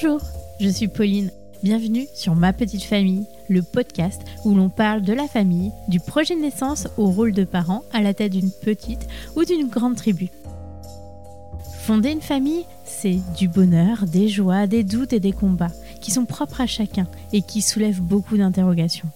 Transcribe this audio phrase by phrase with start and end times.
[0.00, 0.20] Bonjour,
[0.60, 1.32] je suis Pauline.
[1.64, 6.36] Bienvenue sur Ma Petite Famille, le podcast où l'on parle de la famille, du projet
[6.36, 10.28] de naissance au rôle de parent à la tête d'une petite ou d'une grande tribu.
[11.80, 16.26] Fonder une famille, c'est du bonheur, des joies, des doutes et des combats qui sont
[16.26, 19.08] propres à chacun et qui soulèvent beaucoup d'interrogations.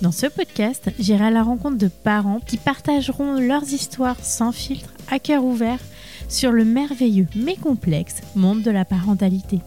[0.00, 4.92] Dans ce podcast, j'irai à la rencontre de parents qui partageront leurs histoires sans filtre,
[5.08, 5.78] à cœur ouvert,
[6.32, 9.60] sur le merveilleux mais complexe monde de la parentalité.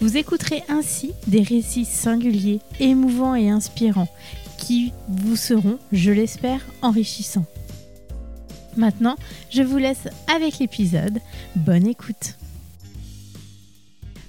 [0.00, 4.08] Vous écouterez ainsi des récits singuliers, émouvants et inspirants
[4.56, 7.46] qui vous seront, je l'espère, enrichissants.
[8.76, 9.16] Maintenant,
[9.50, 11.18] je vous laisse avec l'épisode.
[11.56, 12.36] Bonne écoute.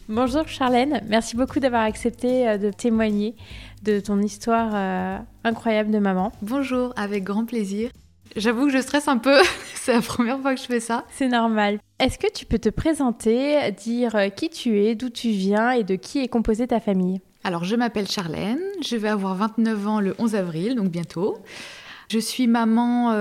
[0.08, 3.36] Bonjour Charlène, merci beaucoup d'avoir accepté euh, de témoigner
[3.84, 6.32] de ton histoire euh, incroyable de maman.
[6.42, 7.92] Bonjour, avec grand plaisir.
[8.36, 9.38] J'avoue que je stresse un peu,
[9.76, 11.06] c'est la première fois que je fais ça.
[11.10, 11.80] C'est normal.
[12.00, 15.84] Est-ce que tu peux te présenter, dire euh, qui tu es, d'où tu viens et
[15.84, 17.22] de qui est composée ta famille?
[17.44, 21.38] Alors, je m'appelle Charlène, je vais avoir 29 ans le 11 avril, donc bientôt.
[22.10, 23.14] Je suis maman,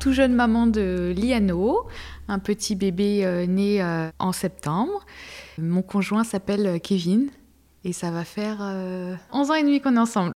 [0.00, 1.86] tout jeune maman de Liano,
[2.28, 3.84] un petit bébé né
[4.18, 5.04] en septembre.
[5.58, 7.30] Mon conjoint s'appelle euh, Kevin
[7.84, 10.32] et ça va faire 11 euh, ans et demi qu'on est ensemble.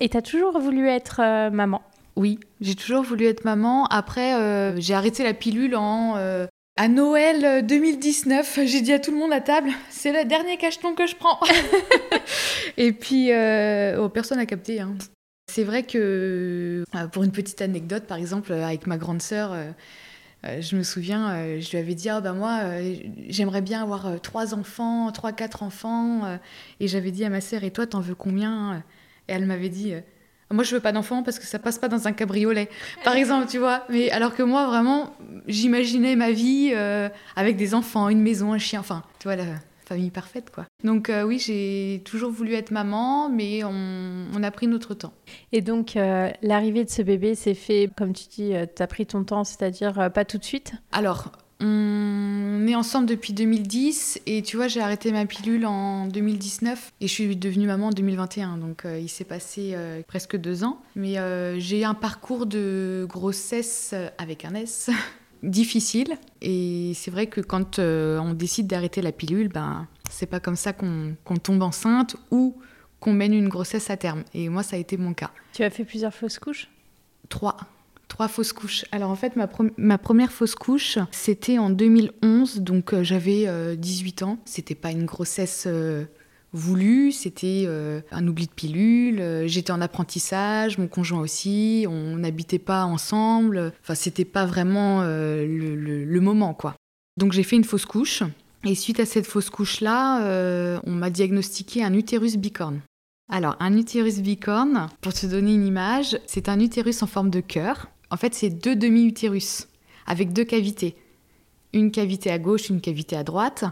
[0.00, 1.82] Et tu as toujours voulu être euh, maman?
[2.16, 3.86] Oui, j'ai toujours voulu être maman.
[3.86, 6.16] Après, j'ai arrêté la pilule en...
[6.76, 10.94] à Noël 2019, j'ai dit à tout le monde à table, c'est le dernier cacheton
[10.94, 11.40] que je prends.
[12.76, 13.30] et puis,
[13.98, 14.80] oh, personne n'a capté.
[14.80, 14.94] Hein.
[15.50, 19.54] C'est vrai que, pour une petite anecdote, par exemple, avec ma grande sœur,
[20.44, 22.96] euh, je me souviens, euh, je lui avais dit, ah ben moi, euh,
[23.28, 26.38] j'aimerais bien avoir trois enfants, trois, quatre enfants.
[26.80, 28.82] et j'avais dit à ma sœur, et toi, t'en veux combien
[29.28, 29.94] Et elle m'avait dit,
[30.52, 32.68] moi, je veux pas d'enfants parce que ça passe pas dans un cabriolet,
[33.04, 33.84] par exemple, tu vois.
[33.88, 35.14] Mais alors que moi, vraiment,
[35.46, 36.72] j'imaginais ma vie
[37.36, 39.36] avec des enfants, une maison, un chien, enfin, tu vois,
[39.92, 40.66] famille parfaite, quoi.
[40.84, 45.12] Donc euh, oui, j'ai toujours voulu être maman, mais on, a pris notre temps.
[45.52, 48.86] Et donc, euh, l'arrivée de ce bébé s'est fait, comme tu dis, euh, tu as
[48.86, 50.72] pris ton temps, c'est-à-dire pas tout de suite?
[50.90, 51.30] Alors,
[51.62, 57.06] on est ensemble depuis 2010 et tu vois, j'ai arrêté ma pilule en 2019 et
[57.06, 58.58] je suis devenue maman en 2021.
[58.58, 60.80] Donc il s'est passé presque deux ans.
[60.96, 61.16] Mais
[61.58, 64.90] j'ai un parcours de grossesse avec un S
[65.42, 66.16] difficile.
[66.40, 70.56] Et c'est vrai que quand euh, on décide d'arrêter la pilule, ben, c'est pas comme
[70.56, 72.56] ça qu'on tombe enceinte ou
[73.00, 74.22] qu'on mène une grossesse à terme.
[74.34, 75.30] Et moi, ça a été mon cas.
[75.52, 76.68] Tu as fait plusieurs fausses couches?
[77.28, 77.56] Trois.
[78.22, 78.84] Trois fausses couches.
[78.92, 79.34] Alors en fait,
[79.76, 84.38] ma, première fausse couche, c'était en 2011, donc euh, j'avais 18 euh, ans.
[84.44, 85.66] C'était pas une grossesse
[86.52, 92.16] voulu, c'était euh, un oubli de pilule, euh, j'étais en apprentissage, mon conjoint aussi, on
[92.16, 96.76] n'habitait pas ensemble, enfin c'était pas vraiment euh, le, moment quoi.
[97.16, 98.22] Donc j'ai fait une fausse couche
[98.64, 102.80] et suite à cette fausse couche là, on m'a diagnostiqué un utérus bicorne.
[103.30, 107.40] Alors un utérus bicorne, pour te donner une image, c'est un utérus en forme de
[107.40, 107.88] cœur.
[108.12, 109.66] En fait c'est deux demi-utérus
[110.06, 110.94] avec deux cavités.
[111.72, 113.64] Une cavité à gauche, une cavité à droite.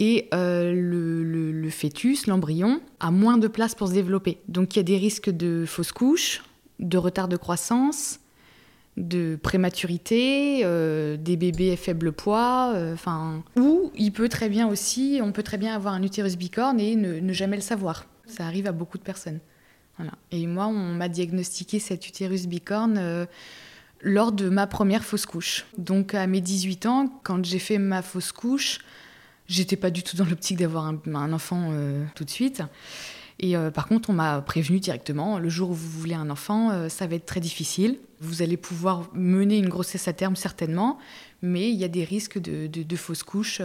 [0.00, 4.38] Et euh, le, fœtus, l'embryon, a moins de place pour se développer.
[4.48, 6.42] Donc il y a des risques de fausse couche,
[6.80, 8.18] de retard de croissance,
[8.96, 12.96] de prématurité, euh, des bébés à faible poids, euh,
[13.56, 16.96] ou il peut très bien aussi, on peut très bien avoir un utérus bicorne et
[16.96, 18.06] ne, jamais le savoir.
[18.26, 19.38] Ça arrive à beaucoup de personnes.
[19.96, 20.12] Voilà.
[20.32, 23.26] Et moi, on m'a diagnostiqué cet utérus bicorne
[24.00, 25.66] lors de ma première fausse couche.
[25.76, 28.80] Donc à mes 18 ans, quand j'ai fait ma fausse couche,
[29.48, 32.62] J'étais pas du tout dans l'optique d'avoir un, enfant euh, tout de suite.
[33.40, 36.70] Et euh, par contre, on m'a prévenu directement, le jour où vous voulez un enfant,
[36.70, 37.98] euh, ça va être très difficile.
[38.20, 40.98] Vous allez pouvoir mener une grossesse à terme certainement,
[41.40, 43.62] mais il y a des risques de, fausses couches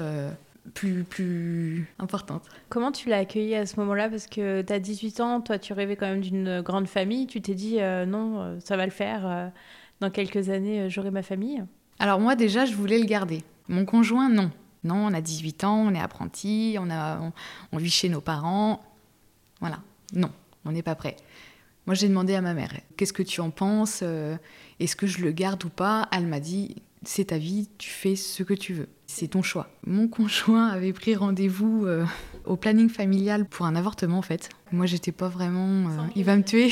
[0.73, 2.43] plus, plus importantes.
[2.69, 4.09] Comment tu l'as accueilli à ce moment-là?
[4.09, 7.41] Parce que tu as 18 ans, toi tu rêvais quand même d'une grande famille, tu
[7.41, 7.77] t'es dit
[8.07, 9.51] non, ça va le faire,
[9.99, 11.63] dans quelques années j'aurai ma famille
[11.99, 13.43] Alors moi déjà, je voulais le garder.
[13.67, 14.51] Mon conjoint, non.
[14.83, 17.31] Non, on a 18 ans, on est apprenti, on, a,
[17.71, 18.83] on, vit chez nos parents.
[19.61, 19.79] Voilà.
[20.13, 20.29] Non,
[20.65, 21.15] on n'est pas prêt.
[21.85, 24.37] Moi, j'ai demandé à ma mère, qu'est-ce que tu en penses euh,
[24.79, 26.07] Est-ce que je le garde ou pas?
[26.11, 28.89] Elle m'a dit, c'est ta vie, tu fais ce que tu veux.
[29.07, 29.69] C'est ton choix.
[29.85, 32.05] Mon conjoint avait pris rendez-vous euh,
[32.45, 34.49] au planning familial pour un avortement, en fait.
[34.71, 35.89] Moi, j'étais pas vraiment.
[35.89, 36.71] Euh, il va me tuer.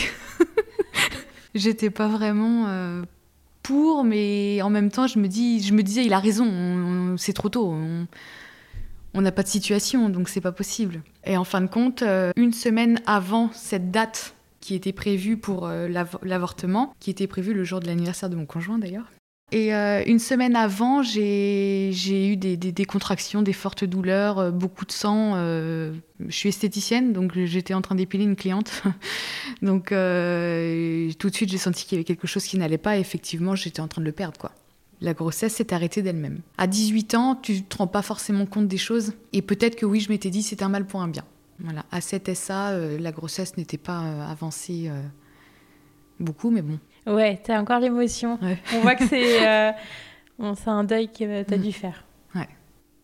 [1.56, 3.04] j'étais pas vraiment
[3.64, 7.76] pour, mais en même temps, je me, disais, il a raison, c'est trop tôt.
[9.14, 11.02] On n'a pas de situation, donc c'est pas possible.
[11.26, 15.68] Et en fin de compte, euh, une semaine avant cette date qui était prévue pour
[15.68, 15.88] euh,
[16.24, 19.10] l'avortement, qui était prévue le jour de l'anniversaire de mon conjoint d'ailleurs,
[19.52, 24.94] Et euh, une semaine avant, j'ai eu des, contractions, des fortes douleurs, euh, beaucoup de
[24.94, 25.34] sang.
[25.36, 25.94] Euh,
[26.26, 28.84] je suis esthéticienne, donc j'étais en train d'épiler une cliente.
[29.62, 32.98] donc tout de suite, j'ai senti qu'il y avait quelque chose qui n'allait pas.
[32.98, 34.52] Et effectivement, j'étais en train de le perdre.
[35.02, 36.40] La grossesse s'est arrêtée d'elle-même.
[36.58, 39.14] À 18 ans, tu ne te rends pas forcément compte des choses.
[39.34, 41.26] Et peut-être que oui, je m'étais dit, c'est un mal pour un bien.
[41.60, 41.86] Voilà.
[41.92, 44.00] À 7 SA, la grossesse n'était pas
[44.30, 44.90] avancée
[46.20, 46.80] beaucoup, mais bon.
[47.08, 48.40] Ouais, t'as encore l'émotion.
[48.76, 49.72] On voit que c'est euh,
[50.40, 51.62] un deuil que t'as mm.
[51.62, 52.04] dû faire.
[52.36, 52.48] Ouais.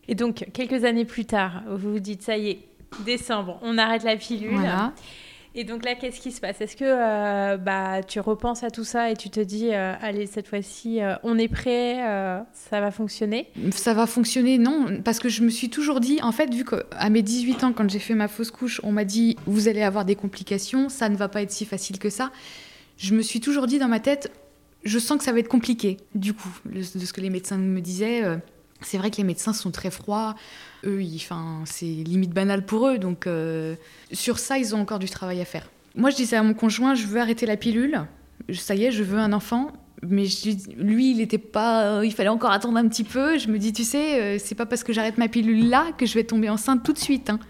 [0.06, 2.58] Et donc, quelques années plus tard, vous vous dites, ça y est,
[3.04, 4.54] décembre, on arrête la pilule.
[4.54, 4.92] Voilà.
[5.54, 6.60] Et donc là, qu'est-ce qui se passe?
[6.60, 10.26] Est-ce que euh, bah, tu repenses à tout ça et tu te dis, euh, allez,
[10.26, 11.96] cette fois-ci, on est prêt,
[12.52, 13.48] ça va fonctionner?
[13.72, 17.10] Ça va fonctionner, non, parce que je me suis toujours dit, en fait, vu qu'à
[17.10, 20.04] mes 18 ans, quand j'ai fait ma fausse couche, on m'a dit, vous allez avoir
[20.04, 22.30] des complications, ça ne va pas être si facile que ça
[22.98, 24.30] je me suis toujours dit dans ma tête,
[24.84, 27.80] je sens que ça va être compliqué, du coup, de ce que les médecins me
[27.80, 28.24] disaient.
[28.24, 28.36] Euh,
[28.80, 30.34] c'est vrai que les médecins sont très froids.
[30.84, 31.02] Eux,
[31.64, 32.98] c'est limite banal pour eux.
[32.98, 33.74] Donc, euh,
[34.12, 35.68] sur ça, ils ont encore du travail à faire.
[35.96, 38.02] Moi, je disais à mon conjoint, je veux arrêter la pilule.
[38.52, 39.72] Ça y est, je veux un enfant.
[40.02, 40.26] Mais
[40.76, 42.04] lui, il était pas.
[42.04, 43.36] il fallait encore attendre un petit peu.
[43.36, 46.06] Je me dis, tu sais, euh, c'est pas parce que j'arrête ma pilule là que
[46.06, 47.30] je vais tomber enceinte tout de suite.
[47.30, 47.40] Hein.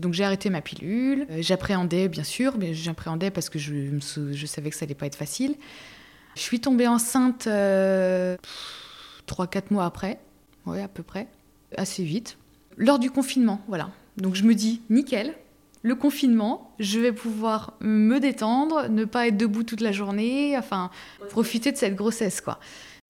[0.00, 1.26] Donc j'ai arrêté ma pilule.
[1.30, 3.98] Euh, j'appréhendais, bien sûr, mais j'appréhendais parce que je,
[4.46, 5.54] savais que ça allait pas être facile.
[6.34, 8.36] Je suis tombée enceinte 3-4 euh,
[9.70, 10.18] mois après,
[10.66, 11.28] ouais, à peu près,
[11.76, 12.38] assez vite,
[12.76, 13.90] lors du confinement, voilà.
[14.16, 15.34] Donc je me dis, nickel,
[15.82, 20.90] le confinement, je vais pouvoir me détendre, ne pas être debout toute la journée, enfin,
[21.30, 22.60] profiter de cette grossesse, quoi.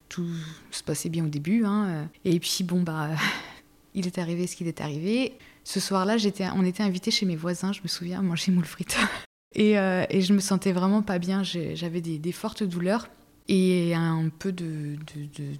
[0.09, 0.27] Tout
[0.71, 2.09] se passait bien au début, hein.
[2.25, 3.09] Et puis, bon, bah,
[3.93, 5.33] il est arrivé ce qu'il est arrivé.
[5.63, 6.17] Ce soir-là,
[6.55, 8.97] on était invités chez mes voisins, je me souviens, à manger moule frites.
[9.55, 11.43] et, euh, et, je me sentais vraiment pas bien.
[11.43, 13.09] J'avais des, fortes douleurs
[13.47, 14.97] et un peu de,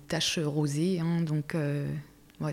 [0.07, 1.00] taches rosées.
[1.00, 1.88] Hein, donc, euh,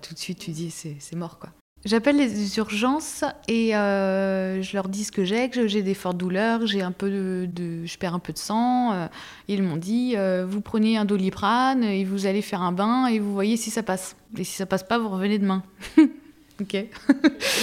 [0.03, 1.51] tout de suite, tu dis, c'est mort, quoi.
[1.85, 6.17] J'appelle les urgences et euh, je leur dis ce que j'ai, que j'ai des fortes
[6.17, 9.09] douleurs, j'ai un peu de, je perds un peu de sang.
[9.47, 13.33] ils m'ont dit, vous prenez un doliprane et vous allez faire un bain et vous
[13.33, 14.17] voyez si ça passe.
[14.37, 15.63] Et si ça passe pas, vous revenez demain.
[16.61, 16.73] Ok.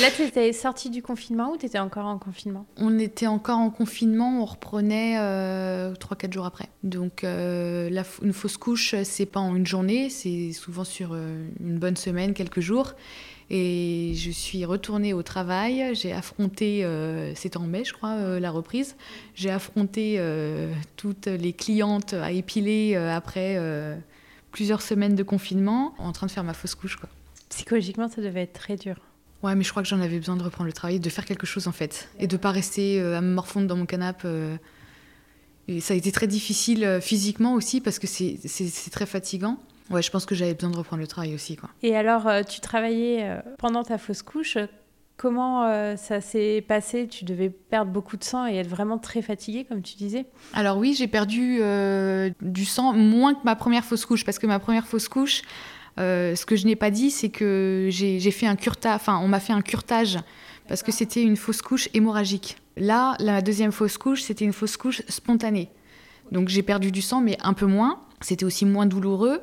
[0.01, 2.65] Là, tu étais sortie du confinement ou tu étais encore en confinement?
[2.77, 6.69] On était encore en confinement, on reprenait euh, 3-4 jours après.
[6.83, 11.45] Donc, euh, la, une fausse couche, c'est pas en une journée, c'est souvent sur euh,
[11.59, 12.93] une bonne semaine, quelques jours.
[13.49, 18.49] Et je suis retournée au travail, j'ai affronté, euh, c'était en mai je crois, la
[18.49, 18.95] reprise,
[19.35, 20.19] j'ai affronté
[20.95, 23.59] toutes les clientes à épiler après
[24.51, 26.95] plusieurs semaines de confinement en train de faire ma fausse couche.
[26.95, 27.09] Quoi.
[27.55, 28.97] Psychologiquement, ça devait être très dur.
[29.41, 31.45] Ouais, mais je crois que j'en avais besoin de reprendre le travail, de faire quelque
[31.45, 34.23] chose en fait, et de pas rester euh, à me morfondre dans mon canapé.
[34.25, 34.57] Euh.
[35.69, 39.57] Et ça a été très difficile euh, physiquement aussi parce que c'est très fatigant.
[39.89, 41.55] Ouais, je pense que j'avais besoin de reprendre le travail aussi.
[41.55, 41.69] Quoi.
[41.81, 44.57] Et alors, tu travaillais pendant ta fausse couche.
[45.15, 47.07] Comment ça s'est passé?
[47.07, 50.77] Tu devais perdre beaucoup de sang et être vraiment très fatiguée, comme tu disais Alors
[50.77, 51.61] oui, j'ai perdu
[52.41, 55.43] du sang moins que ma première fausse couche, parce que ma première fausse couche,
[55.99, 59.27] euh, ce que je n'ai pas dit, c'est que j'ai fait un curtage, enfin, on
[59.27, 60.19] m'a fait un curtage
[60.67, 62.57] parce que c'était une fausse couche hémorragique.
[62.77, 65.69] Là, la deuxième fausse couche, c'était une fausse couche spontanée.
[66.31, 68.01] Donc j'ai perdu du sang, mais un peu moins.
[68.21, 69.41] C'était aussi moins douloureux.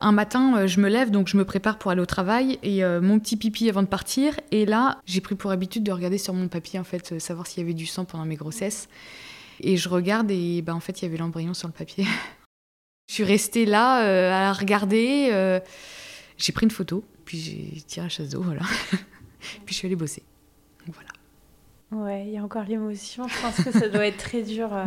[0.00, 2.82] Un matin, euh, je me lève, donc je me prépare pour aller au travail et
[2.82, 4.34] euh, mon petit pipi avant de partir.
[4.50, 7.60] Et là, j'ai pris pour habitude de regarder sur mon papier, en fait, savoir s'il
[7.60, 8.88] y avait du sang pendant mes grossesses.
[9.60, 12.06] Et je regarde et ben, en fait, il y avait l'embryon sur le papier.
[13.08, 15.28] Je suis restée là euh, à regarder.
[15.32, 15.60] Euh,
[16.38, 18.62] j'ai pris une photo, puis j'ai tiré la chasse d'eau, voilà.
[19.40, 20.22] puis je suis allée bosser.
[20.86, 21.10] voilà.
[21.90, 23.28] Ouais, il y a encore l'émotion.
[23.28, 24.72] Je pense que ça doit être très dur.
[24.72, 24.86] Euh.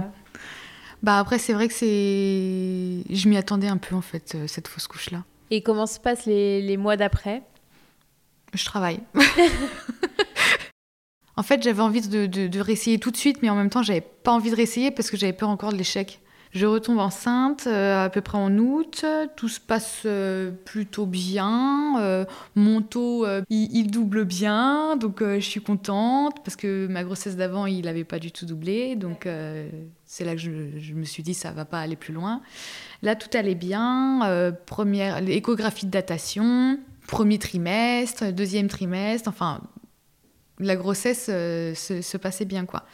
[1.03, 1.86] Bah après, c'est vrai que c'est.
[1.88, 5.24] Je m'y attendais un peu en fait, cette fausse couche là.
[5.51, 7.43] Et comment se passent les, les mois d'après?
[8.53, 9.00] Je travaille.
[11.38, 13.84] en fait, j'avais envie de, de, de réessayer tout de suite, mais en même temps,
[13.84, 16.19] j'avais pas envie de réessayer parce que j'avais peur encore de l'échec.
[16.55, 19.03] Je retombe enceinte euh, à peu près en août,
[19.35, 22.24] tout se passe euh, plutôt bien, euh,
[22.55, 27.83] mon taux il, double bien, donc je suis contente parce que ma grossesse d'avant il
[27.83, 29.27] n'avait pas du tout doublé, donc
[30.05, 32.41] c'est là que je, me suis dit ça va pas aller plus loin.
[33.01, 39.59] Là tout allait bien, première échographie de datation, premier trimestre, deuxième trimestre, enfin
[40.59, 42.85] la grossesse se, se passait bien quoi.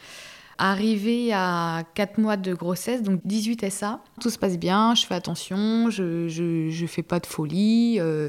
[0.58, 5.14] Arrivé à 4 mois de grossesse, donc 18 SA, tout se passe bien, je fais
[5.14, 8.28] attention, je, je, fais pas de folie, euh,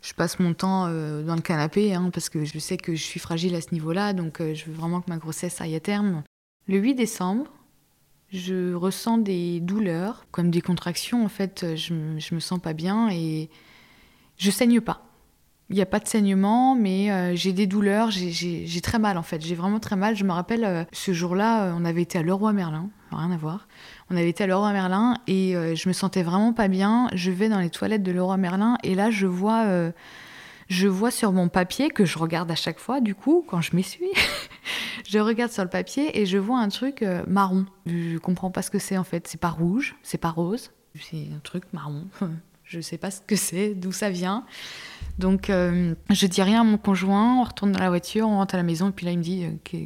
[0.00, 3.02] je passe mon temps euh, dans le canapé hein, parce que je sais que je
[3.02, 5.80] suis fragile à ce niveau-là, donc euh, je veux vraiment que ma grossesse aille à
[5.80, 6.22] terme.
[6.68, 7.46] Le 8 décembre,
[8.32, 11.24] je ressens des douleurs, comme des contractions.
[11.24, 13.50] En fait, je, je me sens pas bien et
[14.38, 15.02] je saigne pas.
[15.70, 19.22] Il n'y a pas de saignement, mais euh, j'ai des douleurs, j'ai très mal en
[19.22, 19.40] fait.
[19.40, 20.14] J'ai vraiment très mal.
[20.14, 23.36] Je me rappelle, euh, ce jour-là, euh, on avait été à Leroy Merlin, rien à
[23.38, 23.66] voir.
[24.10, 27.08] On avait été à Leroy Merlin et je me sentais vraiment pas bien.
[27.14, 29.66] Je vais dans les toilettes de Leroy Merlin et là, je vois,
[30.68, 33.74] je vois sur mon papier, que je regarde à chaque fois, du coup, quand je
[33.74, 34.10] m'essuie,
[35.08, 37.64] je regarde sur le papier et je vois un truc marron.
[37.86, 39.26] Je comprends pas ce que c'est en fait.
[39.26, 42.04] C'est pas rouge, c'est pas rose, c'est un truc marron.
[42.64, 44.44] je sais pas ce que c'est, d'où ça vient.
[45.18, 48.54] Donc, euh, je dis rien à mon conjoint, on retourne dans la voiture, on rentre
[48.54, 49.78] à la maison, et puis là, il me dit euh,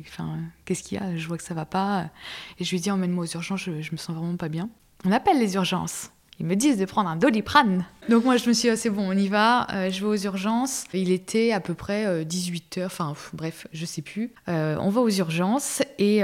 [0.64, 1.16] Qu'est-ce qu'il y a?
[1.16, 2.10] Je vois que ça va pas.
[2.58, 4.70] Et je lui dis Emmène-moi aux urgences, je, je me sens vraiment pas bien.
[5.04, 7.84] On appelle les urgences ils me disent de prendre un doliprane.
[8.08, 10.06] Donc moi je me suis dit, ah, c'est bon, on y va, euh, je vais
[10.06, 10.84] aux urgences.
[10.94, 14.32] Il était à peu près 18h, euh, enfin bref, je sais plus.
[14.48, 16.22] Euh, on va aux urgences et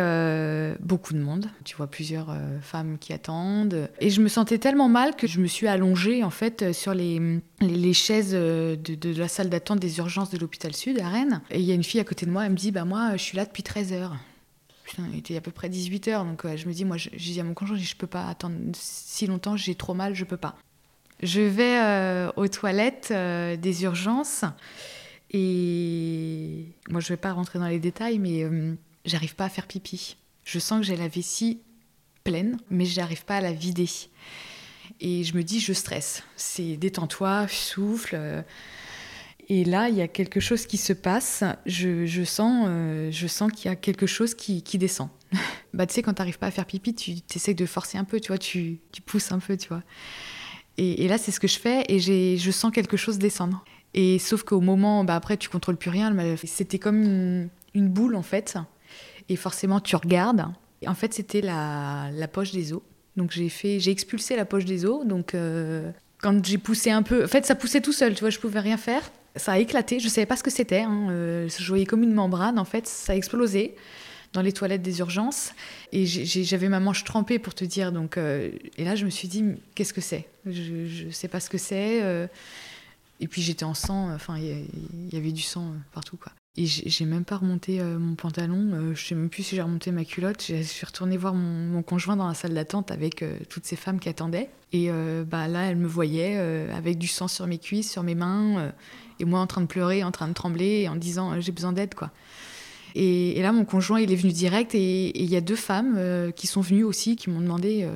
[0.81, 1.47] beaucoup de monde.
[1.65, 3.91] Tu vois plusieurs femmes qui attendent.
[4.01, 7.41] Et je me sentais tellement mal que je me suis allongée en fait sur les,
[7.61, 11.43] les, chaises de, la salle d'attente des urgences de l'hôpital Sud à Rennes.
[11.51, 13.13] Et il y a une fille à côté de moi, elle me dit, bah moi
[13.13, 13.63] je suis là depuis
[14.95, 17.45] 13h il était à peu près 18h, donc je me dis, moi, je, dis à
[17.45, 20.57] mon conjoint, je, peux pas attendre si longtemps, j'ai trop mal, je peux pas.
[21.23, 24.45] Je vais euh, aux toilettes euh, des urgences
[25.31, 28.75] et moi, je vais pas rentrer dans les détails, mais euh,
[29.05, 30.17] j'arrive pas à faire pipi.
[30.45, 31.61] Je sens que j'ai la vessie
[32.25, 33.89] pleine, mais j'arrive pas à la vider.
[35.01, 36.23] Et je me dis, je stresse.
[36.37, 38.45] C'est détends-toi, souffle.
[39.49, 41.45] Et là, il y a quelque chose qui se passe.
[41.67, 45.09] Je, sens, euh, sens qu'il y a quelque chose qui, descend.
[45.75, 48.05] bah, tu sais, quand tu n'arrives pas à faire pipi, tu essaies de forcer un
[48.05, 49.83] peu, tu vois, tu, pousses un peu, tu vois.
[50.79, 53.65] Et, là, c'est ce que je fais et je sens quelque chose descendre.
[53.93, 56.15] Et sauf qu'au moment, bah, après, tu contrôles plus rien.
[56.45, 58.57] C'était comme une, boule, en fait.
[59.29, 60.47] Et forcément, tu regardes.
[60.87, 62.83] en fait, c'était la, poche des os.
[63.17, 65.07] Donc j'ai fait, j'ai expulsé la poche des os.
[65.07, 68.15] Donc euh, quand j'ai poussé un peu, en fait, ça poussait tout seul.
[68.15, 69.99] Tu vois, je pouvais rien faire ça a éclaté.
[70.01, 70.81] Je ne savais pas ce que c'était.
[70.81, 71.09] Hein.
[71.11, 72.59] Euh, je voyais comme une membrane.
[72.59, 73.75] En fait, ça a explosé
[74.33, 75.53] dans les toilettes des urgences.
[75.93, 77.93] Et j'avais ma manche trempée pour te dire.
[77.93, 80.27] Donc, euh, et là, je me suis dit, qu'est-ce que c'est?
[80.47, 82.03] Je ne sais pas ce que c'est.
[82.03, 82.27] Euh.
[83.21, 84.13] et puis j'étais en sang.
[84.13, 84.67] Enfin, il
[85.13, 86.33] y, avait du sang partout, quoi.
[86.57, 88.93] Et j'ai même pas remonté mon pantalon.
[88.95, 90.45] je sais même plus si j'ai remonté ma culotte.
[90.49, 94.09] Je suis retournée voir mon, conjoint dans la salle d'attente avec toutes ces femmes qui
[94.09, 94.49] attendaient.
[94.73, 94.89] Et
[95.27, 96.37] bah là, elle me voyait
[96.73, 98.73] avec du sang sur mes cuisses, sur mes mains
[99.21, 101.73] et moi en train de pleurer, en train de trembler, en disant euh, j'ai besoin
[101.73, 102.11] d'aide quoi.
[102.97, 106.31] Et, là, mon conjoint, il est venu direct et il y a deux femmes euh,
[106.31, 107.91] qui sont venues aussi, qui m'ont demandé euh,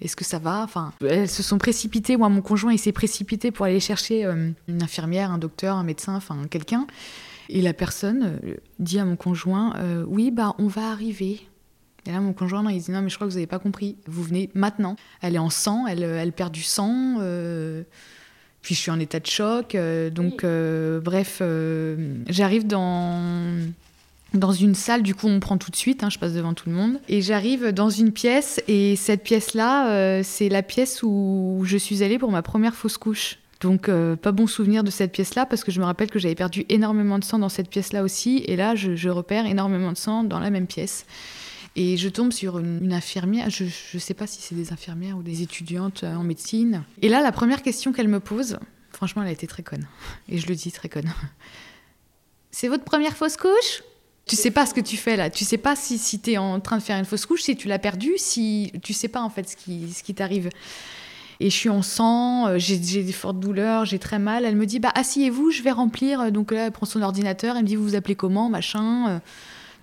[0.00, 0.62] est-ce que ça va?
[0.62, 2.16] Enfin, elles se sont précipitées.
[2.16, 6.14] Moi, mon conjoint, il s'est précipité pour aller chercher une infirmière, un docteur, un médecin,
[6.14, 6.86] enfin quelqu'un.
[7.48, 8.40] Et la personne
[8.78, 9.74] dit à mon conjoint
[10.06, 11.46] oui, bah on va arriver.
[12.06, 13.96] Et là, mon conjoint, il dit non, mais je crois que vous n'avez pas compris.
[14.06, 14.96] Vous venez maintenant.
[15.22, 17.20] Elle est en sang, elle, elle perd du sang.
[18.66, 19.76] Puis je suis en état de choc.
[19.76, 23.22] Euh, donc, euh, bref, euh, j'arrive dans,
[24.34, 25.04] dans une salle.
[25.04, 26.02] Du coup, on me prend tout de suite.
[26.02, 26.98] Hein, je passe devant tout le monde.
[27.08, 28.60] Et j'arrive dans une pièce.
[28.66, 33.38] Et cette pièce-là, c'est la pièce où je suis allée pour ma première fausse couche.
[33.60, 36.66] Donc, pas bon souvenir de cette pièce-là parce que je me rappelle que j'avais perdu
[36.68, 38.42] énormément de sang dans cette pièce-là aussi.
[38.46, 41.06] Et là, je, je repère énormément de sang dans la même pièce.
[41.76, 45.22] Et je tombe sur une, infirmière, je ne sais pas si c'est des infirmières ou
[45.22, 46.82] des étudiantes euh, en médecine.
[47.02, 48.58] Et là, la première question qu'elle me pose,
[48.92, 49.86] franchement, elle a été très conne.
[50.30, 51.12] Et je le dis très conne.
[52.50, 53.82] C'est votre première fausse couche?
[54.24, 55.28] Tu sais pas ce que tu fais là.
[55.28, 57.54] Tu sais pas si, si tu es en train de faire une fausse couche, si
[57.54, 60.48] tu l'as perdue, si tu sais pas en fait ce qui, ce qui t'arrive.
[61.40, 64.44] Et je suis en sang, euh, j'ai des fortes douleurs, j'ai très mal.
[64.44, 66.32] Elle me dit bah asseyez-vous, je vais remplir.
[66.32, 69.20] Donc là, elle prend son ordinateur, elle me dit vous vous appelez comment, machin.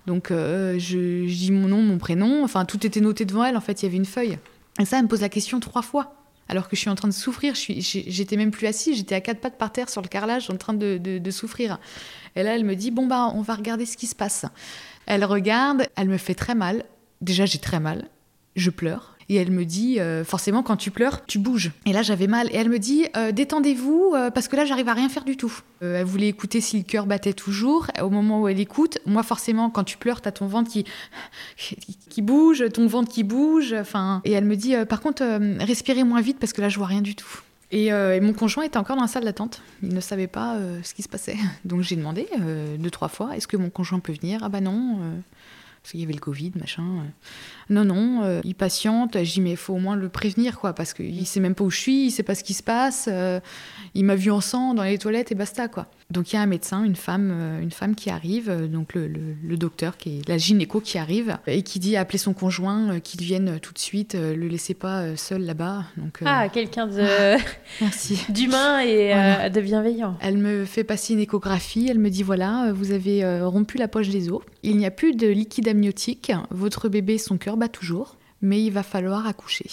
[0.06, 3.60] Donc euh, je, dis mon nom, mon prénom, enfin tout était noté devant elle, en
[3.60, 4.38] fait il y avait une feuille.
[4.80, 6.14] Et ça, elle me pose la question trois fois,
[6.48, 9.40] alors que je suis en train de souffrir, j'étais même plus assise, j'étais à quatre
[9.40, 11.78] pattes par terre sur le carrelage en train de, souffrir.
[12.36, 14.44] Et là, elle me dit, bon bah on va regarder ce qui se passe.
[15.06, 16.84] Elle regarde, elle me fait très mal,
[17.20, 18.08] déjà j'ai très mal,
[18.56, 19.13] je pleure.
[19.28, 21.72] Et elle me dit, euh, forcément, quand tu pleures, tu bouges.
[21.86, 22.48] Et là, j'avais mal.
[22.52, 25.36] Et elle me dit, euh, détendez-vous, euh, parce que là, j'arrive à rien faire du
[25.36, 25.52] tout.
[25.80, 27.86] elle voulait écouter si le cœur battait toujours.
[28.00, 30.84] Au moment où elle écoute, moi, forcément, quand tu pleures, tu as ton ventre qui,
[32.10, 33.74] qui bouge, ton ventre qui bouge.
[33.74, 35.24] Enfin, et elle me dit, par contre,
[35.64, 37.40] respirez moins vite, parce que là, je vois rien du tout.
[37.70, 37.90] Et,
[38.20, 39.62] mon conjoint était encore dans la salle d'attente.
[39.82, 41.36] Il ne savait pas ce qui se passait.
[41.64, 42.28] Donc j'ai demandé
[42.78, 44.40] deux, trois fois, est-ce que mon conjoint peut venir?
[44.42, 44.98] Ah bah non.
[45.82, 46.84] parce qu'il y avait le Covid, machin.
[47.70, 49.14] Non, non, il patiente.
[49.14, 51.64] J'ai dit, mais il faut au moins le prévenir, quoi, parce qu'il sait même pas
[51.64, 53.08] où je suis, il sait pas ce qui se passe.
[53.94, 55.86] il m'a vu en sang dans les toilettes et basta, quoi.
[56.10, 59.96] Donc il y a un médecin, une femme, une femme qui arrive, donc le, docteur,
[59.96, 63.72] qui est la gynéco qui arrive, et qui dit appeler son conjoint, qu'il vienne tout
[63.72, 65.84] de suite, le laissez pas seul là-bas.
[65.96, 67.02] Donc, ah, quelqu'un de...
[67.80, 68.20] Merci.
[68.28, 70.16] d'humain et de bienveillant.
[70.20, 74.08] Elle me fait passer une échographie, elle me dit voilà, vous avez rompu la poche
[74.08, 78.16] des os, il n'y a plus de liquide amniotique, votre bébé, son cœur bat toujours,
[78.42, 79.70] mais il va falloir accoucher.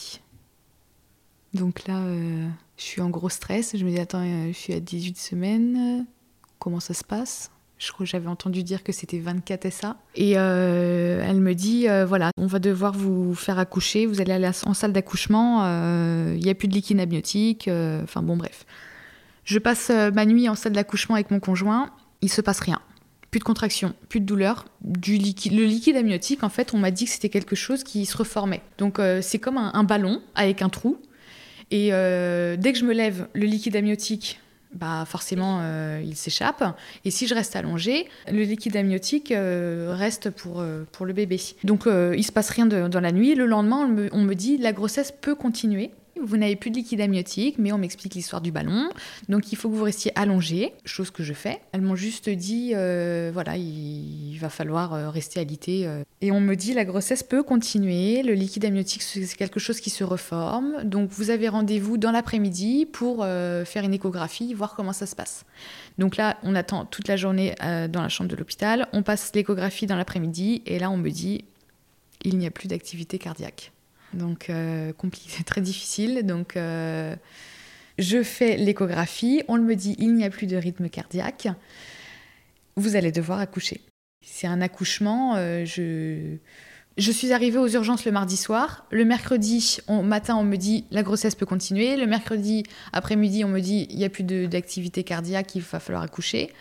[1.53, 2.47] Donc là, euh,
[2.77, 6.05] je suis en gros stress, je me dis attends, euh, je suis à 18 semaines,
[6.59, 7.51] comment ça se passe?
[7.77, 9.97] Je crois que j'avais entendu dire que c'était 24 SA.
[10.13, 14.51] Et euh, elle me dit, voilà, on va devoir vous faire accoucher, vous allez aller
[14.65, 15.65] en salle d'accouchement,
[16.35, 17.67] il n'y a plus de liquide amniotique,
[18.03, 18.65] enfin bon bref.
[19.45, 21.89] Je passe ma nuit en salle d'accouchement avec mon conjoint,
[22.21, 22.79] il se passe rien
[23.31, 24.65] plus de contraction, plus de douleur.
[24.81, 28.05] Du liquide, le liquide amniotique, en fait, on m'a dit que c'était quelque chose qui
[28.05, 28.61] se reformait.
[28.77, 30.97] Donc euh, c'est comme un, ballon avec un trou.
[31.71, 34.39] Et euh, dès que je me lève, le liquide amniotique,
[34.73, 36.63] bah forcément, euh, il s'échappe.
[37.05, 41.39] Et si je reste allongée, le liquide amniotique reste pour, pour le bébé.
[41.63, 43.35] Donc il se passe rien dans la nuit.
[43.35, 45.91] Le lendemain, on me, on me dit la grossesse peut continuer.
[46.19, 48.89] Vous n'avez plus de liquide amniotique, mais on m'explique l'histoire du ballon.
[49.29, 51.61] Donc il faut que vous restiez allongé, chose que je fais.
[51.71, 55.87] Elles m'ont juste dit, euh, voilà, il, va falloir euh, rester alité.
[55.87, 56.03] Euh.
[56.21, 59.89] Et on me dit, la grossesse peut continuer, le liquide amniotique, c'est quelque chose qui
[59.89, 60.83] se reforme.
[60.83, 63.25] Donc vous avez rendez-vous dans l'après-midi pour
[63.65, 65.45] faire une échographie, voir comment ça se passe.
[65.97, 69.85] Donc là, on attend toute la journée dans la chambre de l'hôpital, on passe l'échographie
[69.85, 71.45] dans l'après-midi, et là, on me dit,
[72.23, 73.71] il n'y a plus d'activité cardiaque.
[74.13, 76.25] Donc, euh, compliqué, très difficile.
[76.25, 77.15] Donc, euh,
[77.97, 79.43] je fais l'échographie.
[79.47, 81.47] On me dit il n'y a plus de rythme cardiaque.
[82.75, 83.81] Vous allez devoir accoucher.
[84.25, 85.35] C'est un accouchement.
[85.35, 86.37] Euh, je,
[86.97, 88.85] je suis arrivée aux urgences le mardi soir.
[88.91, 91.97] Le mercredi matin, on me dit la grossesse peut continuer.
[91.97, 92.63] Le mercredi
[92.93, 96.51] après-midi, on me dit il n'y a plus d'activité cardiaque, il va falloir accoucher.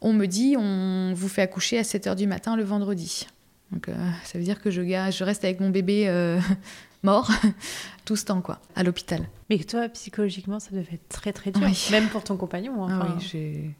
[0.00, 3.26] On me dit on vous fait accoucher à 7 h du matin le vendredi.
[3.74, 6.40] Donc euh, ça veut dire que je, je reste avec mon bébé euh,
[7.02, 7.30] mort
[8.04, 9.28] tout ce temps, quoi, à l'hôpital.
[9.50, 12.86] Mais toi, psychologiquement, ça devait être très très dur, même pour ton compagnon.
[12.86, 13.72] Hein, ah oui,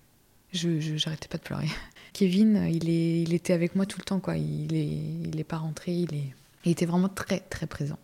[0.53, 1.69] je j'arrêtais pas de pleurer.
[2.13, 4.37] Kevin, il, est, il était avec moi tout le temps, quoi.
[4.37, 7.99] Il est, il est pas rentré, il, est, il était vraiment très très présent.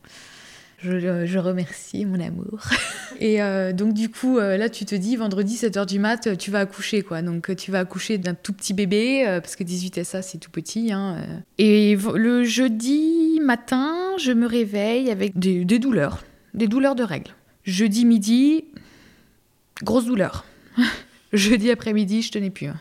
[0.83, 2.61] Je, remercie mon amour.
[3.21, 6.51] Et euh, donc, du coup, euh, là, tu te dis, vendredi, 7h du mat, tu
[6.51, 7.21] vas accoucher, quoi.
[7.21, 10.51] Donc, tu vas accoucher d'un tout petit bébé, euh, parce que 18 SA, c'est tout
[10.51, 10.93] petit.
[10.93, 11.19] Hein,
[11.59, 17.33] Et le jeudi matin, je me réveille avec des, des douleurs, des douleurs de règles.
[17.65, 18.65] Jeudi midi,
[19.83, 20.47] grosse douleur.
[21.33, 22.67] Jeudi après-midi, je tenais plus.
[22.67, 22.77] Hein.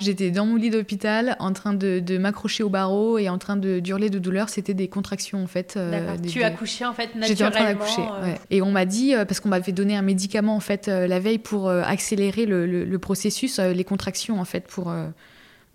[0.00, 3.80] J'étais dans mon lit d'hôpital en train de, m'accrocher au barreau et en train de
[3.86, 4.48] hurler de douleur.
[4.48, 5.74] C'était des contractions en fait.
[5.76, 7.28] Euh, tu accouchais en fait naturellement.
[7.28, 8.02] J'étais en train d'accoucher.
[8.02, 8.34] Euh.
[8.50, 11.38] Et on m'a dit euh, parce qu'on m'avait donné un médicament en fait la veille
[11.38, 14.92] pour accélérer le, processus, les contractions en fait pour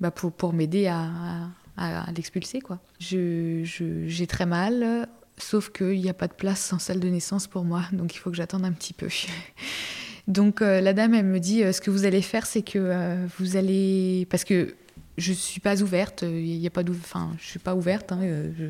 [0.02, 1.10] bah, pour, pour m'aider à,
[1.78, 2.80] à, l'expulser quoi.
[3.00, 5.08] J'ai je, très mal.
[5.38, 8.20] Sauf qu'il n'y a pas de place en salle de naissance pour moi, donc il
[8.20, 9.08] faut que j'attende un petit peu.
[10.28, 12.80] Donc euh, la dame, elle me dit, euh, ce que vous allez faire, c'est que
[12.80, 14.28] euh, vous allez...
[14.30, 14.76] Parce que
[15.18, 18.12] je suis pas ouverte, il y a pas enfin, je suis pas ouverte.
[18.12, 18.20] Hein,
[18.58, 18.66] je...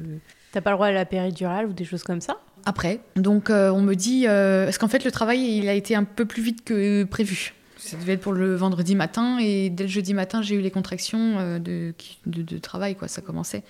[0.52, 2.38] T'as pas le droit à la péridurale ou des choses comme ça?
[2.66, 3.00] Après.
[3.16, 4.26] Donc on me dit...
[4.26, 7.54] parce qu'en fait, le travail, il a été un peu plus vite que prévu.
[7.78, 10.72] Ça devait être pour le vendredi matin et dès le jeudi matin, j'ai eu les
[10.72, 11.94] contractions de,
[12.26, 13.10] de, travail, quoi.
[13.10, 13.64] Ça commençait.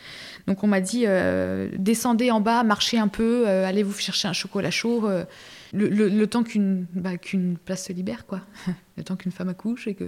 [0.48, 1.06] Donc on m'a dit
[1.78, 5.08] descendez en bas, marchez un peu, allez vous chercher un chocolat chaud
[5.74, 8.42] le, temps qu'une bah, qu'une place se libère, quoi.
[8.98, 10.06] le temps qu'une femme accouche et que.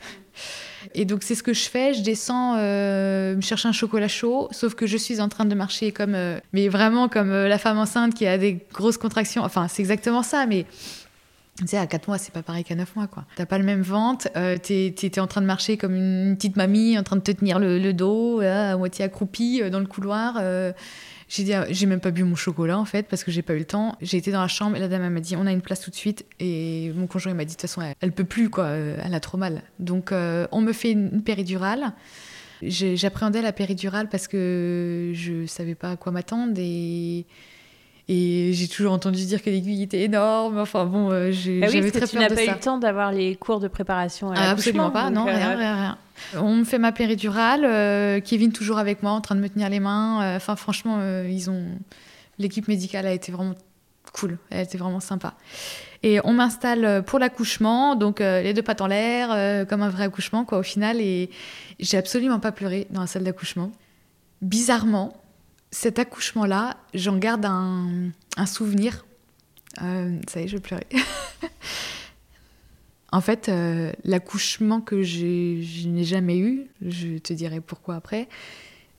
[0.94, 1.94] et donc c'est ce que je fais.
[1.94, 5.54] Je descends euh, me chercher un chocolat chaud, sauf que je suis en train de
[5.54, 9.42] marcher comme, euh, mais vraiment comme euh, la femme enceinte qui a des grosses contractions.
[9.42, 10.66] Enfin, c'est exactement ça, mais.
[11.58, 13.26] Tu sais, à 4 mois, c'est pas pareil qu'à 9 mois, quoi.
[13.36, 14.28] T'as pas le même ventre,
[14.62, 17.58] t'es es, en train de marcher comme une petite mamie, en train de te tenir
[17.58, 20.40] le, le dos, à moitié accroupie dans le couloir.
[21.30, 23.54] J'ai dit, ah, j'ai même pas bu mon chocolat en fait parce que j'ai pas
[23.54, 23.94] eu le temps.
[24.02, 25.90] J'ai été dans la chambre et la dame m'a dit, on a une place tout
[25.90, 26.26] de suite.
[26.40, 29.20] Et mon conjoint m'a dit, de toute façon, elle, peut plus quoi, euh, elle a
[29.20, 29.62] trop mal.
[29.78, 31.92] Donc euh, on me fait une péridurale.
[32.62, 37.26] J'appréhendais la péridurale parce que je savais pas à quoi m'attendre et
[38.12, 40.58] et j'ai toujours entendu dire que l'aiguille était énorme.
[40.58, 42.26] Enfin bon, euh, j'ai, ah oui, j'avais très peur de ça.
[42.26, 45.10] Tu n'as pas eu le temps d'avoir les cours de préparation à ah, Absolument pas,
[45.10, 45.98] non, rien, rien, rien.
[46.36, 49.68] On me fait ma péridurale, euh, Kevin toujours avec moi en train de me tenir
[49.68, 50.22] les mains.
[50.22, 51.64] Euh, enfin, franchement, euh, ils ont
[52.38, 53.54] l'équipe médicale a été vraiment
[54.12, 55.34] cool, elle était vraiment sympa.
[56.02, 60.46] Et on m'installe pour l'accouchement, donc les deux pattes en l'air, comme un vrai accouchement,
[60.46, 60.98] quoi, au final.
[61.02, 61.28] Et
[61.78, 63.70] j'ai absolument pas pleuré dans la salle d'accouchement.
[64.40, 65.20] bizarrement,
[65.70, 69.04] cet accouchement-là, j'en garde un, souvenir.
[69.82, 70.86] Euh, ça y est, je pleurer.
[73.12, 78.28] en fait, euh, l'accouchement que je n'ai jamais eu, je te dirai pourquoi après,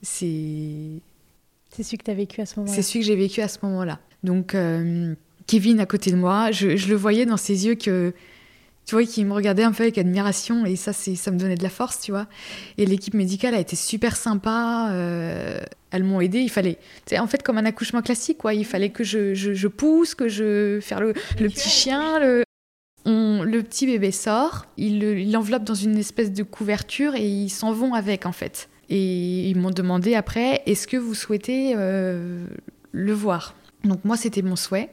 [0.02, 1.00] c'est...
[1.70, 3.48] C'est celui que tu as vécu à ce moment-là C'est celui que j'ai vécu à
[3.48, 3.98] ce moment-là.
[4.24, 5.14] Donc, euh,
[5.46, 8.12] Kevin à côté de moi, je, je, le voyais dans ses yeux que
[8.84, 11.54] tu vois, qui me regardait un peu avec admiration et ça, c'est, ça me donnait
[11.54, 12.26] de la force, tu vois.
[12.76, 14.90] Et l'équipe médicale a été super sympa.
[14.92, 15.60] Euh,
[15.92, 16.40] elles m'ont aidé.
[16.40, 16.78] Il fallait,
[17.16, 18.52] en fait, comme un accouchement classique, quoi.
[18.52, 22.18] Il fallait que je, je, pousse, que je faire le, le petit chien.
[22.18, 22.44] Le,
[23.04, 27.94] le petit bébé sort, il l'enveloppe dans une espèce de couverture et ils s'en vont
[27.94, 28.68] avec, en fait.
[28.88, 32.46] Et ils m'ont demandé après, est-ce que vous souhaitez euh,
[32.92, 33.54] le voir?
[33.84, 34.90] Donc moi, c'était mon souhait.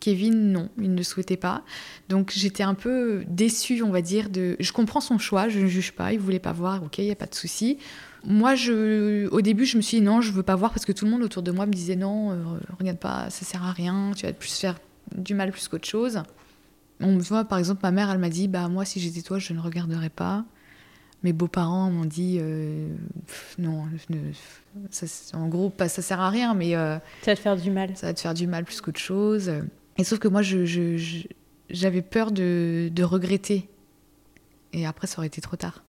[0.00, 1.62] Kevin, non, il ne souhaitait pas.
[2.08, 4.28] Donc j'étais un peu déçue, on va dire.
[4.34, 7.12] Je comprends son choix, je ne juge pas, il voulait pas voir, ok, il n'y
[7.12, 7.78] a pas de souci.
[8.24, 9.28] Moi, je...
[9.28, 11.10] au début, je me suis dit non, je veux pas voir parce que tout le
[11.12, 12.36] monde autour de moi me disait non, euh,
[12.80, 14.78] regarde pas, ça sert à rien, tu vas plus faire
[15.16, 16.22] du mal plus qu'autre chose.
[17.02, 19.52] On voit, par exemple, ma mère, elle m'a dit bah moi, si j'étais toi, je
[19.52, 20.44] ne regarderais pas.
[21.22, 22.88] Mes beaux-parents m'ont dit euh,
[23.58, 23.84] non,
[25.34, 27.96] en gros, ça sert à rien, mais euh, ça va te faire du mal.
[27.96, 29.52] Ça va te faire du mal plus qu'autre chose.
[29.98, 33.68] Et sauf que moi, j'avais peur de, regretter.
[34.72, 35.84] Et après, ça aurait été trop tard.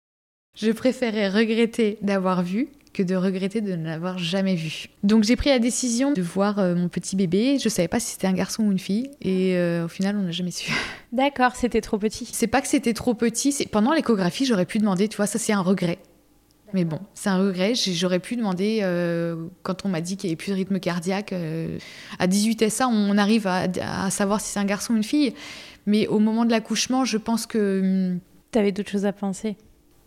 [0.58, 4.88] Je préférais regretter d'avoir vu que de regretter de ne l'avoir jamais vu.
[5.04, 7.58] Donc j'ai pris la décision de voir euh, mon petit bébé.
[7.60, 9.12] Je savais pas si c'était un garçon ou une fille.
[9.21, 10.71] Et euh, au final, on n'a jamais su.
[11.12, 12.27] D'accord, c'était trop petit.
[12.32, 13.65] C'est pas que c'était trop petit.
[13.71, 15.99] Pendant l'échographie, j'aurais pu demander, tu vois, ça c'est un regret.
[16.73, 17.73] Mais bon, c'est un regret.
[17.75, 21.34] J'aurais pu demander, euh, quand on m'a dit qu'il n'y avait plus de rythme cardiaque,
[22.17, 25.34] à 18 SA, on arrive à, savoir si c'est un garçon ou une fille.
[25.86, 27.82] Mais au moment de l'accouchement, je pense que.
[28.13, 28.19] Hmm,
[28.51, 29.56] tu avais d'autres choses à penser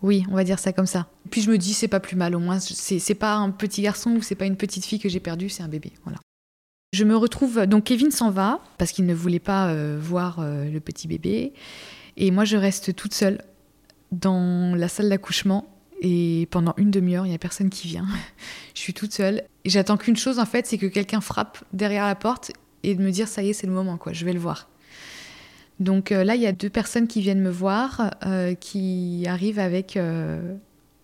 [0.05, 1.09] Oui, on va dire ça comme ça.
[1.31, 2.37] Puis je me dis, c'est pas plus mal.
[2.37, 5.19] Au moins, c'est pas un petit garçon ou c'est pas une petite fille que j'ai
[5.19, 5.93] perdue, c'est un bébé.
[6.05, 6.19] Voilà.
[6.93, 7.65] Je me retrouve.
[7.65, 11.55] Donc Kevin s'en va parce qu'il ne voulait pas euh, voir le petit bébé.
[12.19, 13.41] Et moi, je reste toute seule
[14.13, 15.67] dans la salle d'accouchement
[16.03, 18.07] et pendant une demi-heure, il n'y a personne qui vient.
[18.75, 19.45] je suis toute seule.
[19.65, 23.11] J'attends qu'une chose, en fait, c'est que quelqu'un frappe derrière la porte et de me
[23.11, 24.69] dire, ça y est, c'est le moment, quoi, je vais le voir.
[25.81, 29.59] Donc euh, là, il y a deux personnes qui viennent me voir, euh, qui arrivent
[29.59, 30.55] avec euh,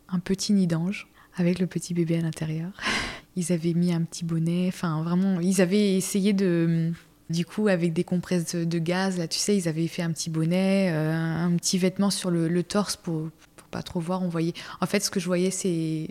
[0.08, 2.70] un petit nid d'ange, avec le petit bébé à l'intérieur.
[3.36, 6.90] Ils avaient mis un petit bonnet, enfin vraiment, ils avaient essayé de...
[7.30, 10.30] Du coup, avec des compresses de, gaz, là, tu sais, ils avaient fait un petit
[10.30, 13.30] bonnet, un petit vêtement sur le torse pour,
[13.70, 14.22] pas trop voir.
[14.22, 14.52] On voyait.
[14.80, 16.08] En fait, ce que je voyais, c'est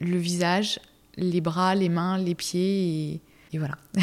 [0.00, 0.80] le visage,
[1.16, 3.20] les bras, les mains, les pieds,
[3.52, 3.76] et, voilà.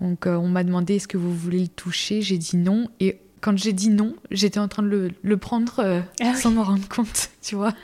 [0.00, 2.22] Donc, euh, on m'a demandé est-ce que vous voulez le toucher?
[2.22, 2.88] J'ai dit non.
[3.00, 6.64] Et quand j'ai dit non, j'étais en train de le, prendre euh, ah sans m'en
[6.64, 7.74] rendre compte, tu vois.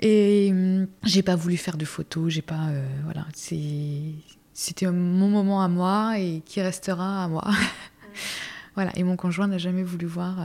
[0.00, 2.68] Et hum, j'ai pas voulu faire de photos, j'ai pas.
[2.68, 3.26] Euh, voilà,
[4.54, 7.44] c'était mon moment à moi et qui restera à moi.
[8.74, 10.38] voilà, et mon conjoint n'a jamais voulu voir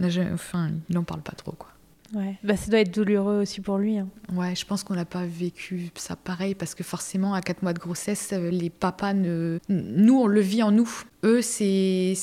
[0.00, 1.70] Enfin, il n'en parle pas trop, quoi.
[2.14, 3.98] Ouais, bah, ça doit être douloureux aussi pour lui.
[3.98, 4.08] Hein.
[4.32, 7.74] Ouais, je pense qu'on n'a pas vécu ça pareil parce que forcément, à 4 mois
[7.74, 9.58] de grossesse, euh, les papas ne.
[9.68, 10.90] Nous, on le vit en nous.
[11.24, 12.16] Eux, c'est.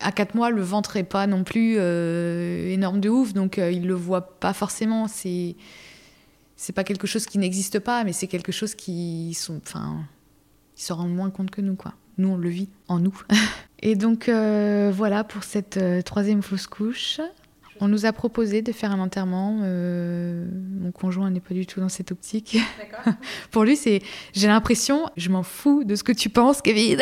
[0.00, 3.72] À 4 mois, le ventre n'est pas non plus euh, énorme de ouf, donc euh,
[3.72, 5.08] ils le voient pas forcément.
[5.08, 5.56] C'est.
[6.56, 9.60] C'est pas quelque chose qui n'existe pas, mais c'est quelque chose qui sont.
[9.66, 10.04] Enfin.
[10.76, 11.94] Ils se rendent moins compte que nous, quoi.
[12.18, 13.16] Nous, on le vit en nous.
[13.84, 17.20] Et donc euh, voilà pour cette euh, troisième fausse couche.
[17.80, 19.60] On nous a proposé de faire un enterrement.
[19.62, 20.46] Euh,
[20.80, 22.56] mon conjoint n'est pas du tout dans cette optique.
[23.50, 24.00] pour lui, c'est.
[24.32, 27.00] J'ai l'impression, je m'en fous de ce que tu penses, Kevin.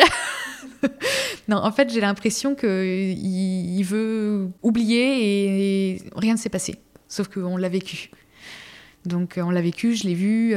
[1.47, 6.75] non, en fait, j'ai l'impression qu'il il veut oublier et, rien ne s'est passé.
[7.07, 8.09] Sauf qu'on l'a vécu.
[9.05, 10.51] Donc on l'a vécu, je l'ai vu.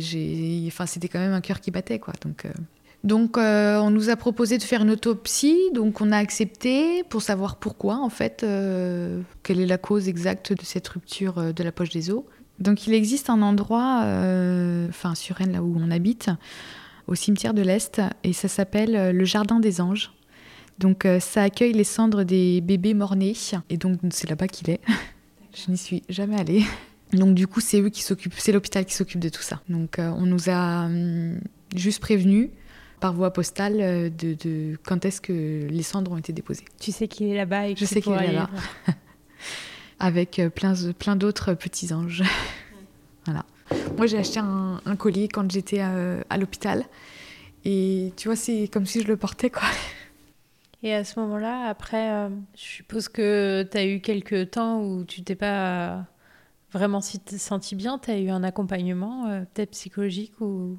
[0.00, 2.14] j'ai, enfin, c'était quand même un cœur qui battait, quoi.
[2.22, 2.46] Donc
[3.02, 7.22] donc, euh, on nous a proposé de faire une autopsie, donc on a accepté pour
[7.22, 11.62] savoir pourquoi, en fait, euh, quelle est la cause exacte de cette rupture euh, de
[11.62, 12.22] la poche des os.
[12.58, 14.04] Donc, il existe un endroit,
[14.90, 16.28] enfin, sur Rennes, là où on habite,
[17.06, 20.12] au cimetière de l'Est, et ça s'appelle le Jardin des Anges.
[20.78, 23.32] Donc, ça accueille les cendres des bébés morts-nés,
[23.70, 24.80] et donc c'est là-bas qu'il est.
[25.54, 26.62] Je n'y suis jamais allée.
[27.14, 29.62] Donc, du coup, c'est eux qui s'occupent, c'est l'hôpital qui s'occupe de tout ça.
[29.70, 31.40] Donc, on nous a hum,
[31.74, 32.50] juste prévenu
[33.00, 36.64] par voie postale euh, de, quand est-ce que les cendres ont été déposées.
[36.78, 38.50] Tu sais qu'il est là-bas et Je sais qu'il est là-bas.
[39.98, 42.22] Avec euh, plein, plein d'autres petits anges.
[43.24, 43.44] voilà.
[43.96, 45.92] Moi, j'ai acheté un, collier quand j'étais à,
[46.28, 46.84] à l'hôpital.
[47.64, 49.68] Et tu vois, c'est comme si je le portais, quoi.
[50.82, 55.04] Et à ce moment-là, après, euh, je suppose que tu as eu quelques temps où
[55.04, 56.06] tu t'es pas
[56.72, 60.78] vraiment senti bien Tu as eu un accompagnement, peut-être psychologique ou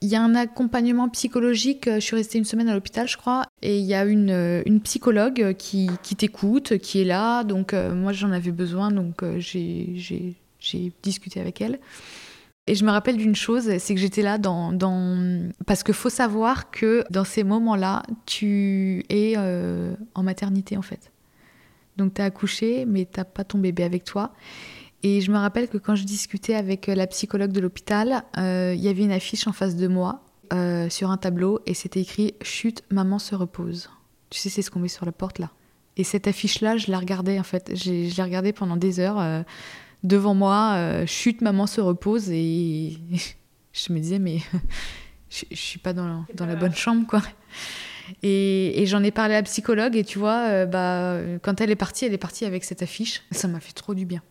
[0.00, 1.86] il y a un accompagnement psychologique.
[1.86, 3.44] Je suis restée une semaine à l'hôpital, je crois.
[3.62, 7.44] Et il y a une, une psychologue qui, qui t'écoute, qui est là.
[7.44, 8.90] Donc, moi, j'en avais besoin.
[8.90, 9.94] Donc, j'ai
[11.02, 11.78] discuté avec elle.
[12.68, 14.76] Et je me rappelle d'une chose, c'est que j'étais là dans.
[15.66, 21.12] Parce qu'il faut savoir que dans ces moments-là, tu es euh, en maternité en fait.
[21.96, 24.32] Donc tu as accouché, mais tu pas ton bébé avec toi.
[25.02, 28.82] Et je me rappelle que quand je discutais avec la psychologue de l'hôpital, euh, il
[28.82, 32.34] y avait une affiche en face de moi euh, sur un tableau et c'était écrit
[32.42, 33.90] Chute, maman se repose.
[34.30, 35.50] Tu sais, c'est ce qu'on met sur la porte là.
[35.96, 37.72] Et cette affiche-là, je la regardais en fait.
[37.74, 39.44] Je l'ai regardée pendant des heures
[40.06, 42.96] devant moi, euh, chute, maman se repose et
[43.72, 44.38] je me disais mais
[45.30, 47.22] je, je suis pas dans, la bonne chambre quoi.
[48.22, 51.76] Et, j'en ai parlé à la psychologue et tu vois, euh, bah, quand elle est
[51.76, 53.22] partie, elle est partie avec cette affiche.
[53.32, 54.22] Ça m'a fait trop du bien.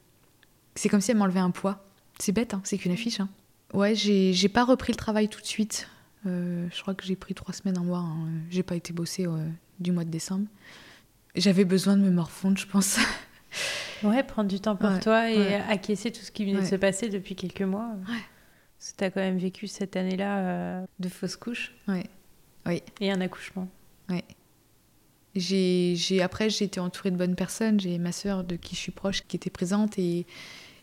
[0.75, 1.85] C'est comme si elle m'enlevait un poids.
[2.19, 3.19] C'est bête, hein, c'est qu'une affiche.
[3.19, 3.29] Hein.
[3.73, 5.89] Ouais, j'ai pas repris le travail tout de suite.
[6.25, 7.99] Euh, je crois que j'ai pris trois semaines, un mois.
[7.99, 8.27] Hein.
[8.49, 9.25] J'ai pas été bossée
[9.79, 10.47] du mois de décembre.
[11.35, 12.97] J'avais besoin de me morfondre, je pense.
[14.03, 17.09] Ouais, prendre du temps pour toi et acquiescer tout ce qui venait de se passer
[17.09, 17.91] depuis quelques mois.
[18.05, 21.73] Parce que tu as quand même vécu cette année-là euh, de fausse couche.
[21.87, 22.81] Oui.
[22.99, 23.67] Et un accouchement.
[24.09, 24.21] Oui.
[25.35, 27.79] J'ai, j'ai, après, j'ai été entourée de bonnes personnes.
[27.79, 30.25] J'ai ma sœur de qui je suis proche qui était présente et,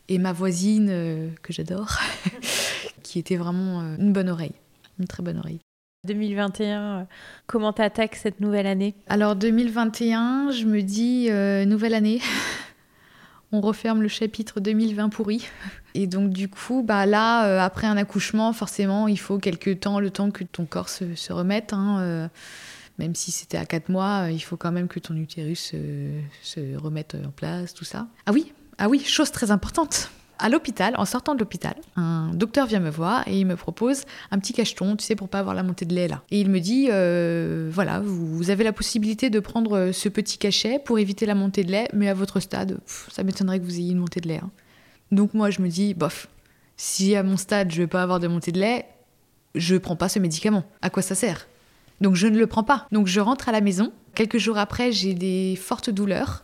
[0.09, 1.97] et ma voisine euh, que j'adore,
[3.03, 4.55] qui était vraiment euh, une bonne oreille,
[4.99, 5.59] une très bonne oreille.
[6.05, 7.07] 2021,
[7.47, 8.93] comment t'attaques cette nouvelle année?
[9.07, 11.29] Alors 2021, je me dis
[11.65, 12.19] nouvelle année.
[13.53, 15.47] on referme le chapitre 2020 pourri.
[15.93, 19.99] Et donc du coup, bah là, euh, après un accouchement, forcément, il faut quelques temps,
[19.99, 21.71] le temps que ton corps se, remette.
[21.71, 22.27] Hein, euh,
[22.97, 25.73] même si c'était à 4 mois, euh, il faut quand même que ton utérus
[26.41, 28.07] se remette en place, tout ça.
[28.25, 30.09] Ah oui, ah oui, chose très importante
[30.39, 34.03] à l'hôpital, en sortant de l'hôpital, un docteur vient me voir et il me propose
[34.29, 36.21] un petit cacheton, tu sais, pour pas avoir la montée de lait là.
[36.31, 40.79] Et il me dit, euh, voilà, vous, avez la possibilité de prendre ce petit cachet
[40.79, 43.91] pour éviter la montée de lait, mais à votre stade, ça m'étonnerait que vous ayez
[43.91, 44.41] une montée de lait.
[44.43, 44.49] Hein.
[45.11, 46.27] Donc moi, je me dis, bof,
[46.75, 48.85] si à mon stade, je vais pas avoir de montée de lait,
[49.55, 50.65] je prends pas ce médicament.
[50.81, 51.47] À quoi ça sert?
[52.01, 52.87] Donc je ne le prends pas.
[52.91, 53.93] Donc je rentre à la maison.
[54.15, 56.41] Quelques jours après, j'ai des fortes douleurs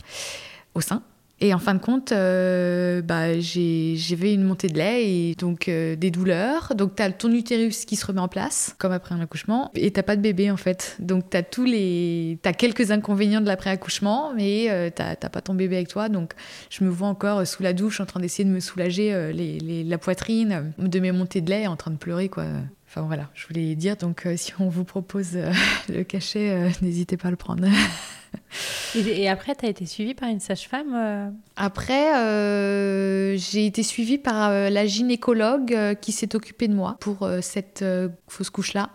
[0.76, 1.02] au sein.
[1.42, 5.96] Et en fin de compte, euh, bah, j'avais une montée de lait et donc euh,
[5.96, 6.74] des douleurs.
[6.76, 9.92] Donc tu as ton utérus qui se remet en place, comme après un accouchement, et
[9.92, 10.98] t'as pas de bébé en fait.
[11.00, 15.42] Donc tu as tous les, as quelques inconvénients de l'après-accouchement, mais euh, tu n'as pas
[15.42, 16.10] ton bébé avec toi.
[16.10, 16.34] Donc
[16.70, 19.98] je me vois encore sous la douche en train d'essayer de me soulager les, la
[19.98, 22.46] poitrine de mes montées de lait, en train de pleurer quoi.
[22.88, 25.38] Enfin voilà, je voulais dire, donc si on vous propose
[25.90, 27.66] le cachet, n'hésitez pas à le prendre.
[28.96, 34.18] Et, après, tu as été suivie par une sage-femme euh Après, euh, j'ai été suivie
[34.18, 37.86] par euh, la gynécologue qui s'est occupée de moi pour cette
[38.28, 38.90] fausse couche-là.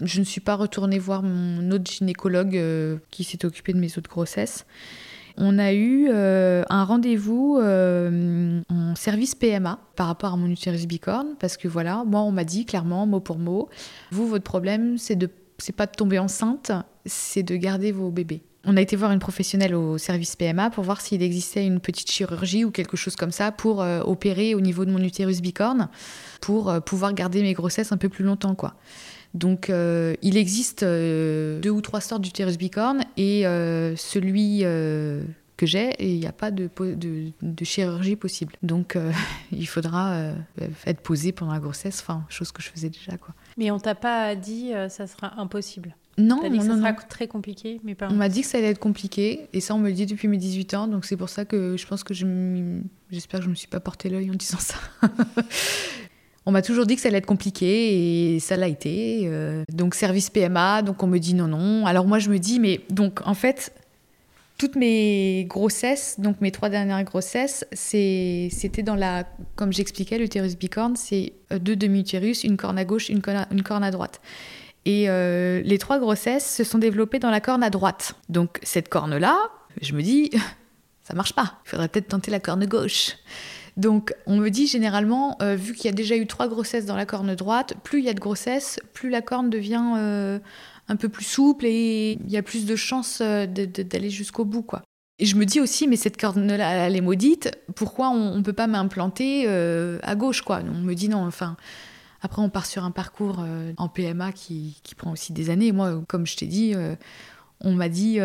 [0.00, 2.60] Je ne suis pas retournée voir mon autre gynécologue
[3.10, 4.64] qui s'est occupé de mes autres grossesses.
[5.36, 11.56] On a eu un rendez-vous en service PMA par rapport à mon utérus bicorne parce
[11.56, 13.68] que voilà, moi on m'a dit clairement mot pour mot,
[14.12, 15.28] vous votre problème c'est de
[15.58, 16.72] c'est pas de tomber enceinte,
[17.04, 18.42] c'est de garder vos bébés.
[18.70, 22.10] On a été voir une professionnelle au service PMA pour voir s'il existait une petite
[22.10, 25.88] chirurgie ou quelque chose comme ça pour euh, opérer au niveau de mon utérus bicorne
[26.42, 28.74] pour euh, pouvoir garder mes grossesses un peu plus longtemps quoi.
[29.32, 33.44] Donc euh, il existe deux ou trois sortes d'utérus bicorne et
[33.96, 36.68] celui que j'ai, il n'y a pas de,
[37.62, 38.52] chirurgie possible.
[38.62, 38.98] Donc
[39.50, 40.32] il faudra
[40.84, 43.34] être posé pendant la grossesse, enfin chose que je faisais déjà quoi.
[43.56, 45.94] Mais on t'a pas dit ça sera impossible.
[46.18, 48.80] Non, dit que ça sera très compliqué, mais On m'a dit que ça allait être
[48.80, 51.44] compliqué, et ça on me le dit depuis mes 18 ans, donc c'est pour ça
[51.44, 52.12] que je pense que
[53.10, 54.74] j'espère que je me suis pas porté l'œil en disant ça.
[56.46, 59.22] on m'a toujours dit que ça allait être compliqué, et ça l'a été.
[59.26, 61.86] Euh, donc service PMA, donc on me dit non, non.
[61.86, 63.72] Alors moi je me dis, mais donc en fait,
[64.58, 70.96] toutes mes grossesses, donc mes trois dernières grossesses, c'était dans la, comme j'expliquais, l'utérus bicorne,
[70.96, 74.20] c'est euh, deux demi-utérus, une corne à gauche, une une corne à droite.
[74.84, 78.14] Et euh, les trois grossesses se sont développées dans la corne à droite.
[78.28, 79.36] Donc cette corne-là,
[79.80, 80.30] je me dis,
[81.02, 81.60] ça marche pas.
[81.66, 83.16] Il faudrait peut-être tenter la corne gauche.
[83.76, 86.96] Donc on me dit généralement, euh, vu qu'il y a déjà eu trois grossesses dans
[86.96, 90.38] la corne droite, plus il y a de grossesses, plus la corne devient euh,
[90.88, 94.62] un peu plus souple et il y a plus de chances d'aller jusqu'au bout.
[94.62, 94.82] quoi.
[95.20, 98.52] Et je me dis aussi, mais cette corne-là, elle est maudite, pourquoi on ne peut
[98.52, 99.46] pas m'implanter
[100.02, 100.60] à gauche quoi?
[100.66, 101.56] On me dit non, enfin,
[102.20, 105.70] après, on part sur un parcours euh, en PMA qui, prend aussi des années.
[105.72, 106.96] Moi, comme je t'ai dit, euh,
[107.60, 108.18] on m'a dit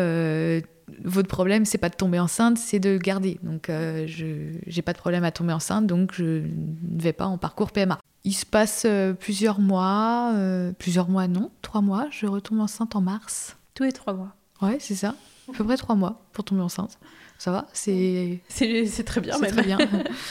[1.02, 3.38] votre problème, c'est pas de tomber enceinte, c'est de garder.
[3.42, 7.38] Donc, je j'ai pas de problème à tomber enceinte, donc je ne vais pas en
[7.38, 7.98] parcours PMA.
[8.24, 8.86] Il se passe
[9.20, 10.34] plusieurs mois,
[10.78, 12.08] plusieurs mois non, trois mois.
[12.10, 13.56] Je retombe enceinte en mars.
[13.74, 14.34] Tous les trois mois.
[14.60, 15.14] Ouais, c'est ça.
[15.48, 16.98] À peu près trois mois pour tomber enceinte.
[17.38, 19.36] Ça va C'est c'est très bien.
[19.38, 19.78] C'est très bien.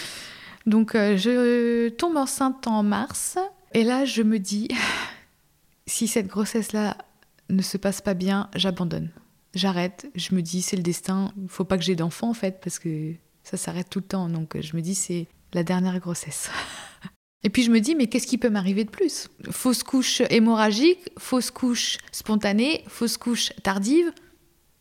[0.65, 3.37] Donc, je tombe enceinte en mars.
[3.73, 4.67] Et là, je me dis,
[5.87, 6.97] si cette grossesse-là
[7.49, 9.09] ne se passe pas bien, j'abandonne.
[9.53, 10.09] J'arrête.
[10.15, 11.31] Je me dis, c'est le destin.
[11.41, 14.29] Il faut pas que j'ai d'enfant, en fait, parce que ça s'arrête tout le temps.
[14.29, 16.49] Donc, je me dis, c'est la dernière grossesse.
[17.43, 19.27] Et puis je me dis, mais qu'est-ce qui peut m'arriver de plus?
[19.51, 24.13] Fausse couche hémorragique, fausse couche spontanée, fausse couche tardive.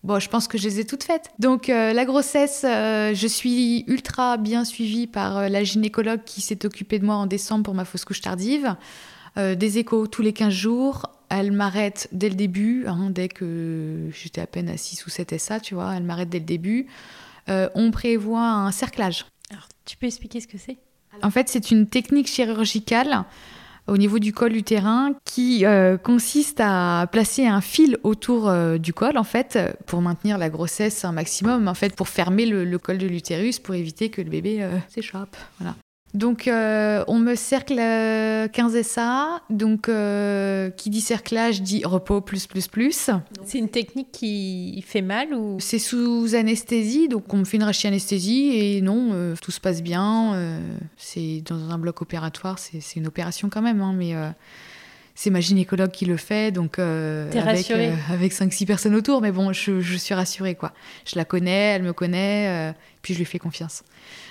[0.03, 1.31] Bon, je pense que je les ai toutes faites.
[1.39, 6.41] Donc euh, la grossesse, euh, je suis ultra bien suivie par euh, la gynécologue qui
[6.41, 8.75] s'est occupée de moi en décembre pour ma fausse couche tardive.
[9.37, 11.07] des échos tous les 15 jours.
[11.29, 15.39] Elle m'arrête dès le début, hein, dès que j'étais à peine à 6 ou 7
[15.39, 16.89] SA, tu vois, elle m'arrête dès le début.
[17.49, 19.25] on prévoit un cerclage.
[19.51, 20.77] Alors, tu peux expliquer ce que c'est?
[21.23, 23.25] En fait, c'est une technique chirurgicale
[23.87, 28.93] au niveau du col utérin qui euh, consiste à placer un fil autour euh, du
[28.93, 32.99] col en fait pour maintenir la grossesse un maximum en fait pour fermer le, col
[32.99, 35.37] de l'utérus pour éviter que le bébé euh, s'échappe.
[35.59, 35.75] Voilà
[36.15, 39.43] donc, euh, on me cercle 15 euh, SA.
[39.49, 43.11] Donc, euh, qui dit cerclage dit repos plus, plus, plus.
[43.45, 45.57] C'est une technique qui fait mal ou?
[45.59, 47.09] C'est sous anesthésie.
[47.09, 50.39] Donc, on me fait une anesthésie et non, tout se passe bien.
[50.97, 52.59] c'est dans un bloc opératoire.
[52.59, 54.15] C'est une opération quand même, hein, mais
[55.15, 57.71] c'est ma gynécologue qui le fait, donc avec,
[58.11, 60.73] avec 5-6 personnes autour, mais bon, je, je, suis rassurée, quoi.
[61.07, 63.83] Je la connais, elle me connaît, puis je lui fais confiance.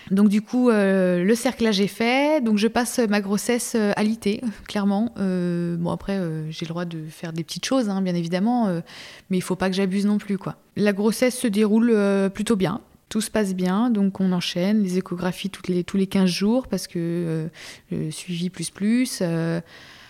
[0.09, 2.43] Donc du coup, euh, le cerclage est fait.
[2.43, 5.13] Donc je passe ma grossesse euh, à l'IT, clairement.
[5.17, 8.69] Euh, bon après, j'ai le droit de faire des petites choses, hein, bien évidemment,
[9.29, 10.57] mais il faut pas que j'abuse non plus, quoi.
[10.75, 11.95] La grossesse se déroule
[12.33, 12.81] plutôt bien.
[13.09, 16.67] Tout se passe bien, donc on enchaîne les échographies toutes les, tous les 15 jours
[16.67, 17.49] parce que
[18.09, 19.21] suivi plus plus.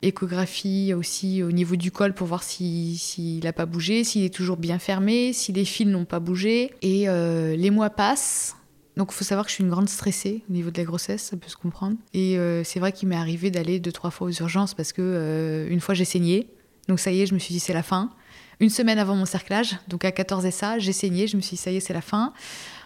[0.02, 4.34] Échographie aussi au niveau du col pour voir s'il si, n'a pas bougé, s'il est
[4.34, 6.72] toujours bien fermé, si les fils n'ont pas bougé.
[6.82, 8.56] Et les mois passent
[8.98, 11.24] donc il faut savoir que je suis une grande stressée au niveau de la grossesse,
[11.24, 11.96] ça peut se comprendre.
[12.14, 15.02] Et euh, c'est vrai qu'il m'est arrivé d'aller deux, trois fois aux urgences parce que
[15.02, 16.50] euh, une fois j'ai saigné.
[16.88, 18.12] Donc ça y est, je me suis dit c'est la fin.
[18.60, 21.62] Une semaine avant mon cerclage, donc à 14 SA, j'ai saigné, je me suis dit
[21.62, 22.34] ça y est, c'est la fin.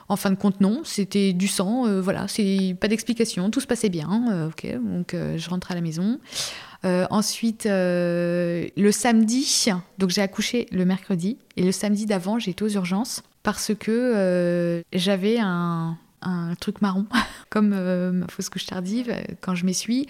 [0.08, 3.66] En fin de compte, non, c'était du sang, euh, voilà, c'est pas d'explication, tout se
[3.66, 6.20] passait bien, ok, donc je rentre à la maison.
[7.10, 9.66] Ensuite, le samedi,
[9.98, 14.84] donc j'ai accouché le mercredi, et le samedi d'avant, j'ai été aux urgences parce que
[14.94, 17.06] j'avais un, un truc marron,
[17.50, 20.08] comme euh, ma fausse couche tardive, euh, quand je m'essuie.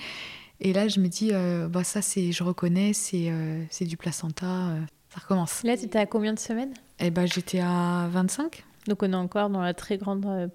[0.61, 3.31] Et là, je me dis, euh, bah, ça, c'est, je reconnais, c'est,
[3.69, 4.69] c'est du placenta,
[5.09, 5.63] ça recommence.
[5.63, 6.73] Là, tu étais à combien de semaines?
[6.99, 8.63] Eh ben, j'étais à 25.
[8.87, 10.49] Donc, on est encore dans la très grande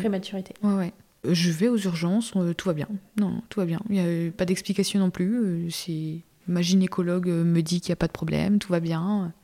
[0.00, 0.52] prématurité.
[0.62, 0.92] Ouais, ouais.
[1.30, 2.88] Je vais aux urgences, tout va bien.
[3.16, 3.80] Non, tout va bien.
[3.90, 5.70] Il n'y a pas d'explication non plus.
[5.70, 6.22] c'est...
[6.46, 9.34] Ma gynécologue me dit qu'il n'y a pas de problème, tout va bien.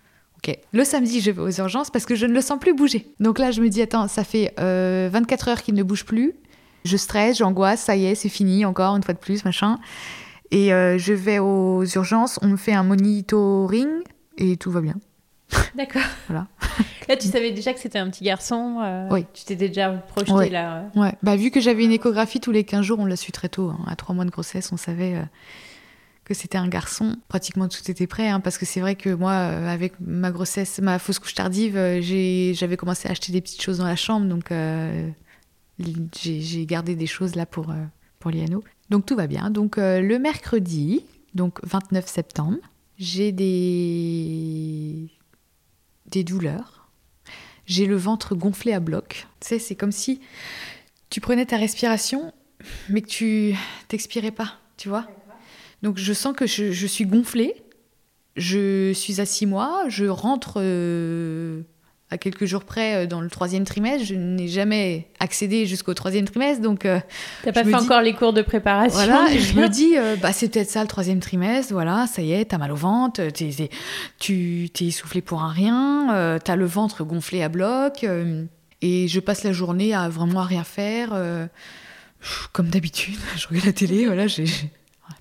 [0.72, 3.06] Le samedi, je vais aux urgences parce que je ne le sens plus bouger.
[3.20, 6.34] Donc là, je me dis, attends, ça fait 24 euh, heures qu'il ne bouge plus.
[6.84, 9.78] Je stresse, j'angoisse, ça y est, c'est fini, encore une fois de plus, machin.
[10.50, 13.88] Et euh, je vais aux urgences, on me fait un monitoring
[14.36, 14.96] et tout va bien.
[15.74, 16.02] D'accord.
[16.28, 16.46] Voilà.
[17.08, 18.78] Là, tu savais déjà que c'était un petit garçon.
[18.82, 19.26] Euh, oui.
[19.34, 20.84] Tu t'étais déjà projeté là.
[20.94, 21.12] Ouais.
[21.22, 23.70] Bah, vu que j'avais une échographie tous les 15 jours, on l'a su très tôt.
[23.70, 23.84] Hein.
[23.86, 25.22] À 3 mois de grossesse, on savait
[26.24, 27.16] que c'était un garçon.
[27.28, 30.80] Pratiquement tout était prêt, hein, parce que c'est vrai que moi, euh, avec ma grossesse,
[30.80, 32.00] ma fausse couche tardive, euh,
[32.54, 35.08] j'avais commencé à acheter des petites choses dans la chambre, donc euh,
[35.78, 37.72] j'ai gardé des choses là pour,
[38.18, 38.64] pour Liano.
[38.90, 39.50] Donc tout va bien.
[39.50, 42.58] Donc le mercredi, donc 29 septembre,
[42.96, 45.10] j'ai des,
[46.14, 46.88] des douleurs.
[47.66, 49.26] J'ai le ventre gonflé à bloc.
[49.40, 50.20] Tu sais, c'est comme si
[51.10, 52.32] tu prenais ta respiration,
[52.88, 53.54] mais que tu
[53.88, 55.06] t'expirais pas, tu vois
[55.84, 57.54] donc je sens que je, suis gonflée.
[58.36, 59.84] Je suis à six mois.
[59.88, 61.60] Je rentre euh,
[62.14, 64.06] à quelques jours près euh, dans le troisième trimestre.
[64.06, 66.62] Je n'ai jamais accédé jusqu'au troisième trimestre.
[66.62, 67.00] Donc, euh,
[67.42, 70.70] T'as pas fait encore les cours de préparation Voilà, je me dis, bah, c'est peut-être
[70.70, 71.72] ça le troisième trimestre.
[71.72, 73.20] Voilà, ça y est, t'as mal au ventre,
[74.18, 78.06] tu t'es essoufflé pour un rien, t'as le ventre gonflé à bloc.
[78.82, 81.10] et je passe la journée à vraiment à rien faire.
[82.52, 84.46] comme d'habitude, je regarde la télé, voilà, j'ai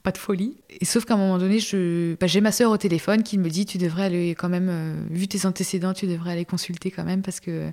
[0.03, 0.57] pas de folie.
[0.69, 3.49] Et sauf qu'à un moment donné, je, bah, j'ai ma sœur au téléphone qui me
[3.49, 7.03] dit tu devrais aller quand même, euh, vu tes antécédents, tu devrais aller consulter quand
[7.03, 7.71] même parce que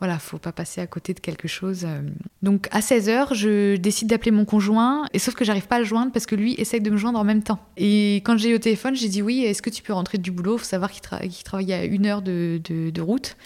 [0.00, 1.84] voilà, faut pas passer à côté de quelque chose.
[1.84, 2.02] euh.
[2.42, 5.84] Donc à 16h, je décide d'appeler mon conjoint, et sauf que j'arrive pas à le
[5.84, 7.60] joindre parce que lui essaye de me joindre en même temps.
[7.76, 10.30] Et quand j'ai eu au téléphone, j'ai dit oui, est-ce que tu peux rentrer du
[10.32, 10.58] boulot?
[10.58, 13.36] Faut savoir qu'il tra- qu'il travaille à une heure de, de- de route.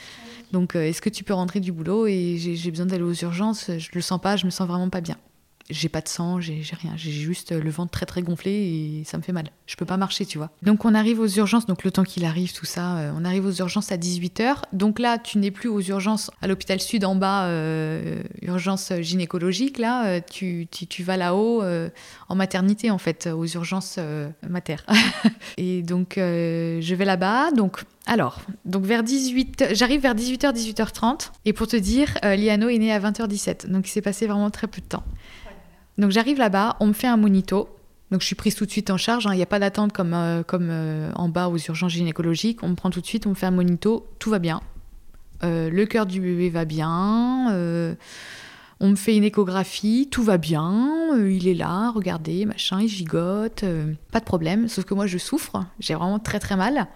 [0.51, 2.07] Donc euh, est-ce que tu peux rentrer du boulot?
[2.07, 4.89] Et j'ai j'ai besoin d'aller aux urgences, je le sens pas, je me sens vraiment
[4.89, 5.17] pas bien.
[5.71, 9.19] J'ai pas de sang, j'ai rien, j'ai juste le ventre très très gonflé et ça
[9.19, 9.51] me fait mal.
[9.67, 10.51] Je peux pas marcher, tu vois.
[10.63, 13.45] Donc on arrive aux urgences, donc le temps qu'il arrive, tout ça, euh, on arrive
[13.45, 14.63] aux urgences à 18h.
[14.73, 19.79] Donc là, tu n'es plus aux urgences à l'hôpital sud en bas, euh, urgence gynécologique.
[19.79, 20.69] Là, euh, tu,
[21.03, 21.89] vas là-haut euh,
[22.29, 23.99] en maternité, en fait, aux urgences
[24.49, 24.77] mater.
[25.57, 27.51] et donc je vais là-bas.
[27.53, 31.31] Donc alors, donc vers 18, j'arrive vers 18h, 18h30.
[31.45, 33.69] Et pour te dire, Liano est né à 20h17.
[33.69, 35.05] Donc il s'est passé vraiment très peu de temps.
[35.99, 37.69] Donc j'arrive là-bas, on me fait un monito.
[38.11, 39.27] Donc je suis prise tout de suite en charge.
[39.27, 39.35] hein.
[39.35, 42.63] Il n'y a pas d'attente comme, euh, comme euh, en bas aux urgences gynécologiques.
[42.63, 44.07] On me prend tout de suite, on me fait un monito.
[44.19, 44.63] Tout va bien.
[45.45, 47.49] Euh, le cœur du bébé va bien.
[48.81, 53.65] on me fait une échographie, tout va bien, il est là, regardez, machin, il gigote,
[54.13, 54.69] pas de problème.
[54.69, 56.87] Sauf que moi, je souffre, j'ai vraiment très très mal.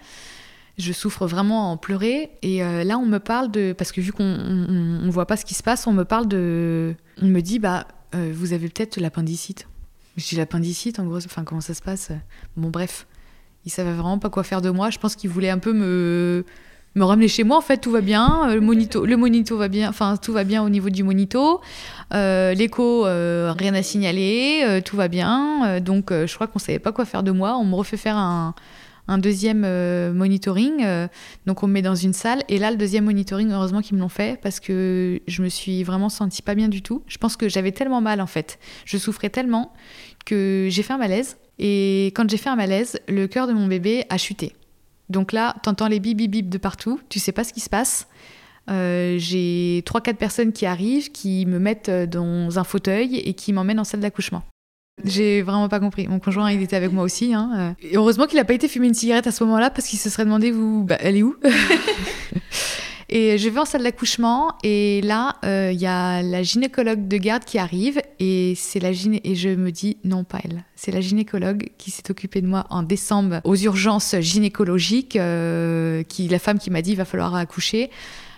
[0.79, 2.31] Je souffre vraiment en pleurer.
[2.43, 3.75] Et là, on me parle de.
[3.77, 6.27] Parce que vu qu'on on, on voit pas ce qui se passe, on me parle
[6.27, 6.95] de.
[7.21, 9.69] On me dit, bah, euh, vous avez peut-être l'appendicite.
[10.17, 12.11] Dis l'appendicite, en gros, enfin, comment ça se passe?
[12.57, 13.07] Bon, bref.
[13.65, 14.91] Ils savaient vraiment pas quoi faire de moi.
[14.91, 16.45] Je pense qu'ils voulaient un peu me.
[16.95, 18.51] Me ramener chez moi, en fait, tout va bien.
[18.51, 21.63] Euh, Le monito, le monito va bien, enfin, tout va bien au niveau du monito.
[22.13, 25.81] Euh, L'écho, rien à signaler, tout va bien.
[25.81, 27.57] Donc, je crois qu'on savait pas quoi faire de moi.
[27.57, 28.55] On me refait faire un,
[29.13, 30.83] un deuxième euh, monitoring.
[30.83, 31.07] euh,
[31.47, 32.43] donc, on me met dans une salle.
[32.49, 35.83] Et là, le deuxième monitoring, heureusement qu'ils me l'ont fait parce que je me suis
[35.85, 37.03] vraiment sentie pas bien du tout.
[37.07, 38.59] Je pense que j'avais tellement mal, en fait.
[38.85, 39.73] Je souffrais tellement
[40.25, 41.37] que j'ai fait un malaise.
[41.59, 44.55] Et quand j'ai fait un malaise, le cœur de mon bébé a chuté.
[45.11, 47.01] Donc là, t'entends les bip bip bip de partout.
[47.09, 48.09] Tu sais pas ce qui se passe.
[48.71, 53.81] Euh, j'ai 3-4 personnes qui arrivent, qui me mettent dans un fauteuil et qui m'emmènent
[53.81, 54.43] en salle d'accouchement.
[55.05, 56.07] J'ai vraiment pas compris.
[56.07, 57.33] Mon conjoint, il était avec moi aussi.
[57.35, 57.51] hein,
[57.83, 57.87] euh.
[57.89, 60.11] Et heureusement qu'il a pas été fumer une cigarette à ce moment-là parce qu'il se
[60.11, 61.37] serait demandé vous, bah, elle est où
[63.15, 67.19] Et je vais en salle d'accouchement et là, euh, il y a la gynécologue de
[67.19, 70.93] garde qui arrive et c'est la gyné et je me dis non pas elle, c'est
[70.93, 76.39] la gynécologue qui s'est occupée de moi en décembre aux urgences gynécologiques, euh, qui la
[76.39, 77.91] femme qui m'a dit il va falloir accoucher.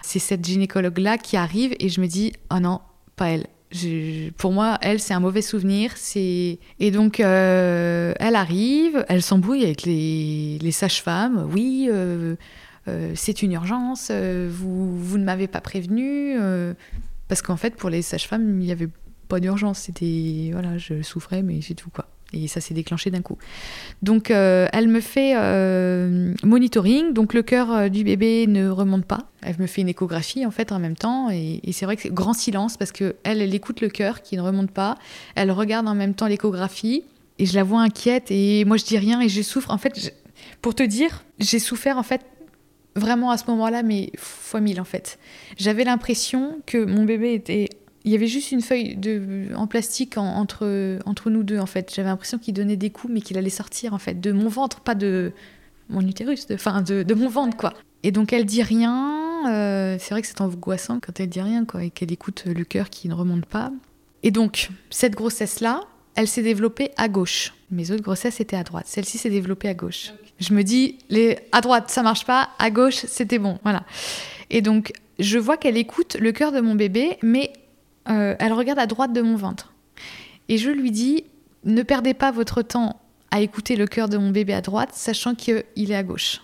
[0.02, 2.80] C'est cette gynécologue là qui arrive et je me dis oh non
[3.14, 3.46] pas elle.
[4.36, 5.94] Pour moi, elle, c'est un mauvais souvenir.
[6.16, 11.48] Et donc euh, elle arrive, elle s'embrouille avec les, sages-femmes.
[11.52, 12.36] Oui, euh,
[12.88, 14.10] euh, c'est une urgence.
[14.10, 16.36] vous, ne m'avez pas prévenu
[17.28, 18.90] parce qu'en fait, pour les sages-femmes, il n'y avait
[19.28, 19.80] pas d'urgence.
[19.80, 22.06] C'était voilà, je souffrais, mais c'est tout quoi.
[22.35, 23.39] Et ça s'est déclenché d'un coup.
[24.03, 27.12] Donc, euh, elle me fait euh, monitoring.
[27.12, 29.30] Donc, le cœur euh, du bébé ne remonte pas.
[29.43, 31.30] Elle me fait une échographie en fait en même temps.
[31.30, 34.37] Et, c'est vrai que c'est grand silence parce que elle, elle écoute le cœur qui
[34.37, 34.97] ne remonte pas.
[35.37, 37.05] Elle regarde en même temps l'échographie.
[37.39, 38.30] Et je la vois inquiète.
[38.30, 39.70] Et moi, je dis rien et je souffre.
[39.70, 40.14] En fait,
[40.61, 42.22] pour te dire, j'ai souffert en fait
[42.97, 45.18] vraiment à ce moment-là, mais fois mille en fait.
[45.57, 47.68] J'avais l'impression que mon bébé était.
[48.05, 49.48] Il y avait juste une feuille de...
[49.57, 50.98] en plastique en- entre...
[51.07, 51.92] entre nous deux en fait.
[51.94, 54.80] J'avais l'impression qu'il donnait des coups, mais qu'il allait sortir en fait de mon ventre,
[54.80, 55.32] pas de
[55.88, 56.57] mon utérus, de...
[56.82, 57.02] de...
[57.02, 57.72] de mon ventre quoi.
[58.02, 59.48] Et donc elle dit rien.
[59.50, 62.64] euh, C'est vrai que c'est angoissant quand elle dit rien quoi, et qu'elle écoute le
[62.64, 63.72] cœur qui ne remonte pas.
[64.22, 65.80] Et donc cette grossesse là,
[66.14, 67.55] elle s'est développée à gauche.
[67.70, 68.84] Mes autres grossesses étaient à droite.
[68.86, 70.12] Celle-ci s'est développée à gauche.
[70.38, 71.38] Je me dis, les...
[71.52, 73.59] à droite, ça marche pas, à gauche, c'était bon.
[73.62, 73.84] Voilà.
[74.50, 77.52] Et donc, je vois qu'elle écoute le cœur de mon bébé, mais
[78.09, 79.72] euh, elle regarde à droite de mon ventre.
[80.48, 81.24] Et je lui dis,
[81.64, 83.00] ne perdez pas votre temps
[83.30, 86.40] à écouter le cœur de mon bébé à droite, sachant qu'il est à gauche.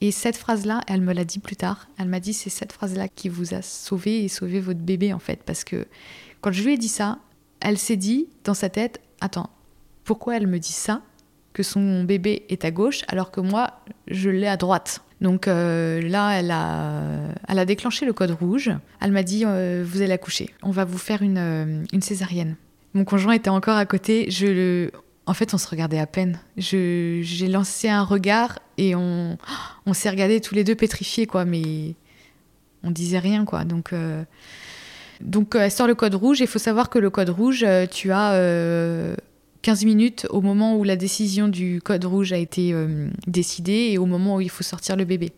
[0.00, 1.88] Et cette phrase-là, elle me l'a dit plus tard.
[1.98, 5.18] Elle m'a dit, c'est cette phrase-là qui vous a sauvé et sauvé votre bébé, en
[5.18, 5.42] fait.
[5.44, 5.86] Parce que
[6.40, 7.18] quand je lui ai dit ça,
[7.60, 9.50] elle s'est dit dans sa tête, attends,
[10.04, 11.02] pourquoi elle me dit ça?
[11.52, 15.02] Que son bébé est à gauche alors que moi je l'ai à droite.
[15.20, 17.02] Donc euh, là elle a,
[17.48, 18.70] elle a déclenché le code rouge.
[19.00, 20.50] Elle m'a dit euh, vous allez accoucher.
[20.62, 22.56] On va vous faire une, euh, une césarienne
[22.92, 24.28] mon conjoint était encore à côté.
[24.32, 24.90] Je le
[25.26, 26.40] en fait on se regardait à peine.
[26.56, 29.38] J'ai lancé un regard et on,
[29.86, 31.44] on s'est regardés tous les deux pétrifiés quoi.
[31.44, 31.94] Mais
[32.82, 33.62] on disait rien quoi.
[33.62, 33.94] Donc
[35.20, 36.40] donc elle sort le code rouge.
[36.40, 38.32] Il faut savoir que le code rouge, tu as
[39.62, 43.98] 15 minutes au moment où la décision du code rouge a été euh, décidée et
[43.98, 45.32] au moment où il faut sortir le bébé.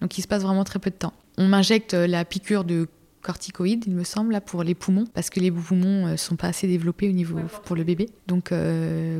[0.00, 1.12] Donc il se passe vraiment très peu de temps.
[1.36, 2.88] On m'injecte euh, la piqûre de
[3.26, 6.48] corticoïdes, il me semble, là, pour les poumons, parce que les poumons ne sont pas
[6.48, 8.08] assez développés au niveau pour le bébé.
[8.26, 8.52] Donc,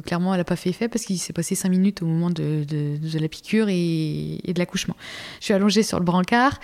[0.05, 2.65] clairement, elle n'a pas fait effet parce qu'il s'est passé 5 minutes au moment de,
[2.65, 4.97] de, la piqûre et, et de l'accouchement.
[5.41, 6.61] Je suis allongée sur le brancard.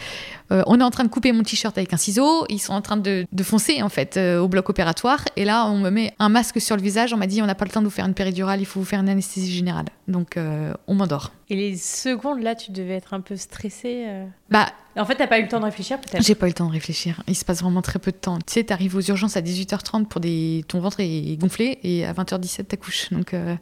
[0.51, 2.47] on est en train de couper mon t-shirt avec un ciseau.
[2.49, 5.25] Ils sont en train de, de foncer, en fait, au bloc opératoire.
[5.37, 7.13] Et là, on me met un masque sur le visage.
[7.13, 8.81] On m'a dit, on n'a pas le temps de vous faire une péridurale, il faut
[8.81, 9.87] vous faire une anesthésie générale.
[10.13, 10.39] Donc,
[10.87, 11.33] on m'endort.
[11.51, 14.67] Et les secondes, là, tu devais être un peu stressée euh Bah.
[14.97, 16.23] En fait, t'as pas eu le temps de réfléchir, peut-être?
[16.23, 17.23] J'ai pas eu le temps de réfléchir.
[17.27, 18.37] Il se passe vraiment très peu de temps.
[18.39, 20.65] Tu sais, t'arrives aux urgences à 18h30 pour des.
[20.69, 23.11] Ton ventre est gonflé et à 20h17, t'accouches.
[23.11, 23.57] Donc, euh,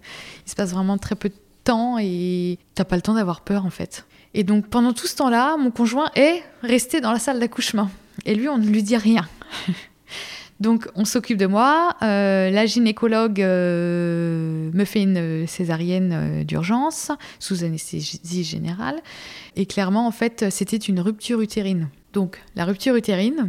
[0.44, 3.64] il se passe vraiment très peu de temps et t'as pas le temps d'avoir peur,
[3.64, 4.06] en fait.
[4.34, 7.90] Et donc, pendant tout ce temps-là, mon conjoint est resté dans la salle d'accouchement.
[8.26, 9.28] Et lui, on ne lui dit rien.
[10.60, 11.96] Donc on s'occupe de moi.
[12.02, 19.00] Euh, la gynécologue euh, me fait une césarienne euh, d'urgence sous anesthésie générale.
[19.56, 21.88] Et clairement, en fait, c'était une rupture utérine.
[22.12, 23.46] Donc la rupture utérine,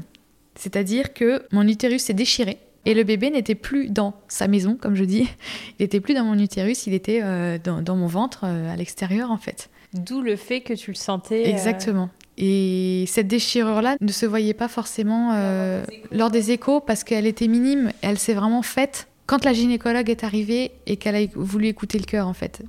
[0.55, 2.59] c'est-à-dire que mon utérus s'est déchiré.
[2.85, 5.29] Et le bébé n'était plus dans sa maison, comme je dis.
[5.79, 7.21] Il n'était plus dans mon utérus, il était
[7.59, 9.69] dans, dans, mon ventre, à l'extérieur, en fait.
[9.93, 11.47] D'où le fait que tu le sentais.
[11.47, 12.09] Exactement.
[12.41, 17.47] Et cette déchirure-là ne se voyait pas forcément euh, lors des échos parce qu'elle était
[17.47, 17.91] minime.
[18.01, 22.03] Elle s'est vraiment faite quand la gynécologue est arrivée et qu'elle a voulu écouter le
[22.03, 22.63] cœur, en fait.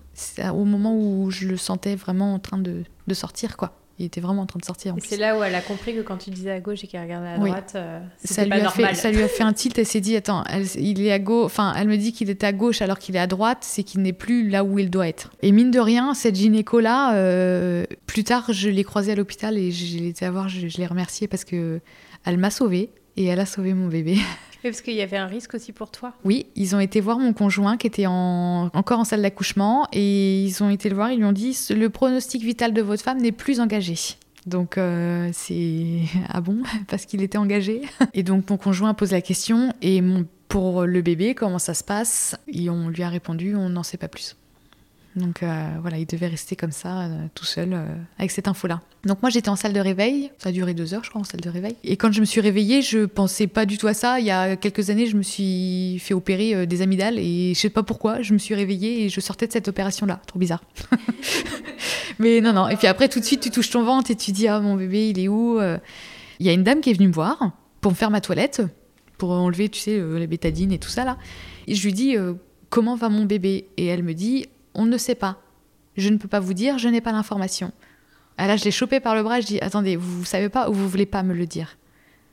[0.54, 3.72] Au moment où je le sentais vraiment en train de, de sortir, quoi.
[4.02, 4.94] Il était vraiment en train de sortir.
[4.98, 7.28] c'est là où elle a compris que quand tu disais à gauche et qu'elle regardait
[7.28, 8.94] à droite, euh, ça, lui pas a normal.
[8.94, 9.78] Fait, ça lui a fait un tilt.
[9.78, 11.46] Elle s'est dit attends, elle, il est à gauche.
[11.46, 13.58] Enfin, elle me dit qu'il est à gauche alors qu'il est à droite.
[13.60, 15.30] C'est qu'il n'est plus là où il doit être.
[15.40, 19.56] Et mine de rien, cette gynéco là, euh, plus tard, je l'ai croisée à l'hôpital
[19.56, 20.48] et je l'ai été à voir.
[20.48, 21.80] Je, je l'ai remerciée parce que
[22.24, 24.18] elle m'a sauvée et elle a sauvé mon bébé.
[24.70, 26.12] parce qu'il y avait un risque aussi pour toi.
[26.24, 30.62] Oui, ils ont été voir mon conjoint qui était encore en salle d'accouchement et ils
[30.62, 33.32] ont été le voir, ils lui ont dit le pronostic vital de votre femme n'est
[33.32, 33.96] plus engagé.
[34.46, 36.62] Donc euh, c'est ah bon?
[36.88, 37.82] Parce qu'il était engagé?
[38.14, 40.02] Et donc mon conjoint pose la question et
[40.48, 42.36] pour le bébé comment ça se passe?
[42.48, 44.36] Et on lui a répondu on n'en sait pas plus.
[45.14, 47.84] Donc euh, voilà, il devait rester comme ça, euh, tout seul, euh,
[48.18, 48.80] avec cette info-là.
[49.04, 51.24] Donc moi j'étais en salle de réveil, ça a duré deux heures je crois en
[51.24, 51.76] salle de réveil.
[51.84, 54.20] Et quand je me suis réveillée, je pensais pas du tout à ça.
[54.20, 57.68] Il y a quelques années, je me suis fait opérer des amygdales et je sais
[57.68, 60.20] pas pourquoi, je me suis réveillée et je sortais de cette opération-là.
[60.26, 60.62] Trop bizarre.
[62.18, 62.68] Mais non, non.
[62.68, 64.76] Et puis après, tout de suite, tu touches ton ventre et tu dis, ah mon
[64.76, 67.92] bébé, il est où Il y a une dame qui est venue me voir pour
[67.92, 68.62] me faire ma toilette,
[69.18, 71.18] pour enlever, tu sais, la bétadine et tout ça là.
[71.66, 72.16] Et je lui dis,
[72.70, 73.66] comment va mon bébé?
[73.76, 75.38] Et elle me dit, on ne sait pas.
[75.96, 77.72] Je ne peux pas vous dire, je n'ai pas l'information.
[78.38, 80.70] Ah là, je l'ai chopé par le bras, je dis attendez, vous ne savez pas
[80.70, 81.76] ou vous voulez pas me le dire?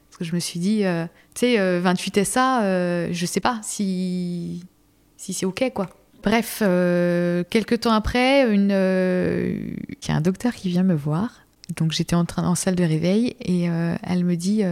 [0.09, 3.39] Parce que je me suis dit, euh, tu sais, 28 euh, SA, euh, je sais
[3.39, 4.65] pas si,
[5.17, 5.89] si c'est OK, quoi.
[6.23, 6.61] Bref,
[7.49, 11.45] quelques temps après, il y a un docteur qui vient me voir.
[11.77, 13.69] Donc j'étais en, train, en salle de réveil et
[14.03, 14.63] elle me dit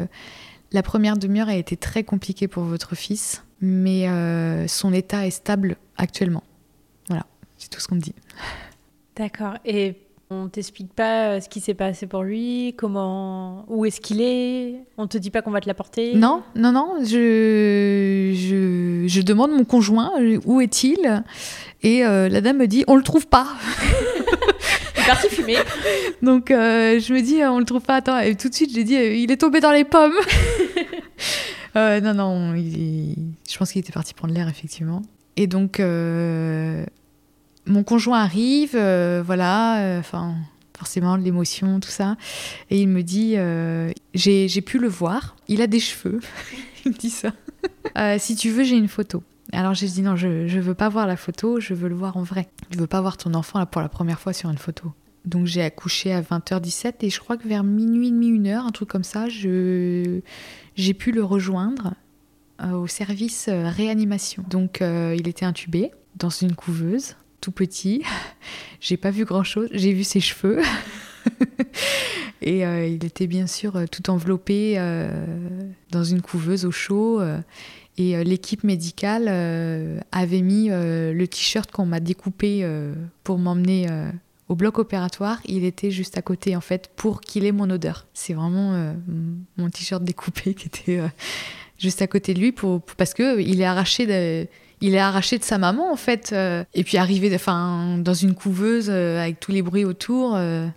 [0.74, 4.10] La première demi-heure a été très compliquée pour votre fils, mais
[4.68, 6.44] son état est stable actuellement.
[7.58, 8.16] C'est tout ce qu'on me dit.
[9.16, 9.56] D'accord.
[9.66, 9.96] Et
[10.30, 14.76] on t'explique pas euh, ce qui s'est passé pour lui, comment, où est-ce qu'il est?
[14.98, 16.16] On te dit pas qu'on va te l'apporter?
[16.16, 16.96] Non, non, non.
[17.02, 18.34] Je,
[19.08, 21.24] je, demande mon conjoint euh, où est-il?
[21.82, 23.48] Et euh, la dame me dit on le trouve pas.
[24.98, 25.58] il est parti fumer.
[26.22, 27.96] Donc je me dis on le trouve pas.
[27.96, 30.16] Attends et tout de suite j'ai dit il est tombé dans les pommes.
[31.76, 35.04] non non, je pense qu'il était parti prendre l'air effectivement.
[35.38, 35.80] Et donc
[37.68, 40.36] mon conjoint arrive, euh, voilà, euh, enfin,
[40.78, 42.18] forcément, l'émotion, tout ça.
[42.70, 46.20] Et il me dit euh, j'ai pu le voir, il a des cheveux.
[46.86, 47.34] il me dit ça.
[48.18, 49.24] si tu veux, j'ai une photo.
[49.54, 52.18] Alors j'ai dit non, je ne veux pas voir la photo, je veux le voir
[52.18, 52.50] en vrai.
[52.72, 54.92] Je veux pas voir ton enfant là, pour la première fois sur une photo.
[55.26, 58.66] Donc j'ai accouché à 20h17 et je crois que vers minuit et demi, une heure,
[58.66, 61.94] un truc comme ça, j'ai pu le rejoindre
[62.62, 64.44] au service réanimation.
[64.50, 68.04] Donc il était intubé dans une couveuse tout petit.
[68.82, 69.70] J'ai pas vu grand chose.
[69.72, 70.62] J'ai vu ses cheveux.
[72.42, 75.10] et euh, il était bien sûr euh, tout enveloppé euh,
[75.92, 77.22] dans une couveuse au chaud.
[77.98, 79.28] et l'équipe médicale
[80.12, 82.64] avait mis le t-shirt qu'on m'a découpé
[83.24, 83.88] pour m'emmener
[84.50, 85.40] au bloc opératoire.
[85.46, 88.06] Il était juste à côté en fait pour qu'il ait mon odeur.
[88.14, 88.94] C'est vraiment
[89.58, 91.02] mon t-shirt découpé qui était
[91.80, 94.48] juste à côté de lui pour, parce que il est arraché de
[94.82, 96.32] il est arraché de sa maman en fait.
[96.34, 100.68] Euh, et puis arrivé enfin, dans une couveuse euh, avec tous les bruits autour, euh,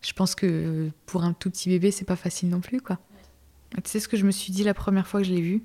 [0.00, 2.80] je pense que pour un tout petit bébé, c'est pas facile non plus.
[2.80, 2.98] quoi.
[3.72, 5.62] Tu sais ce que je me suis dit la première fois que je l'ai vu?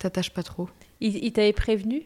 [0.00, 0.68] T'attaches pas trop.
[1.00, 2.02] Il, il t'avait prévenu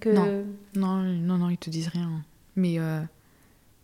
[0.00, 0.12] que...
[0.12, 0.44] Non.
[0.74, 2.10] non, non, non, ils te disent rien.
[2.56, 2.78] Mais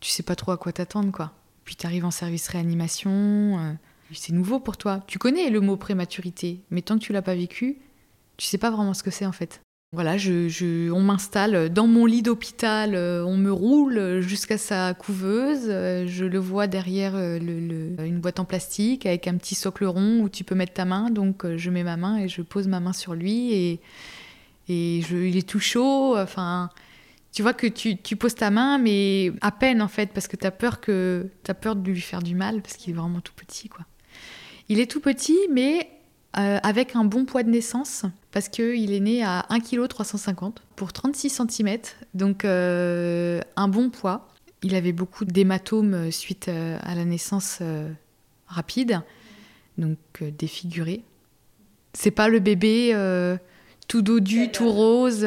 [0.00, 1.32] tu sais pas trop à quoi t'attendre quoi.
[1.64, 3.76] Puis t'arrives en service réanimation
[4.12, 5.02] C'est nouveau pour toi.
[5.06, 7.78] Tu connais le mot prématurité, mais tant que tu l'as pas vécu,
[8.36, 9.60] tu sais pas vraiment ce que c'est en fait.
[9.92, 15.68] Voilà, je, on m'installe dans mon lit d'hôpital, euh, on me roule jusqu'à sa couveuse.
[15.68, 20.20] Euh, je le vois derrière euh, une boîte en plastique avec un petit socle rond
[20.20, 21.10] où tu peux mettre ta main.
[21.10, 23.80] Donc je mets ma main et je pose ma main sur lui et,
[24.68, 26.18] et il est tout chaud.
[26.18, 26.68] Enfin,
[27.32, 30.46] tu vois que tu, poses ta main, mais à peine en fait, parce que tu
[30.46, 31.30] as peur que
[31.60, 33.84] peur de lui faire du mal parce qu'il est vraiment tout petit, quoi.
[34.68, 35.88] Il est tout petit, mais
[36.38, 39.86] euh, avec un bon poids de naissance, parce qu'il est né à 1 kg
[40.76, 41.78] pour 36 cm,
[42.12, 44.28] donc euh, un bon poids.
[44.62, 47.60] Il avait beaucoup d'hématomes suite euh, à la naissance
[48.48, 49.00] rapide,
[49.78, 49.96] donc
[50.36, 51.04] défiguré.
[51.94, 52.94] C'est pas le bébé
[53.88, 55.26] tout dodu, tout rose,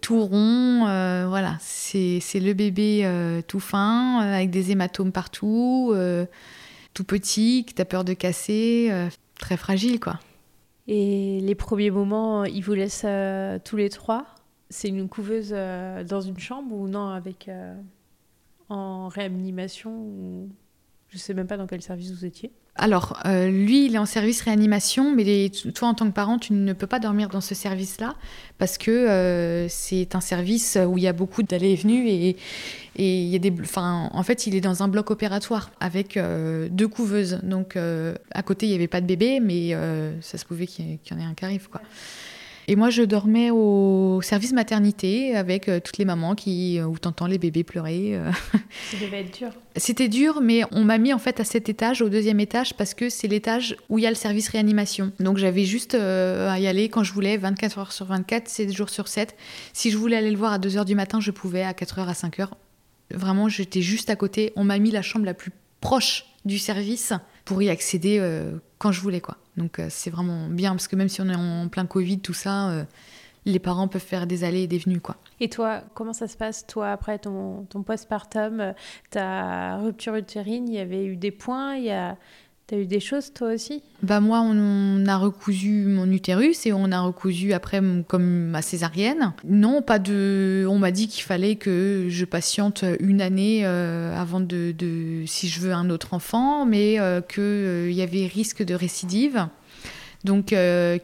[0.00, 0.80] tout rond,
[1.28, 1.56] voilà.
[1.60, 5.92] C'est le bébé tout fin, avec des hématomes partout,
[6.92, 10.18] tout petit, qui t'as peur de casser très fragile, quoi.
[10.86, 14.26] Et les premiers moments, ils vous laissent euh, tous les trois
[14.68, 17.74] C'est une couveuse euh, dans une chambre ou non avec euh,
[18.68, 20.50] en réanimation ou...
[21.08, 22.50] Je sais même pas dans quel service vous étiez.
[22.76, 26.52] Alors, euh, lui, il est en service réanimation, mais toi, en tant que parent, tu
[26.52, 28.16] ne peux pas dormir dans ce service-là
[28.58, 32.36] parce que euh, c'est un service où il y a beaucoup d'allées et venues et,
[32.96, 36.68] il y a des, enfin, en fait, il est dans un bloc opératoire avec euh,
[36.70, 37.40] deux couveuses.
[37.42, 39.76] Donc, à côté, il n'y avait pas de bébé, mais
[40.20, 41.80] ça se pouvait qu'il y, en ait un qui arrive, quoi.
[42.66, 46.98] Et moi, je dormais au service maternité avec euh, toutes les mamans qui, euh, où
[46.98, 48.14] t'entends les bébés pleurer.
[48.14, 48.30] Euh.
[48.90, 49.50] Ça devait être dur.
[49.76, 52.94] C'était dur, mais on m'a mis en fait à cet étage, au deuxième étage, parce
[52.94, 55.12] que c'est l'étage où il y a le service réanimation.
[55.20, 58.88] Donc j'avais juste à y aller quand je voulais, 24 heures sur 24, 7 jours
[58.88, 59.34] sur 7.
[59.72, 61.98] Si je voulais aller le voir à 2 heures du matin, je pouvais, à 4
[61.98, 62.56] heures, à 5 heures.
[63.10, 64.52] Vraiment, j'étais juste à côté.
[64.54, 65.50] On m'a mis la chambre la plus
[65.80, 67.12] proche du service
[67.44, 68.20] pour y accéder
[68.84, 69.38] quand je voulais, quoi.
[69.56, 72.34] Donc euh, c'est vraiment bien parce que même si on est en plein Covid, tout
[72.34, 72.84] ça, euh,
[73.46, 75.00] les parents peuvent faire des allées et des venues.
[75.00, 75.16] Quoi.
[75.40, 78.72] Et toi, comment ça se passe, toi, après ton, ton postpartum, euh,
[79.08, 82.18] ta rupture utérine, il y avait eu des points, il y a...
[82.66, 83.82] T'as eu des choses toi aussi?
[84.02, 89.34] Bah moi on a recousu mon utérus et on a recousu après comme ma césarienne.
[89.44, 90.66] Non, pas de.
[90.70, 94.74] On m'a dit qu'il fallait que je patiente une année euh, avant de,
[95.26, 99.46] si je veux un autre enfant, mais euh, qu'il euh, y avait risque de récidive.
[100.24, 100.54] Donc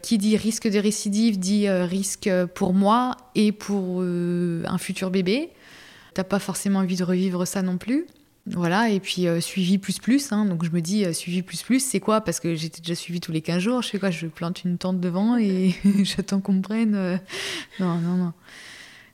[0.00, 5.50] qui dit risque de récidive dit risque pour moi et pour un futur bébé.
[6.14, 8.06] T'as pas forcément envie de revivre ça non plus.
[8.46, 10.46] Voilà, et puis euh, suivi plus plus, hein.
[10.46, 12.22] donc je me dis euh, suivi plus plus, c'est quoi?
[12.22, 14.10] Parce que j'étais déjà suivi tous les 15 jours, je fais quoi?
[14.10, 16.94] Je plante une tente devant et j'attends qu'on me prenne.
[16.94, 17.16] Euh.
[17.78, 18.32] Non, non, non.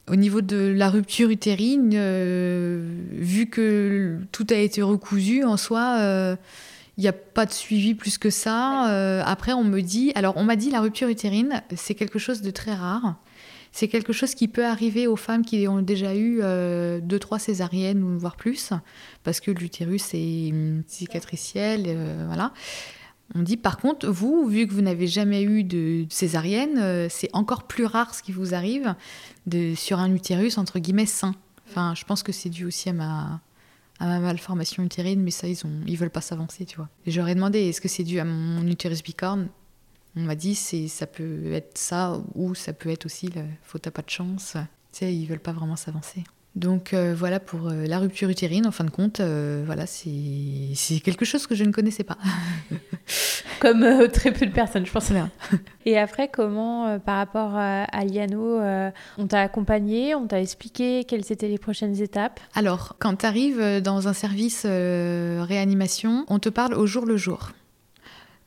[0.08, 6.36] Au niveau de la rupture utérine, vu que tout a été recousu en soi,
[6.96, 8.82] il n'y a pas de suivi plus que ça.
[9.26, 12.52] après, on me dit, alors on m'a dit la rupture utérine, c'est quelque chose de
[12.52, 13.16] très rare.
[13.76, 17.38] C'est quelque chose qui peut arriver aux femmes qui ont déjà eu euh, deux, trois
[17.38, 18.72] césariennes voire plus,
[19.22, 20.54] parce que l'utérus est
[20.86, 22.54] cicatriciel, euh, voilà.
[23.34, 27.28] On dit par contre, vous, vu que vous n'avez jamais eu de césarienne, euh, c'est
[27.34, 28.94] encore plus rare ce qui vous arrive
[29.46, 31.34] de, sur un utérus entre guillemets sain.
[31.68, 33.42] Enfin, je pense que c'est dû aussi à ma,
[33.98, 36.88] à ma malformation utérine, mais ça, ils ont, ils veulent pas s'avancer, tu vois.
[37.04, 39.48] Et j'aurais demandé, est-ce que c'est dû à mon utérus bicorne?
[40.16, 43.78] On m'a dit c'est ça peut être ça ou ça peut être aussi le faut
[43.78, 44.56] t'as pas de chance.
[44.92, 46.24] Tu sais, ils veulent pas vraiment s'avancer.
[46.56, 51.00] Donc euh, voilà pour euh, la rupture utérine, en fin de compte, euh, voilà, c'est
[51.04, 52.16] quelque chose que je ne connaissais pas.
[53.60, 55.12] Comme très peu de personnes, je pense.
[55.12, 55.30] Bien.
[55.84, 58.60] Et après, comment, par rapport à, Liano,
[59.16, 62.38] on t'a accompagné, on t'a expliqué quelles étaient les prochaines étapes?
[62.54, 67.52] Alors, quand tu arrives dans un service réanimation, on te parle au jour le jour.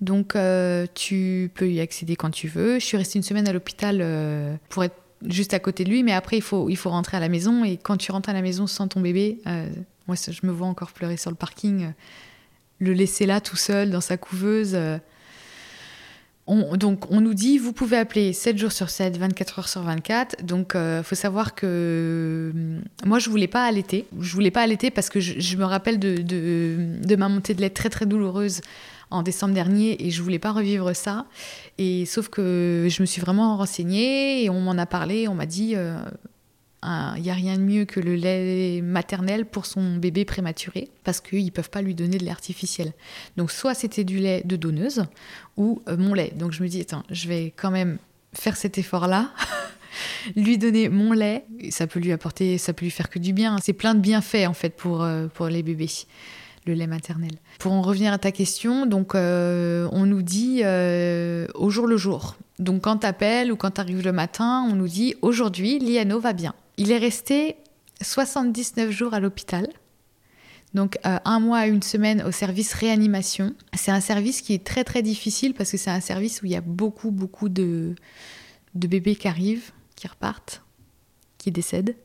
[0.01, 2.79] Donc euh, tu peux y accéder quand tu veux.
[2.79, 4.95] Je suis restée une semaine à l'hôpital euh, pour être
[5.25, 7.65] juste à côté de lui, mais après il faut, il faut rentrer à la maison.
[7.65, 9.67] Et quand tu rentres à la maison sans ton bébé, euh,
[10.07, 11.91] moi je me vois encore pleurer sur le parking,
[12.79, 14.77] le laisser là tout seul dans sa couveuse.
[16.47, 19.83] On, donc on nous dit, vous pouvez appeler 7 jours sur 7, 24 heures sur
[19.83, 20.45] 24.
[20.45, 22.53] Donc il faut savoir que
[23.05, 24.07] moi je voulais pas allaiter.
[24.21, 27.59] Je voulais pas allaiter parce que je, me rappelle de, de, de ma montée de
[27.59, 28.61] lait très très douloureuse
[29.11, 31.25] en décembre dernier et je voulais pas revivre ça.
[31.77, 35.27] Et sauf que je me suis vraiment renseignée et on m'en a parlé.
[35.27, 35.99] On m'a dit il euh,
[37.17, 41.45] n'y a rien de mieux que le lait maternel pour son bébé prématuré parce qu'ils
[41.45, 42.93] ne peuvent pas lui donner de lait artificiel.
[43.37, 45.05] Donc soit c'était du lait de donneuse
[45.57, 46.31] ou euh, mon lait.
[46.35, 47.97] Donc je me dis attends, je vais quand même
[48.33, 49.31] faire cet effort-là.
[50.35, 53.57] lui donner mon lait, ça peut lui apporter, ça peut lui faire que du bien.
[53.61, 55.89] C'est plein de bienfaits en fait pour, euh, pour les bébés.
[56.65, 57.31] Le lait maternel.
[57.59, 62.35] Pour en revenir à ta question, donc on nous dit au jour le jour.
[62.59, 66.19] Donc quand tu appelles ou quand tu arrives le matin, on nous dit aujourd'hui, Liano
[66.19, 66.53] va bien.
[66.77, 67.55] Il est resté
[68.01, 69.67] 79 jours à l'hôpital.
[70.73, 73.55] Donc un mois à une semaine au service réanimation.
[73.73, 76.51] C'est un service qui est très très difficile parce que c'est un service où il
[76.51, 77.95] y a beaucoup beaucoup de,
[78.75, 80.61] de bébés qui arrivent, qui repartent,
[81.37, 81.95] qui décèdent.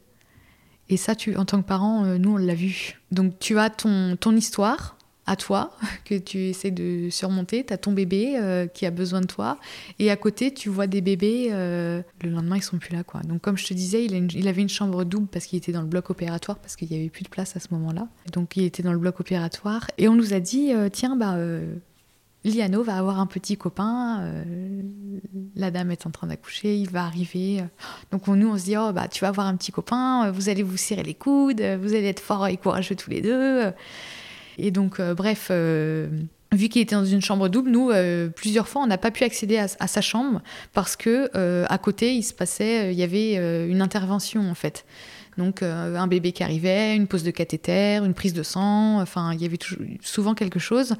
[0.88, 3.00] Et ça, tu, en tant que parent, euh, nous, on l'a vu.
[3.10, 5.72] Donc tu as ton, ton histoire, à toi
[6.04, 7.64] que tu essaies de surmonter.
[7.64, 9.58] Tu as ton bébé euh, qui a besoin de toi.
[9.98, 13.02] Et à côté, tu vois des bébés, euh, le lendemain, ils sont plus là.
[13.02, 13.20] quoi.
[13.20, 15.88] Donc, comme je te disais, il, avait une chambre double parce qu'il était dans le
[15.88, 18.08] bloc opératoire, parce qu'il n'y avait plus de place à ce moment-là.
[18.32, 19.90] Donc, il était dans le bloc opératoire.
[19.98, 21.38] Et on nous a dit tiens, bah.
[22.44, 24.22] Liano va avoir un petit copain,
[25.56, 27.64] la dame est en train d'accoucher, il va arriver.
[28.12, 30.62] Donc nous, on se dit, oh, bah, tu vas avoir un petit copain, vous allez
[30.62, 33.72] vous serrer les coudes, vous allez être forts et courageux tous les deux.
[34.58, 36.08] Et donc, euh, bref, euh,
[36.52, 39.24] vu qu'il était dans une chambre double, nous, euh, plusieurs fois, on n'a pas pu
[39.24, 40.42] accéder à, sa chambre
[40.72, 41.30] parce que
[41.68, 43.34] à côté, il se passait, il y avait
[43.68, 44.84] une intervention en fait.
[45.36, 49.42] Donc un bébé qui arrivait, une pose de cathéter, une prise de sang, enfin il
[49.42, 49.58] y avait
[50.00, 50.94] souvent quelque chose.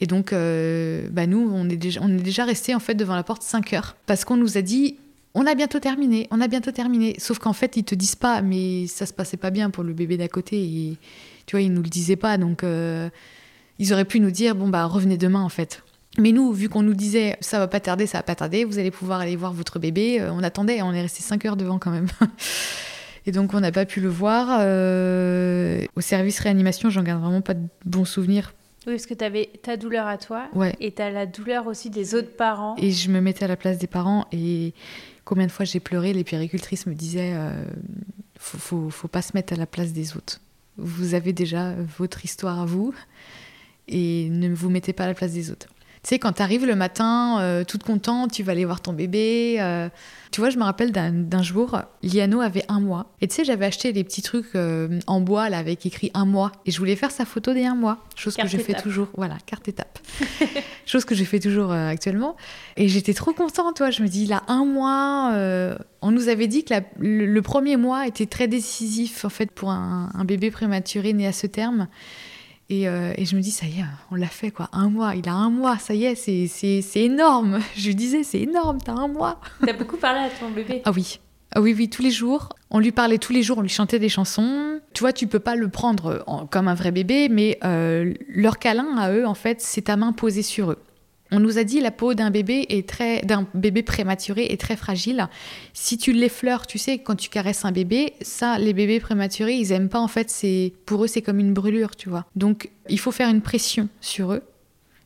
[0.00, 3.96] Et donc bah, nous, on est déjà, resté en fait devant la porte 5 heures
[4.06, 4.96] parce qu'on nous a dit
[5.34, 7.16] on a bientôt terminé, on a bientôt terminé.
[7.18, 9.92] Sauf qu'en fait ils te disent pas, mais ça se passait pas bien pour le
[9.92, 10.62] bébé d'à côté.
[10.62, 10.96] Et
[11.46, 13.10] tu vois, ils nous le disaient pas, donc euh,
[13.78, 15.82] ils auraient pu nous dire bon bah revenez demain en fait.
[16.18, 18.78] Mais nous, vu qu'on nous disait ça va pas tarder, ça va pas tarder, vous
[18.78, 21.78] allez pouvoir aller voir votre bébé, euh, on attendait, on est resté 5 heures devant
[21.78, 22.06] quand même.
[23.26, 24.58] Et donc on n'a pas pu le voir.
[24.60, 28.54] Euh, au service réanimation, j'en garde vraiment pas de bons souvenirs.
[28.86, 30.74] Oui, parce que tu avais ta douleur à toi ouais.
[30.78, 32.76] et tu as la douleur aussi des autres parents.
[32.76, 34.74] Et je me mettais à la place des parents et
[35.24, 37.34] combien de fois j'ai pleuré, les péricultrices me disaient
[38.38, 40.40] faut, faut, faut, pas se mettre à la place des autres
[40.76, 42.94] vous avez déjà votre histoire à vous
[43.88, 45.68] et ne vous mettez pas à la place des autres.
[46.04, 48.92] Tu sais, quand tu arrives le matin, euh, toute contente, tu vas aller voir ton
[48.92, 49.56] bébé.
[49.58, 49.88] Euh.
[50.32, 53.06] Tu vois, je me rappelle d'un jour, Liano avait un mois.
[53.22, 56.26] Et tu sais, j'avais acheté des petits trucs euh, en bois là, avec écrit un
[56.26, 56.52] mois.
[56.66, 58.04] Et je voulais faire sa photo des un mois.
[58.16, 59.08] Chose que je fais toujours.
[59.16, 59.98] Voilà, carte étape.
[60.86, 62.36] chose que je fais toujours actuellement.
[62.76, 63.90] Et j'étais trop contente, toi.
[63.90, 65.32] Je me dis, il a un mois.
[66.02, 70.10] on nous avait dit que le, premier mois était très décisif, en fait, pour un,
[70.12, 71.88] un bébé prématuré né à ce terme.
[72.72, 74.68] Euh, et, je me dis, ça y est, on l'a fait, quoi.
[74.72, 77.60] Un mois, il a un mois, ça y est, c'est énorme.
[77.76, 79.40] Je lui disais, c'est énorme, t'as un mois.
[79.64, 81.20] T'as beaucoup parlé à ton bébé Ah oui.
[81.56, 82.48] Ah oui, oui, tous les jours.
[82.70, 84.80] On lui parlait tous les jours, on lui chantait des chansons.
[84.92, 88.96] Tu vois, tu peux pas le prendre comme un vrai bébé, mais euh, leur câlin
[88.96, 90.82] à eux, en fait, c'est ta main posée sur eux.
[91.36, 94.76] On nous a dit la peau d'un bébé est très d'un bébé prématuré est très
[94.76, 95.26] fragile.
[95.72, 99.72] Si tu l'effleures, tu sais, quand tu caresses un bébé, ça, les bébés prématurés, ils
[99.72, 99.98] aiment pas.
[99.98, 102.24] En fait, c'est pour eux, c'est comme une brûlure, tu vois.
[102.36, 104.44] Donc, il faut faire une pression sur eux.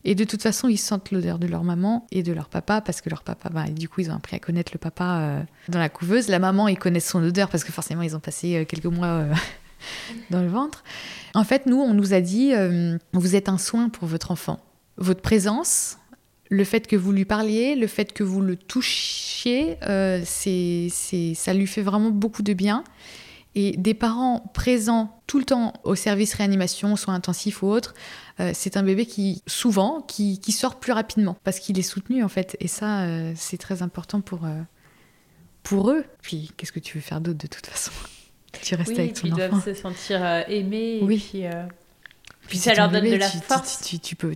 [0.05, 3.01] Et de toute façon, ils sentent l'odeur de leur maman et de leur papa parce
[3.01, 5.79] que leur papa, bah, du coup, ils ont appris à connaître le papa euh, dans
[5.79, 6.29] la couveuse.
[6.29, 9.07] La maman, ils connaissent son odeur parce que forcément, ils ont passé euh, quelques mois
[9.07, 9.35] euh,
[10.31, 10.85] dans le ventre.
[11.33, 12.53] En fait, nous, on nous a dit,
[13.15, 14.61] vous êtes un soin pour votre enfant.
[14.99, 15.99] Votre présence,
[16.51, 20.89] le fait que vous lui parliez, le fait que vous le touchiez, euh, c'est,
[21.35, 22.85] ça lui fait vraiment beaucoup de bien.
[23.55, 27.95] Et des parents présents tout le temps au service réanimation, soit intensif ou autre,
[28.41, 32.29] euh, c'est un bébé qui, souvent, qui, sort plus rapidement parce qu'il est soutenu en
[32.29, 32.57] fait.
[32.61, 34.47] Et ça, euh, c'est très important pour,
[35.63, 36.05] pour eux.
[36.23, 37.93] Puis, qu'est-ce que tu veux faire d'autre de toute façon?
[38.63, 39.37] Tu restes avec ton enfant.
[39.37, 41.01] Ils doivent se sentir aimés.
[41.03, 41.31] Oui.
[41.35, 41.51] Et
[42.49, 43.83] puis, ça leur donne de la force.
[43.83, 44.35] Tu, tu, peux,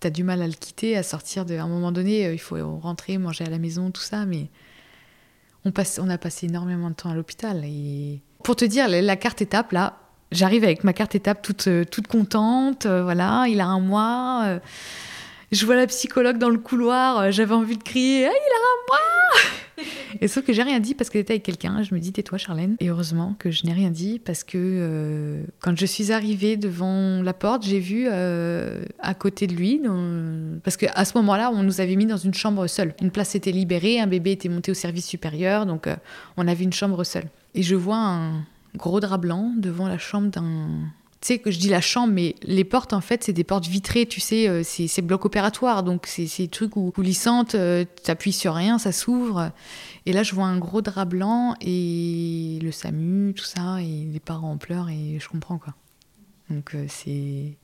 [0.00, 1.56] tu as du mal à le quitter, à sortir de.
[1.56, 4.48] À un moment donné, euh, il faut rentrer, manger à la maison, tout ça, mais
[5.64, 7.62] on, a passé énormément de temps à l'hôpital.
[7.64, 9.98] Et pour te dire, la carte étape, là,
[10.32, 14.60] j'arrive avec ma carte étape toute, euh, contente, euh, voilà, il a un mois.
[15.52, 18.78] je vois la psychologue dans le couloir, j'avais envie de crier ah, il a un
[18.88, 19.17] mois
[20.20, 21.82] et sauf que j'ai rien dit parce qu'elle était avec quelqu'un.
[21.82, 22.76] Je me dis tais-toi Charlène.
[22.80, 27.22] Et heureusement que je n'ai rien dit parce que euh, quand je suis arrivée devant
[27.22, 29.80] la porte, j'ai vu euh, à côté de lui,
[30.64, 32.94] parce qu'à ce moment-là, on nous avait mis dans une chambre seule.
[33.00, 35.96] Une place était libérée, un bébé était monté au service supérieur, donc euh,
[36.36, 37.26] on avait une chambre seule.
[37.54, 38.44] Et je vois un
[38.76, 40.68] gros drap blanc devant la chambre d'un
[41.20, 43.66] tu sais que je dis la chambre, mais les portes en fait c'est des portes
[43.66, 48.10] vitrées, tu sais, euh, c'est bloc opératoire, donc c'est des trucs où coulissantes, euh, tu
[48.10, 49.50] appuies sur rien, ça s'ouvre.
[50.06, 54.20] Et là je vois un gros drap blanc et le SAMU, tout ça, et les
[54.20, 55.74] parents en pleurs et je comprends quoi.
[56.50, 57.56] Donc euh, c'est,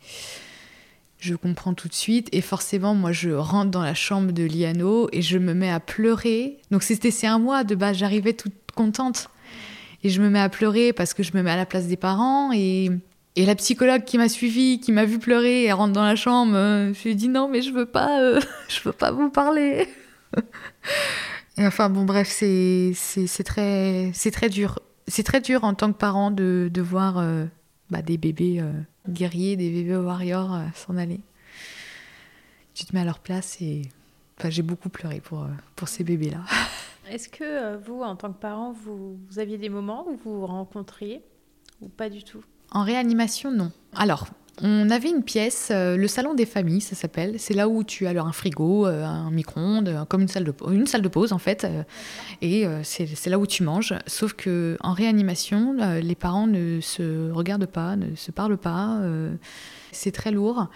[1.18, 5.08] je comprends tout de suite et forcément moi je rentre dans la chambre de Liano
[5.12, 6.58] et je me mets à pleurer.
[6.72, 9.30] Donc c'était c'est un mois de base, j'arrivais toute contente
[10.02, 11.96] et je me mets à pleurer parce que je me mets à la place des
[11.96, 12.90] parents et
[13.36, 16.52] Et la psychologue qui m'a suivie, qui m'a vu pleurer, elle rentre dans la chambre.
[16.52, 19.88] je lui ai dit non, mais je veux pas, je veux pas vous parler.
[21.56, 22.94] et enfin bon, bref, c'est
[23.44, 24.80] très très dur.
[25.06, 27.22] C'est très dur en tant que parent de, de voir
[27.90, 28.62] bah, des bébés
[29.08, 31.20] guerriers, des bébés warriors s'en aller.
[32.74, 33.82] Tu te mets à leur place et
[34.38, 36.44] enfin, j'ai beaucoup pleuré pour pour ces bébés là.
[37.08, 40.46] Est-ce que euh, vous, en tant que parent, vous, aviez des moments où vous vous
[40.46, 41.22] rencontriez
[41.80, 42.42] ou pas du tout?
[42.74, 43.72] En réanimation, non.
[43.94, 44.26] Alors,
[44.62, 47.36] on avait une pièce, euh, le salon des familles, ça s'appelle.
[47.38, 50.86] C'est là où tu as un frigo, euh, un micro-ondes, comme une salle, de, une
[50.86, 51.66] salle de pause en fait.
[52.42, 53.94] et c'est là où tu manges.
[54.06, 59.00] Sauf que en réanimation, les parents ne se regardent pas, ne se parlent pas.
[59.90, 60.68] c'est très lourd.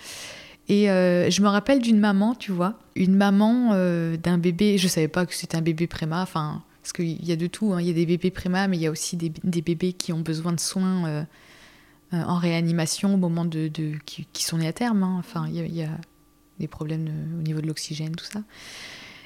[0.69, 4.87] Et euh, je me rappelle d'une maman, tu vois, une maman euh, d'un bébé, je
[4.87, 7.81] savais pas que c'était un bébé préma, enfin, parce qu'il y a de tout, hein.
[7.81, 10.21] il y a des bébés préma, mais il y a aussi des, bébés qui ont
[10.21, 11.23] besoin de soins euh,
[12.13, 13.71] en réanimation au moment de,
[14.05, 15.17] qui, sont nés à terme, hein.
[15.19, 15.91] enfin, il y, a,
[16.59, 18.41] des problèmes au niveau de l'oxygène, tout ça.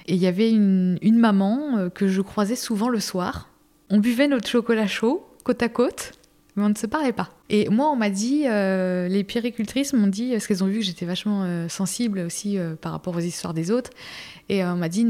[0.07, 3.49] Et il y avait une, une maman que je croisais souvent le soir.
[3.89, 6.13] On buvait notre chocolat chaud, côte à côte,
[6.57, 7.31] mais on ne se parlait pas.
[7.49, 10.85] Et moi, on m'a dit, euh, les péricultrices m'ont dit, parce qu'elles ont vu que
[10.85, 13.91] j'étais vachement euh, sensible aussi euh, par rapport aux histoires des autres,
[14.49, 15.07] et on m'a dit,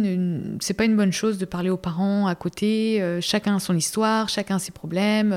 [0.60, 4.28] c'est pas une bonne chose de parler aux parents à côté, chacun a son histoire,
[4.28, 5.34] chacun a ses problèmes,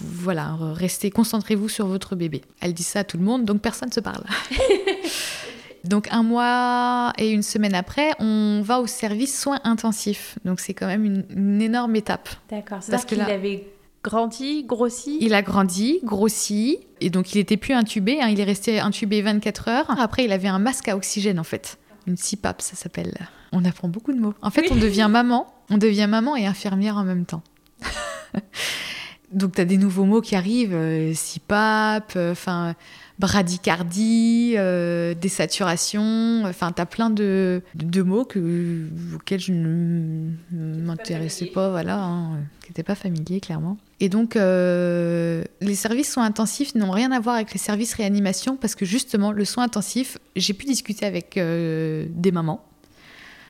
[0.00, 2.40] voilà, restez, concentrez-vous sur votre bébé.
[2.60, 4.24] Elle dit ça à tout le monde, donc personne ne se parle.
[5.84, 10.38] Donc un mois et une semaine après, on va au service soins intensifs.
[10.44, 12.30] Donc c'est quand même une, énorme étape.
[12.50, 12.78] D'accord.
[12.90, 13.66] Parce qu'il avait
[14.04, 18.44] grandi, grossi Il a grandi, grossi, et donc il était plus intubé, hein, il est
[18.44, 19.90] resté intubé 24 heures.
[19.98, 23.14] Après, il avait un masque à oxygène en fait, une CPAP ça s'appelle.
[23.50, 24.34] On apprend beaucoup de mots.
[24.42, 27.42] En fait, on devient maman, on devient maman et infirmière en même temps.
[29.32, 32.74] donc tu as des nouveaux mots qui arrivent, euh, CPAP, euh, enfin
[33.18, 36.42] bradycardie, euh, désaturation.
[36.44, 42.38] Enfin, tu as plein de, de, mots que, auxquels je ne m'intéressais pas, voilà, hein,
[42.62, 43.76] qui n'étaient pas familiers, clairement.
[44.00, 48.56] Et donc, euh, les services soins intensifs n'ont rien à voir avec les services réanimation
[48.56, 52.64] parce que justement, le soin intensif, j'ai pu discuter avec euh, des mamans.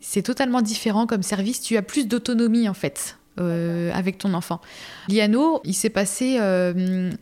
[0.00, 1.60] C'est totalement différent comme service.
[1.60, 3.18] Tu as plus d'autonomie en fait.
[3.40, 4.60] Euh, avec ton enfant.
[5.08, 6.38] Liano, il s'est passé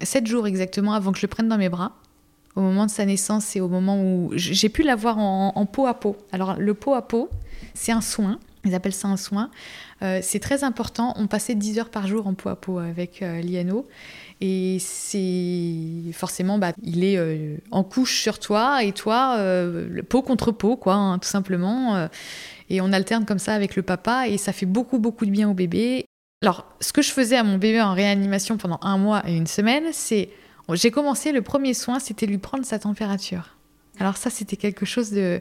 [0.02, 1.96] sept jours exactement avant que je le prenne dans mes bras
[2.54, 5.86] au moment de sa naissance et au moment où j'ai pu l'avoir en, en peau
[5.86, 6.16] à peau.
[6.32, 7.30] Alors le peau à peau,
[7.74, 9.50] c'est un soin, ils appellent ça un soin.
[10.02, 13.22] Euh, c'est très important, on passait 10 heures par jour en peau à peau avec
[13.22, 13.88] euh, Liano.
[14.40, 19.38] Et c'est forcément, bah, il est euh, en couche sur toi et toi,
[20.08, 22.08] peau contre peau, quoi, hein, tout simplement.
[22.68, 25.48] et on alterne comme ça avec le papa et ça fait beaucoup, beaucoup de bien
[25.48, 26.06] au bébé.
[26.42, 29.46] Alors, ce que je faisais à mon bébé en réanimation pendant un mois et une
[29.46, 30.28] semaine, c'est
[30.72, 33.56] j'ai commencé, le premier soin, c'était lui prendre sa température.
[33.98, 35.40] Alors ça, c'était quelque chose de...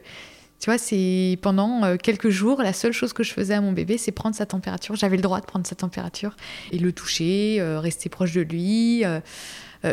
[0.60, 3.72] Tu vois, c'est pendant euh, quelques jours, la seule chose que je faisais à mon
[3.72, 4.94] bébé, c'est prendre sa température.
[4.94, 6.36] J'avais le droit de prendre sa température
[6.70, 9.04] et le toucher, euh, rester proche de lui.
[9.04, 9.20] Euh,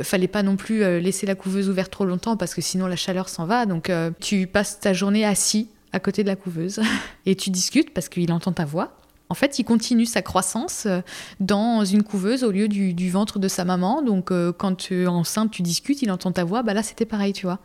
[0.04, 3.28] fallait pas non plus laisser la couveuse ouverte trop longtemps parce que sinon la chaleur
[3.28, 3.66] s'en va.
[3.66, 6.80] Donc tu passes ta journée assis à côté de la couveuse
[7.26, 9.00] et tu discutes parce qu'il entend ta voix.
[9.32, 11.02] En fait, il continue sa croissance euh,
[11.40, 14.02] dans une couveuse au lieu du, ventre de sa maman.
[14.02, 16.64] Donc, euh, quand tu es enceinte, tu discutes, il entend ta voix.
[16.64, 17.60] Bah là, c'était pareil, tu vois.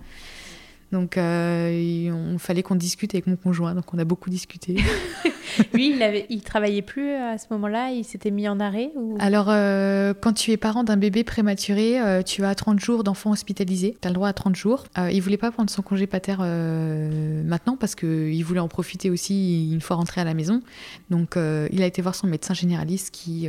[0.94, 3.74] Donc, euh, il, fallait qu'on discute avec mon conjoint.
[3.74, 4.76] Donc, on a beaucoup discuté.
[5.74, 9.46] Lui, il, avait, il travaillait plus à ce moment-là Il s'était mis en arrêt Alors,
[9.48, 13.96] euh, quand tu es parent d'un bébé prématuré, euh, tu as 30 jours d'enfant hospitalisé.
[14.00, 14.84] Tu as le droit à 30 jours.
[15.10, 19.80] il voulait pas prendre son congé pater maintenant parce qu'il voulait en profiter aussi une
[19.80, 20.62] fois rentré à la maison.
[21.10, 23.48] Donc, il a été voir son médecin généraliste qui,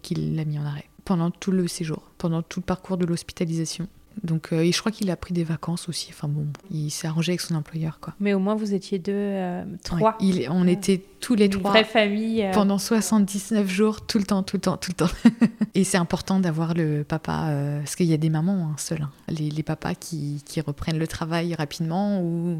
[0.00, 3.88] qui l'a mis en arrêt pendant tout le séjour, pendant tout le parcours de l'hospitalisation.
[4.22, 6.08] Donc, euh, et je crois qu'il a pris des vacances aussi.
[6.10, 8.14] Enfin bon, il s'est arrangé avec son employeur, quoi.
[8.20, 10.16] Mais au moins, vous étiez deux, euh, trois.
[10.20, 11.70] il, on était tous les Une trois.
[11.70, 12.44] Vraie famille.
[12.44, 12.52] Euh.
[12.52, 15.12] Pendant 79 jours, tout le temps, tout le temps, tout le temps.
[15.74, 19.10] et c'est important d'avoir le papa, parce qu'il y a des mamans hein, seules, hein.
[19.28, 22.58] les, les, papas qui, qui, reprennent le travail rapidement ou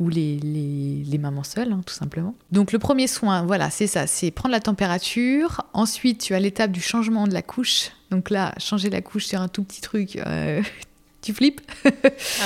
[0.00, 2.34] ou les, les, mamans seules, hein, tout simplement.
[2.52, 5.62] Donc le premier soin, voilà, c'est ça, c'est prendre la température.
[5.72, 7.90] Ensuite, tu as l'étape du changement de la couche.
[8.10, 10.62] Donc là, changer la couche sur un tout petit truc, euh,
[11.22, 11.60] tu flippes.
[11.84, 11.90] ah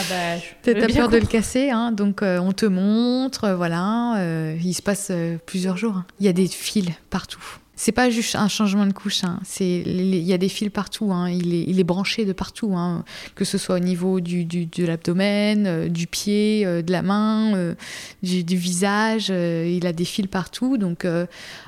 [0.08, 4.16] bah, T'as peur de le casser, hein, donc euh, on te montre, voilà.
[4.16, 5.12] Euh, il se passe
[5.44, 5.98] plusieurs jours.
[5.98, 6.06] Hein.
[6.20, 7.58] Il y a des fils partout.
[7.74, 9.40] C'est pas juste un changement de couche, hein.
[9.44, 11.30] c'est il y a des fils partout, hein.
[11.30, 13.02] il, est, il est branché de partout, hein.
[13.34, 17.00] que ce soit au niveau du, du de l'abdomen, euh, du pied, euh, de la
[17.00, 17.74] main, euh,
[18.22, 21.06] du, visage, il a des fils partout, donc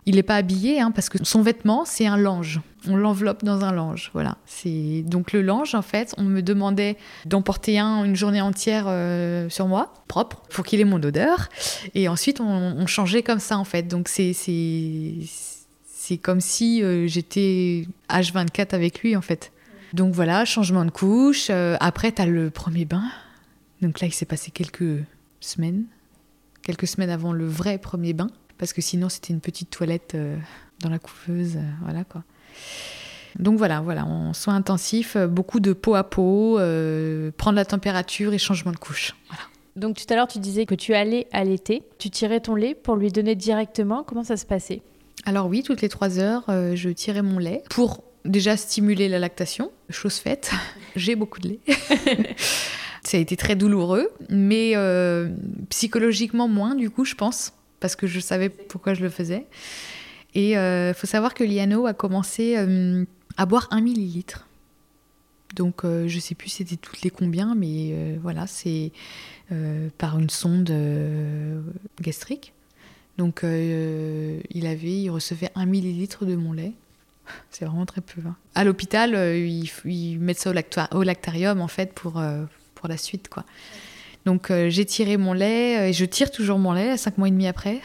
[0.05, 2.61] il n'est pas habillé parce que son vêtement c'est un lange.
[2.86, 4.36] On l'enveloppe dans un lange, voilà.
[4.44, 6.14] C'est donc le lange en fait.
[6.18, 8.84] On me demandait d'emporter un une journée entière
[9.48, 11.48] sur moi, propre, pour qu'il ait mon odeur,
[11.94, 13.88] et ensuite on, on changeait comme ça en fait.
[13.88, 14.34] Donc c'est
[16.22, 19.52] comme si euh, j'étais H24 avec lui en fait.
[19.92, 21.48] Donc voilà, changement de couche.
[21.50, 23.05] Euh, après, tu as le premier bain.
[23.80, 25.02] Donc là, il s'est passé quelques
[25.40, 25.84] semaines.
[26.62, 28.28] Quelques semaines avant le vrai premier bain.
[28.59, 30.36] Parce que sinon, c'était une petite toilette euh,
[30.80, 31.59] dans la couveuse.
[31.82, 32.22] voilà quoi.
[33.38, 36.61] Donc voilà, voilà, en soins intensifs, beaucoup de peau à peau,
[37.36, 39.16] prendre la température et changement de couche.
[39.74, 41.82] Donc tout à l'heure, tu disais que tu allais allaiter.
[41.98, 44.05] Tu tirais ton lait pour lui donner directement.
[44.05, 44.82] Comment ça se passait?
[45.24, 49.18] Alors oui, toutes les trois heures, euh, je tirais mon lait pour déjà stimuler la
[49.18, 50.50] lactation, chose faite.
[50.96, 51.60] J'ai beaucoup de lait.
[53.04, 55.30] ça a été très douloureux, mais euh,
[55.70, 59.46] psychologiquement moins du coup, je pense, parce que je savais pourquoi je le faisais.
[60.34, 62.56] Et il euh, faut savoir que Liano a commencé
[63.36, 64.46] à boire un millilitre.
[65.54, 68.90] Donc je sais plus c'était toutes les combien, mais voilà, c'est
[69.96, 70.74] par une sonde
[72.00, 72.53] gastrique.
[73.18, 76.72] Donc euh, il avait, il recevait un millilitre de mon lait.
[77.50, 78.20] C'est vraiment très peu.
[78.26, 78.36] Hein.
[78.54, 80.50] À l'hôpital, euh, ils, mettent ça
[80.92, 82.44] au, lactarium en fait pour, euh,
[82.74, 83.44] pour la suite quoi.
[84.24, 87.30] Donc j'ai tiré mon lait et je tire toujours mon lait à 5 mois et
[87.30, 87.80] demi après.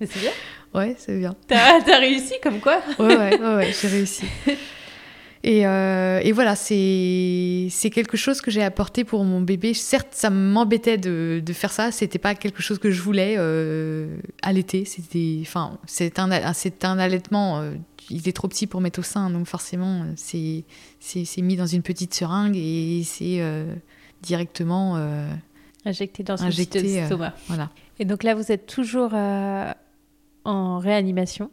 [0.00, 0.30] C'est bien
[0.74, 1.34] Ouais, c'est bien.
[1.48, 2.80] T'as as réussi comme quoi?
[2.98, 4.24] Ouais, ouais, ouais, ouais j'ai réussi.
[5.46, 9.74] Euh, et, voilà, c'est quelque chose que j'ai apporté pour mon bébé.
[9.74, 11.92] Certes, ça m'embêtait de, de, faire ça.
[11.92, 14.84] C'était pas quelque chose que je voulais euh, allaiter.
[14.84, 17.60] C'était, enfin, c'est un, un allaitement.
[17.60, 17.74] Euh,
[18.10, 20.62] il est trop petit pour mettre au sein, donc forcément, c'est
[21.38, 23.40] mis dans une petite seringue et c'est
[24.20, 24.96] directement
[25.86, 27.02] injecté dans une injecté,
[27.48, 27.70] voilà.
[27.98, 31.50] Et donc là, vous êtes toujours en réanimation.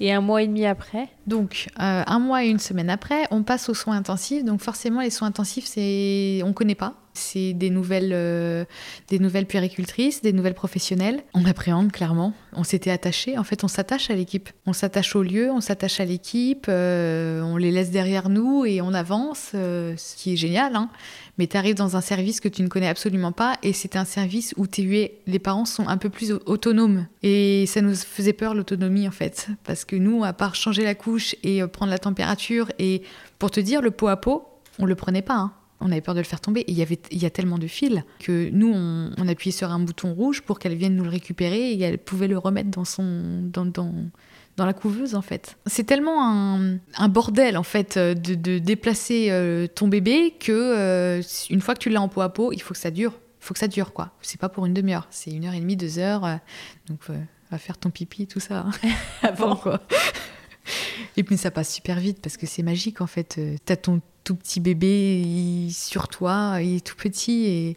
[0.00, 3.42] Et un mois et demi après Donc, euh, un mois et une semaine après, on
[3.42, 4.44] passe aux soins intensifs.
[4.44, 6.94] Donc, forcément, les soins intensifs, c'est on connaît pas.
[7.14, 8.64] C'est des nouvelles, euh,
[9.08, 11.22] des nouvelles puéricultrices, des nouvelles professionnelles.
[11.32, 12.34] On appréhende clairement.
[12.52, 13.38] On s'était attaché.
[13.38, 14.50] En fait, on s'attache à l'équipe.
[14.66, 16.66] On s'attache au lieu, on s'attache à l'équipe.
[16.68, 20.76] Euh, on les laisse derrière nous et on avance, ce qui est génial.
[20.76, 20.90] Hein
[21.38, 24.04] mais tu arrives dans un service que tu ne connais absolument pas et c'est un
[24.04, 27.06] service où es, les parents sont un peu plus autonomes.
[27.22, 30.94] Et ça nous faisait peur l'autonomie en fait, parce que nous, à part changer la
[30.94, 33.02] couche et euh, prendre la température, et
[33.38, 34.46] pour te dire, le pot à pot,
[34.78, 35.34] on le prenait pas.
[35.34, 35.52] Hein.
[35.80, 36.60] On avait peur de le faire tomber.
[36.60, 39.70] Et il y avait, il y a tellement de fils que nous, on, appuyait sur
[39.70, 42.84] un bouton rouge pour qu'elle vienne nous le récupérer et elle pouvait le remettre dans
[42.84, 43.92] son, dans, dans,
[44.56, 45.56] dans la couveuse en fait.
[45.66, 51.60] C'est tellement un, bordel en fait euh, de, déplacer euh, ton bébé que euh, une
[51.60, 53.12] fois que tu l'as en peau à peau, il faut que ça dure.
[53.40, 54.12] Il faut que ça dure quoi.
[54.22, 56.38] C'est pas pour une demi-heure, c'est une heure et demie, deux heures.
[56.86, 57.00] donc
[57.50, 58.66] va faire ton pipi, tout ça.
[58.66, 58.90] Hein.
[59.22, 59.80] Avant quoi.
[61.16, 63.38] Et puis ça passe super vite parce que c'est magique en fait.
[63.64, 67.76] T'as ton tout petit bébé sur toi, il est tout petit et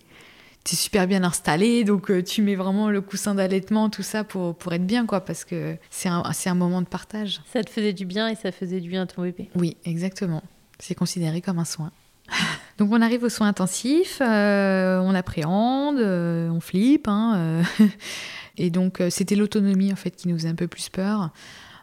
[0.68, 4.56] c'est super bien installé, donc euh, tu mets vraiment le coussin d'allaitement, tout ça pour,
[4.56, 7.41] pour être bien, quoi, parce que c'est un, un moment de partage.
[7.54, 9.50] Ça te faisait du bien et ça faisait du bien à ton bébé.
[9.56, 10.43] Oui, exactement.
[10.80, 11.91] C'est considéré comme un soin.
[12.78, 17.64] donc on arrive aux soins intensifs, euh, on appréhende, euh, on flippe, hein,
[18.58, 21.32] et donc c'était l'autonomie en fait qui nous faisait un peu plus peur.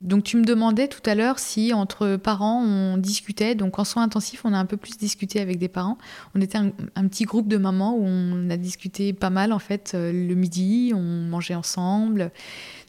[0.05, 3.55] Donc tu me demandais tout à l'heure si entre parents on discutait.
[3.55, 5.97] Donc en soins intensifs, on a un peu plus discuté avec des parents.
[6.35, 9.93] On était un, petit groupe de mamans où on a discuté pas mal en fait
[9.95, 12.31] euh, le midi, on mangeait ensemble.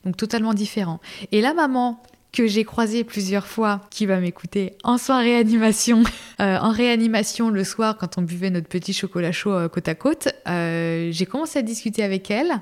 [0.03, 0.99] Donc totalement différent.
[1.31, 2.03] Et la maman
[2.33, 6.03] que j'ai croisée plusieurs fois, qui va m'écouter en soins réanimation,
[6.41, 9.95] euh, en réanimation le soir quand on buvait notre petit chocolat chaud euh, côte à
[9.95, 12.61] côte, j'ai commencé à discuter avec elle.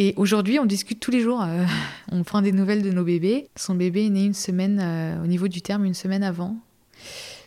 [0.00, 1.42] Et aujourd'hui, on discute tous les jours.
[1.42, 1.64] Euh,
[2.12, 3.48] on prend des nouvelles de nos bébés.
[3.56, 6.56] Son bébé est né une semaine, euh, au niveau du terme, une semaine avant.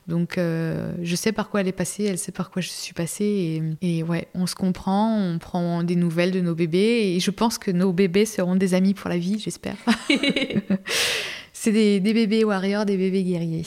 [0.08, 2.93] Donc, euh, je sais par quoi elle est passée, elle sait par quoi je suis
[2.93, 3.64] passée.
[3.82, 7.14] Et, et, ouais, on se comprend, on prend des nouvelles de nos bébés.
[7.16, 9.78] Et je pense que nos bébés seront des amis pour la vie, j'espère.
[11.54, 13.66] c'est des, des, bébés warriors, des bébés guerriers.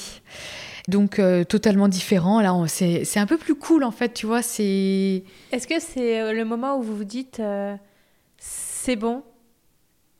[0.88, 2.42] Donc, totalement différent.
[2.42, 4.40] Là, c'est un peu plus cool, en fait, tu vois.
[4.40, 7.40] Est-ce que c'est le moment où vous vous dites
[8.84, 9.22] c'est bon,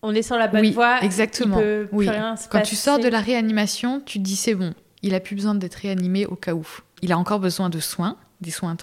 [0.03, 1.03] on est sur la bonne oui, voie.
[1.03, 1.61] Exactement.
[1.93, 2.09] oui.
[2.51, 5.55] Quand tu sors de la réanimation, tu te dis c'est bon, il a plus besoin
[5.55, 6.67] d'être réanimé au cas où.
[7.03, 8.75] Il a encore besoin de soins, des soins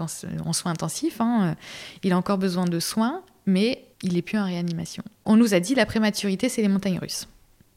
[0.46, 1.20] en soins intensifs.
[1.20, 1.56] Hein.
[2.04, 5.04] Il a encore besoin de soins, mais il n'est plus en réanimation.
[5.26, 7.28] On nous a dit la prématurité, c'est les montagnes russes.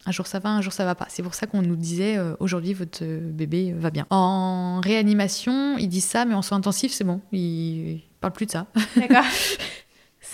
[0.04, 1.06] Un jour ça va, un jour ça va pas.
[1.08, 4.06] C'est pour ça qu'on nous disait aujourd'hui votre bébé va bien.
[4.10, 7.22] En réanimation, ils disent ça, mais en soins intensifs, c'est bon.
[7.32, 8.66] Ils parlent plus de ça.
[8.96, 9.24] D'accord.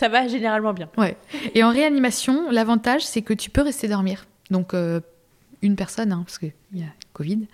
[0.01, 0.89] ça va généralement bien.
[0.97, 1.17] Ouais.
[1.55, 4.27] Et en réanimation, l'avantage, c'est que tu peux rester dormir.
[4.51, 4.75] Donc,
[5.63, 7.47] une personne, hein, parce qu'il y a Covid.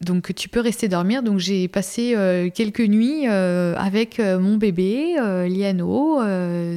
[0.00, 1.22] Donc tu peux rester dormir.
[1.22, 5.16] Donc j'ai passé euh, quelques nuits euh, avec euh, mon bébé,
[5.48, 6.20] Liano,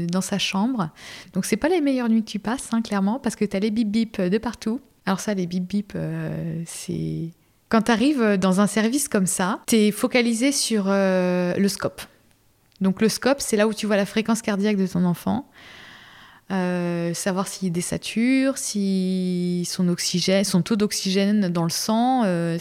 [0.08, 0.90] dans sa chambre.
[1.34, 3.60] Donc c'est pas les meilleures nuits que tu passes, hein, clairement, parce que tu as
[3.60, 4.80] les bip bip de partout.
[5.06, 5.98] Alors ça, les bip bip,
[6.66, 7.32] c'est...
[7.68, 12.02] Quand tu arrives dans un service comme ça, tu es focalisé sur le scope.
[12.82, 15.50] Donc le scope, c'est là où tu vois la fréquence cardiaque de ton enfant.
[16.52, 19.84] Euh, savoir s'il désature, si son
[20.64, 22.58] taux d'oxygène dans le sang, euh,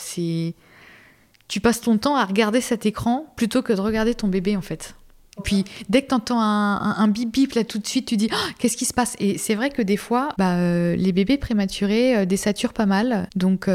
[1.48, 4.60] tu passes ton temps à regarder cet écran plutôt que de regarder ton bébé en
[4.60, 4.94] fait.
[5.42, 8.50] Puis dès que tu entends un, bip bip là tout de suite, tu dis oh,
[8.58, 9.14] qu'est-ce qui se passe?
[9.20, 13.28] Et c'est vrai que des fois, bah, euh, les bébés prématurés désaturent pas mal.
[13.36, 13.70] Donc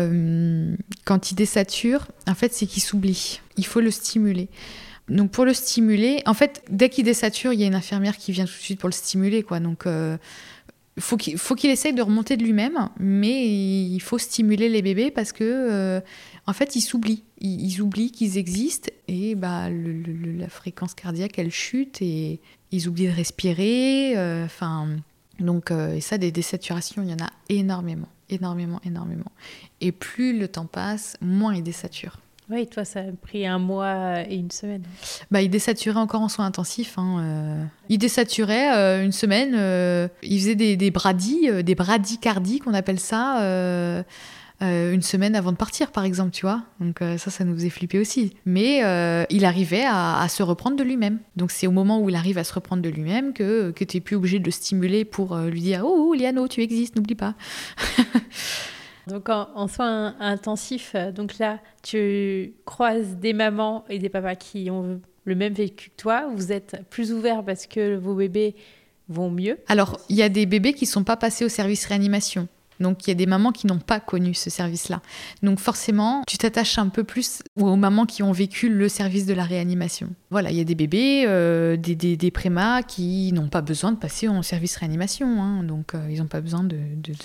[1.05, 3.39] quand ils désaturent, en fait c'est qu'ils s'oublient.
[3.57, 4.49] Il faut le stimuler.
[5.09, 8.31] Donc pour le stimuler, en fait, dès qu'il désature, il y a une infirmière qui
[8.31, 9.59] vient tout de suite pour le stimuler, quoi.
[9.59, 10.17] Donc euh,
[10.97, 15.33] faut qu'il faut essaye de remonter de lui-même, mais il faut stimuler les bébés parce
[15.33, 15.99] que euh,
[16.47, 22.01] en fait ils s'oublient, ils, oublient qu'ils existent et bah la fréquence cardiaque elle chute
[22.01, 22.39] et
[22.71, 24.13] ils oublient de respirer.
[24.15, 24.87] Euh, enfin
[25.39, 29.31] donc et ça des désaturations il y en a énormément, énormément, énormément.
[29.81, 32.19] Et plus le temps passe, moins ils désaturent.
[32.53, 34.83] Oui, toi, ça a pris un mois et une semaine.
[35.31, 36.99] Bah, il désaturait encore en soins intensifs.
[36.99, 37.65] Hein, euh.
[37.89, 39.53] Il désaturait euh, une semaine.
[39.55, 44.03] Euh, il faisait des, des bradis, des bradycardies qu'on appelle ça,
[44.61, 46.61] une semaine avant de partir, par exemple, tu vois.
[46.79, 48.35] Donc ça, ça nous faisait flipper aussi.
[48.45, 48.83] Mais
[49.31, 51.19] il arrivait à, se reprendre de lui-même.
[51.35, 53.97] Donc c'est au moment où il arrive à se reprendre de lui-même que, que tu
[53.97, 57.33] n'es plus obligé de le stimuler pour lui dire «Oh, Liano, tu existes, n'oublie pas».
[59.07, 64.69] Donc en, soins intensifs, euh, donc là, tu croises des mamans et des papas qui
[64.71, 66.29] ont le même vécu que toi.
[66.33, 68.55] Vous êtes plus ouverts parce que vos bébés
[69.09, 69.57] vont mieux.
[69.67, 72.47] Alors, il y a des bébés qui ne sont pas passés au service réanimation.
[72.79, 75.01] Donc il y a des mamans qui n'ont pas connu ce service-là.
[75.41, 79.33] Donc forcément, tu t'attaches un peu plus aux mamans qui ont vécu le service de
[79.33, 80.09] la réanimation.
[80.29, 83.97] Voilà, il y a des bébés, euh, des, des, prémas qui n'ont pas besoin de
[83.97, 85.41] passer en service réanimation.
[85.41, 85.63] Hein.
[85.63, 86.77] donc euh, ils n'ont pas besoin de,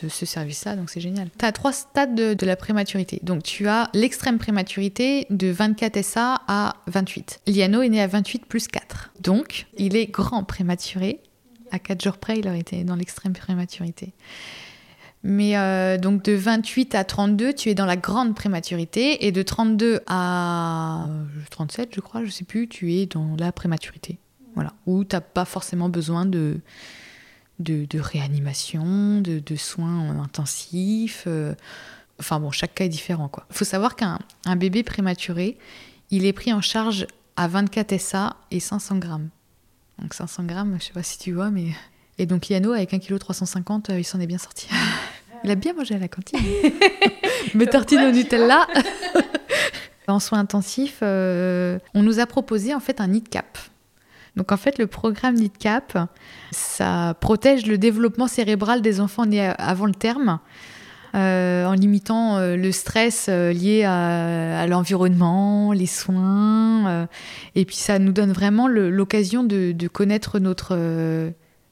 [0.08, 1.28] ce service-là, donc c'est génial.
[1.38, 3.20] Tu as trois stades de, la prématurité.
[3.22, 7.40] Donc tu as l'extrême prématurité de 24 SA à 28.
[7.46, 9.10] Liano est né à 28 plus 4.
[9.20, 11.20] Donc il est grand prématuré.
[11.70, 14.12] À 4 jours près, il aurait été dans l'extrême prématurité.
[15.24, 19.26] Mais euh, donc de 28 à 32, tu es dans la grande prématurité.
[19.26, 21.06] Et de 32 à
[21.50, 24.18] 37, je crois, je sais plus, tu es dans la prématurité.
[24.54, 24.72] Voilà.
[24.86, 26.60] Où tu n'as pas forcément besoin de,
[27.58, 31.24] de, réanimation, de, soins intensifs.
[31.26, 31.54] Euh.
[32.20, 33.30] Enfin bon, chaque cas est différent.
[33.50, 34.18] Il faut savoir qu'un
[34.56, 35.56] bébé prématuré,
[36.10, 37.06] il est pris en charge
[37.36, 39.28] à 24 SA et 500 grammes.
[40.00, 41.68] Donc 500 grammes, je sais pas si tu vois, mais...
[42.20, 44.68] Et donc Liano, avec 1 kg 350, il s'en est bien sorti.
[45.44, 46.38] Il a bien mangé à la cantine.
[47.54, 48.66] Mes tartines au Nutella.
[50.08, 53.58] en soins intensifs, euh, on nous a proposé en fait un NITCAP.
[54.36, 55.98] Donc en fait, le programme NITCAP,
[56.50, 60.38] ça protège le développement cérébral des enfants nés avant le terme.
[61.14, 67.08] Euh, en limitant euh, le stress lié à, l'environnement, les soins.
[67.54, 70.76] et puis ça nous donne vraiment l'occasion de, de, connaître notre,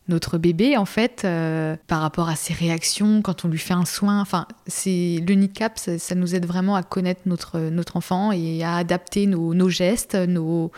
[0.08, 3.84] notre bébé en fait euh, par rapport à ses réactions quand on lui fait un
[3.84, 8.32] soin enfin c'est le NICAP ça, ça, nous aide vraiment à connaître notre notre enfant
[8.32, 10.70] et à adapter nos, nos gestes nos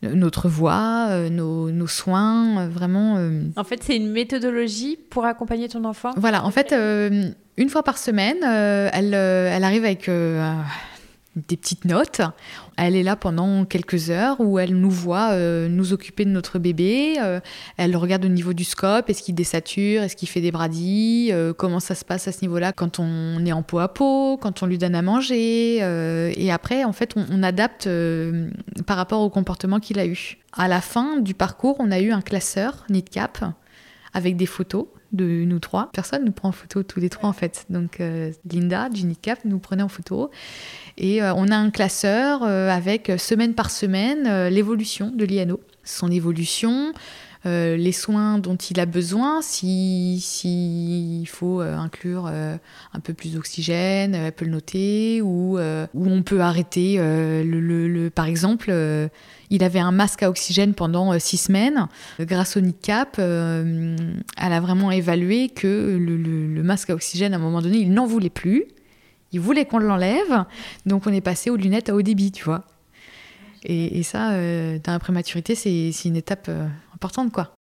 [0.00, 3.18] notre voix, euh, nos, nos, soins, euh, vraiment.
[3.56, 6.12] En fait, c'est une méthodologie pour accompagner ton enfant?
[6.16, 10.08] Voilà, en fait, une fois par semaine, elle, elle arrive avec
[11.46, 12.20] des petites notes.
[12.76, 16.58] Elle est là pendant quelques heures où elle nous voit euh, nous occuper de notre
[16.58, 17.16] bébé.
[17.20, 17.40] Euh,
[17.76, 21.52] elle regarde au niveau du scope, est-ce qu'il désature, est-ce qu'il fait des bradis, euh,
[21.52, 24.62] comment ça se passe à ce niveau-là quand on est en peau à peau, quand
[24.62, 25.78] on lui donne à manger.
[25.78, 27.88] et après, en fait, on, adapte
[28.86, 30.38] par rapport au comportement qu'il a eu.
[30.52, 33.44] À la fin du parcours, on a eu un classeur NITCAP
[34.12, 35.90] avec des photos de nous trois.
[35.92, 37.66] Personne nous prend en photo tous les trois en fait.
[37.70, 38.02] Donc
[38.50, 40.30] Linda du NITCAP nous prenait en photo.
[40.98, 45.60] Et euh, on a un classeur euh, avec euh, semaine par semaine l'évolution de l'INO.
[45.84, 46.92] Son évolution,
[47.46, 54.32] les soins dont il a besoin, s'il si, faut inclure un peu plus d'oxygène, elle
[54.32, 57.00] peut le noter, ou, ou on peut arrêter,
[58.14, 58.70] par exemple,
[59.48, 61.86] il avait un masque à oxygène pendant six semaines.
[62.20, 63.96] Grâce au NICAP, elle
[64.36, 68.28] a vraiment évalué que le masque à oxygène, à un moment donné, il n'en voulait
[68.28, 68.66] plus.
[69.32, 70.44] Il voulait qu'on l'enlève,
[70.86, 72.64] donc on est passé aux lunettes à haut débit, tu vois.
[73.64, 77.52] Et, ça, euh, dans la prématurité, c'est une étape euh, importante, quoi.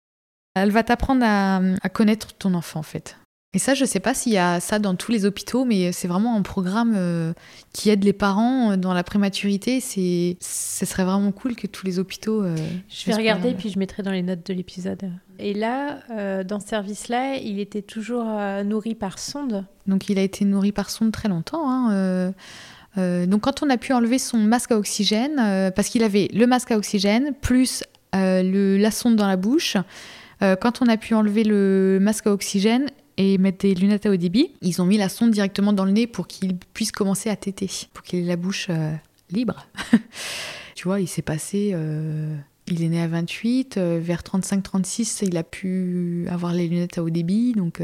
[0.56, 3.18] Elle va t'apprendre à, connaître ton enfant, en fait.
[3.54, 6.08] Et ça, je sais pas s'il y a ça dans tous les hôpitaux, mais c'est
[6.08, 7.34] vraiment un programme euh,
[7.74, 9.80] qui aide les parents dans la prématurité.
[9.80, 12.44] C'est, ce serait vraiment cool que tous les hôpitaux.
[12.46, 15.10] je vais regarder, puis je mettrai dans les notes de l'épisode.
[15.40, 18.26] Et là, dans ce service-là, il était toujours
[18.66, 19.66] nourri par sonde.
[19.88, 21.68] Donc, il a été nourri par sonde très longtemps.
[21.70, 22.34] Hein,
[22.98, 26.30] euh, donc quand on a pu enlever son masque à oxygène, euh, parce qu'il avait
[26.34, 27.84] le masque à oxygène plus
[28.16, 29.78] euh, le, la sonde dans la bouche,
[30.40, 34.16] quand on a pu enlever le masque à oxygène et mettre des lunettes à haut
[34.16, 37.36] débit, ils ont mis la sonde directement dans le nez pour qu'il puisse commencer à
[37.36, 38.70] téter, pour qu'il ait la bouche
[39.32, 39.68] libre.
[40.76, 41.76] tu vois, il s'est passé...
[42.70, 47.10] Il est né à 28, vers 35-36, il a pu avoir les lunettes à haut
[47.10, 47.54] débit.
[47.54, 47.82] Donc,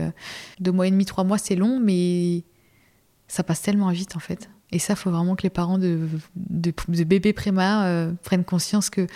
[0.59, 2.43] deux mois et demi, trois mois, c'est long, mais
[3.33, 4.49] ça passe tellement vite en fait.
[4.71, 8.89] Et ça, il faut vraiment que les parents de, de, bébés préma euh, prennent conscience
[8.89, 9.07] que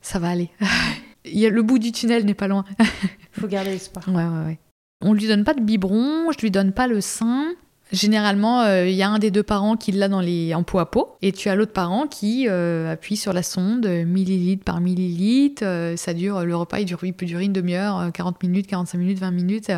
[0.00, 0.50] ça va aller.
[1.24, 2.64] Il y a, le bout du tunnel n'est pas loin.
[2.78, 2.86] Il
[3.40, 4.08] faut garder l'espoir.
[4.08, 4.58] Ouais, ouais, ouais.
[5.00, 7.46] On lui donne pas de biberon, je lui donne pas le sein.
[7.92, 10.78] Généralement, euh, il y a un des deux parents qui l'a dans les en pot
[10.78, 14.80] à pot, et tu as l'autre parent qui euh, appuie sur la sonde, millilitre par
[14.80, 15.64] millilitre.
[15.96, 19.18] ça dure, le repas il, dure, il peut durer une demi-heure, 40 minutes, 45 minutes,
[19.18, 19.72] 20 minutes.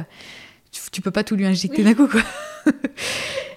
[0.72, 2.22] Tu, tu peux pas tout lui injecter d'un coup, quoi.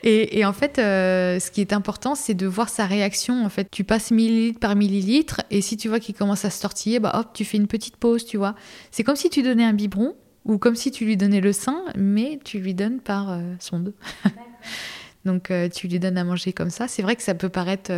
[0.05, 3.45] Et, en fait, euh, ce qui est important, c'est de voir sa réaction.
[3.45, 6.61] En fait, tu passes millilitre par millilitre, et si tu vois qu'il commence à se
[6.61, 8.53] tortiller, bah hop, tu fais une petite pause, tu vois.
[8.91, 10.13] C'est comme si tu donnais un biberon,
[10.45, 13.93] ou comme si tu lui donnais le sein, mais tu lui donnes par euh, sonde.
[15.25, 16.87] Donc, euh, tu lui donnes à manger comme ça.
[16.87, 17.91] C'est vrai que ça peut paraître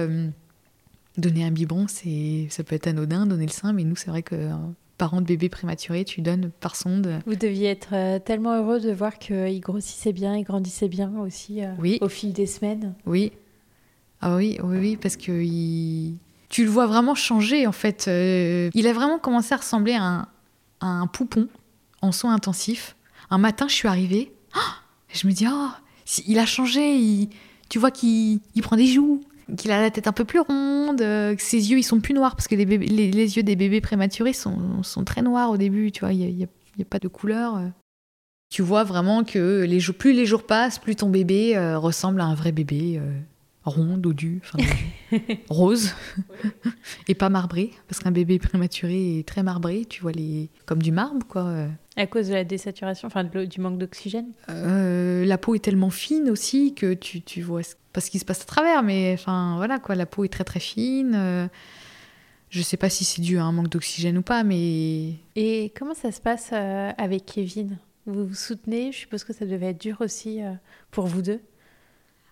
[1.17, 4.21] donner un biberon, c'est ça peut être anodin, donner le sein, mais nous, c'est vrai
[4.21, 4.49] que
[4.97, 7.19] parents de bébés prématurés, tu donnes par sonde.
[7.25, 11.63] Vous deviez être euh, tellement heureux de voir qu'il grossissait bien, il grandissait bien aussi
[11.63, 11.97] euh, oui.
[12.01, 12.93] au fil des semaines.
[13.05, 13.31] Oui.
[14.21, 15.43] Ah oui, oui, oui, parce que
[16.49, 18.05] tu le vois vraiment changer en fait.
[18.07, 20.27] Euh, il a vraiment commencé à ressembler à
[20.81, 21.47] un, poupon
[22.05, 22.95] en soins intensifs.
[23.29, 24.75] Un matin, je suis arrivée, ah
[25.13, 25.69] je me dis, oh,
[26.27, 27.29] il a changé,
[27.69, 29.21] tu vois qu'il prend des joues,
[29.57, 32.13] qu'il a la tête un peu plus ronde, euh, que ses yeux ils sont plus
[32.13, 36.01] noirs parce que les, yeux des bébés prématurés sont, sont, très noirs au début, tu
[36.01, 37.57] vois, il n'y a, pas de couleur.
[37.57, 37.67] Euh.
[38.49, 42.25] Tu vois vraiment que les plus les jours passent, plus ton bébé euh, ressemble à
[42.25, 43.01] un vrai bébé
[43.65, 44.41] rond, dodu,
[45.49, 45.91] rose,
[47.07, 50.49] et pas marbré, parce qu'un bébé prématuré est très marbré, tu vois, les...
[50.65, 51.67] comme du marbre, quoi.
[51.97, 56.73] À cause de la désaturation, enfin du manque d'oxygène La peau est tellement fine aussi
[56.73, 57.61] que tu, tu vois
[57.95, 60.43] pas ce qui se passe à travers, mais enfin voilà quoi, la peau est très
[60.43, 61.13] très fine.
[61.15, 61.47] Euh,
[62.49, 65.13] je sais pas si c'est dû à un manque d'oxygène ou pas, mais.
[65.35, 67.77] Et comment ça se passe euh, avec Kevin?
[68.05, 68.91] Vous vous soutenez?
[68.91, 70.51] Je suppose que ça devait être dur aussi euh,
[70.91, 71.39] pour vous deux.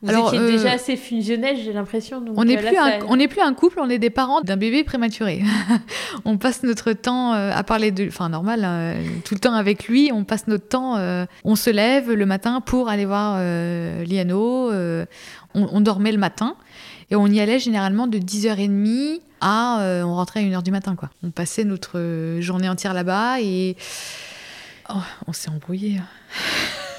[0.03, 2.23] Vous Alors, étiez déjà assez fusionnels, j'ai l'impression.
[2.35, 5.41] On n'est plus, un, plus un couple, on est des parents d'un bébé prématuré.
[6.25, 8.07] on passe notre temps à parler de...
[8.07, 10.99] Enfin, normal, hein, tout le temps avec lui, on passe notre temps...
[11.45, 14.71] on se lève le matin pour aller voir Liano
[15.55, 16.55] on, dormait le matin
[17.11, 20.95] et on y allait généralement de 10h30 à euh, on rentrait à 1h du matin
[20.95, 21.09] quoi.
[21.23, 23.75] On passait notre journée entière là-bas et
[24.89, 25.99] oh, on s'est embrouillé.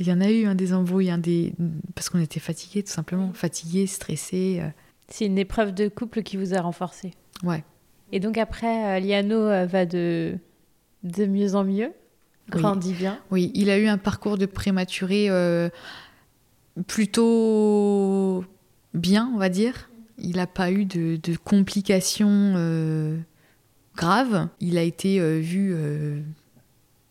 [0.00, 0.04] Hein.
[0.04, 1.52] Il y en a eu un des embrouilles, un des
[1.94, 4.60] parce qu'on était fatigués tout simplement, fatigués, stressés.
[4.60, 4.68] Euh.
[5.08, 7.12] C'est une épreuve de couple qui vous a renforcé.
[7.42, 7.64] Ouais.
[8.12, 10.36] Et donc après, euh, Liano va de
[11.02, 11.92] de mieux en mieux,
[12.50, 13.18] grandit bien.
[13.30, 15.28] Oui, il a eu un parcours de prématuré
[16.86, 18.44] plutôt
[18.94, 19.90] bien, on va dire.
[20.18, 23.16] Il n'a pas eu de, complications euh,
[23.96, 24.48] graves.
[24.60, 26.20] Il a été euh, vu euh,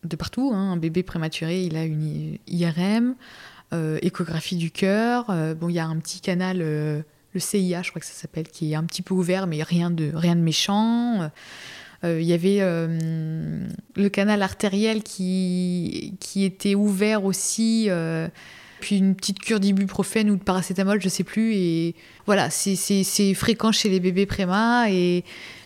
[0.04, 0.52] de partout.
[0.54, 0.72] Hein.
[0.72, 3.14] Un bébé prématuré, il a une IRM,
[4.02, 5.26] échographie du cœur.
[5.56, 7.04] bon, il y a un petit canal, le
[7.38, 10.10] CIA, je crois que ça s'appelle, qui est un petit peu ouvert, mais rien de,
[10.12, 11.30] rien de méchant.
[12.02, 17.88] Il y avait le canal artériel qui, qui était ouvert aussi
[18.80, 21.54] puis une petite cure d'ibuprofène ou de paracétamol, je sais plus.
[21.54, 21.94] Et
[22.26, 24.90] voilà, c'est fréquent chez les bébés préma.
[24.90, 25.24] Et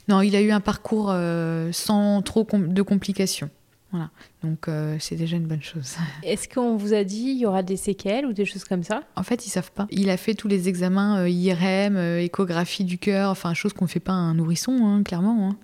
[0.08, 3.48] non, il a eu un parcours euh, sans trop de complications.
[3.94, 4.10] Voilà.
[4.42, 5.94] Donc euh, c'est déjà une bonne chose.
[6.24, 9.04] Est-ce qu'on vous a dit il y aura des séquelles ou des choses comme ça?
[9.14, 9.86] En fait, ils savent pas.
[9.92, 13.84] Il a fait tous les examens euh, IRM, euh, échographie du cœur, enfin chose qu'on
[13.84, 15.48] ne fait pas à un nourrisson, hein, clairement.
[15.48, 15.56] Hein.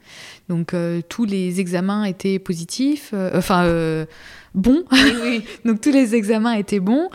[0.49, 0.77] Donc
[1.09, 4.07] tous les examens étaient positifs, enfin
[4.55, 4.85] bons.
[4.93, 7.09] Oui, Donc tous les examens étaient bons.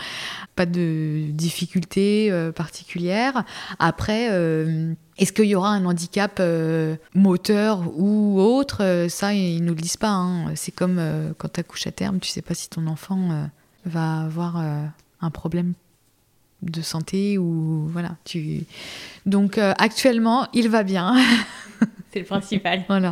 [0.55, 3.43] Pas de difficultés particulières.
[3.79, 4.29] Après
[5.17, 8.83] est-ce qu'il y aura un handicap euh, moteur ou autre?
[8.83, 10.09] Euh, Ça, ils ne nous le disent pas.
[10.09, 10.53] Hein.
[10.55, 13.47] C'est comme euh, quand tu accouches à terme, tu sais pas si ton enfant
[13.85, 15.73] va avoir un problème
[16.61, 18.17] de santé ou voilà.
[18.25, 18.63] Tu...
[19.25, 21.15] Donc actuellement, il va bien.
[22.13, 22.85] C'est le principal.
[22.87, 23.11] voilà.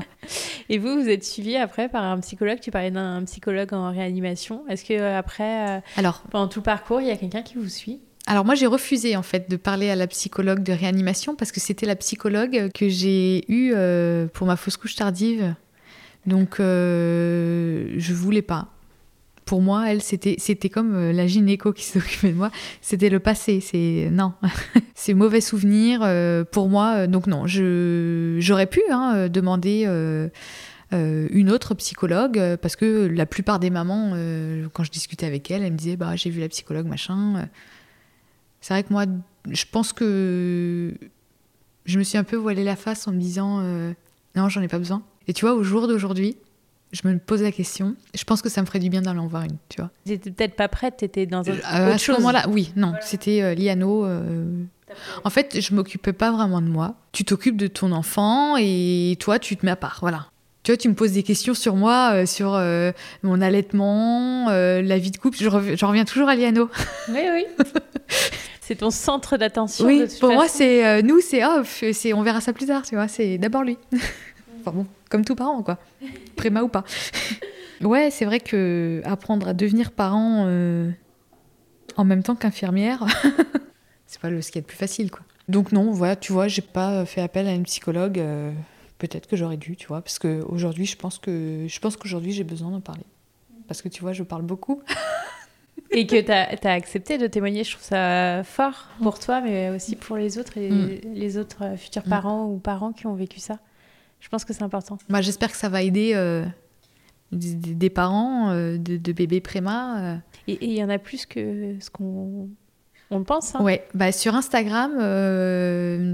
[0.69, 2.59] Et vous, vous êtes suivi après par un psychologue?
[2.61, 4.63] Tu parlais d'un psychologue en réanimation.
[4.69, 7.99] Est-ce que après, Alors, pendant tout le parcours, il y a quelqu'un qui vous suit?
[8.25, 11.59] Alors moi j'ai refusé en fait de parler à la psychologue de réanimation parce que
[11.59, 15.55] c'était la psychologue que j'ai eue euh, pour ma fausse couche tardive.
[16.25, 18.69] Donc euh, je voulais pas.
[19.45, 22.51] Pour moi, elle c'était c'était comme euh, la gynéco qui s'occupait de moi.
[22.81, 23.59] C'était le passé.
[23.59, 24.33] C'est non,
[24.95, 25.99] c'est mauvais souvenir
[26.51, 27.07] pour moi.
[27.07, 29.85] Donc non, je j'aurais pu hein, demander.
[30.91, 34.11] une autre psychologue parce que la plupart des mamans,
[34.73, 37.47] quand je discutais avec elles, elles me disaient bah j'ai vu la psychologue machin.
[38.61, 39.05] C'est vrai que moi,
[39.49, 40.93] je pense que
[41.85, 43.91] je me suis un peu voilé la face en me disant euh,
[44.35, 45.03] non, j'en ai pas besoin.
[45.27, 46.37] Et tu vois, au jour d'aujourd'hui,
[46.93, 47.95] je me pose la question.
[48.15, 49.89] Je pense que ça me ferait du bien d'aller en voir une, tu vois.
[50.05, 53.53] T'étais peut-être pas prête, t'étais dans un euh, À ce moment-là, oui, non, c'était euh,
[53.53, 54.07] Liano.
[55.23, 56.95] En fait, je m'occupais pas vraiment de moi.
[57.11, 60.27] Tu t'occupes de ton enfant et toi, tu te mets à part, voilà.
[60.61, 62.51] Tu vois, tu me poses des questions sur moi, sur
[63.23, 65.37] mon allaitement, la vie de couple.
[65.39, 66.69] Je, reviens toujours à Liano.
[67.09, 67.65] Oui, oui.
[68.65, 69.85] c'est ton centre d'attention.
[69.85, 72.95] Oui, pour moi, c'est euh, nous, c'est off, c'est on verra ça plus tard, tu
[72.95, 73.07] vois.
[73.07, 73.77] C'est d'abord lui.
[74.61, 75.77] enfin bon, comme tout parent, quoi.
[76.35, 76.83] Préma ou pas.
[77.81, 80.89] ouais, c'est vrai que apprendre à devenir parent euh,
[81.97, 83.05] en même temps qu'infirmière,
[84.07, 85.21] c'est pas le ce qui est le plus facile, quoi.
[85.49, 88.17] Donc non, voilà, tu vois, j'ai pas fait appel à une psychologue.
[88.17, 88.51] Euh,
[88.97, 92.31] peut-être que j'aurais dû, tu vois, parce que aujourd'hui, je pense que je pense qu'aujourd'hui,
[92.31, 93.05] j'ai besoin d'en parler.
[93.67, 94.81] Parce que tu vois, je parle beaucoup.
[95.91, 99.95] et que tu as, accepté de témoigner, je trouve ça fort pour toi, mais aussi
[99.95, 101.13] pour les autres et mm.
[101.13, 102.09] les autres euh, futurs mm.
[102.09, 103.59] parents ou parents qui ont vécu ça.
[104.23, 104.97] Je pense que c'est important.
[105.09, 106.45] Bah, J'espère que ça va aider euh,
[107.33, 110.21] des, parents euh, de, bébés préma.
[110.47, 112.49] Et il y en a plus que ce qu'on
[113.11, 113.53] on pense.
[113.53, 113.61] Hein.
[113.61, 114.91] Ouais, bah, sur Instagram,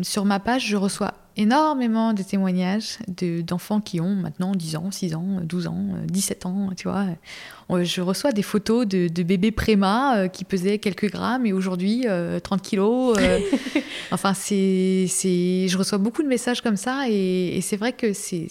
[0.03, 5.15] sur ma page, je reçois énormément de témoignages d'enfants qui ont maintenant 10 ans, 6
[5.15, 7.05] ans, 12 ans, 17 ans, tu vois.
[7.81, 12.09] Je reçois des photos de, bébés préma euh, qui pesaient quelques grammes et aujourd'hui 30
[12.09, 13.17] euh, kilos.
[13.19, 13.39] Euh.
[14.11, 18.47] enfin, c'est, je reçois beaucoup de messages comme ça et c'est vrai que c'est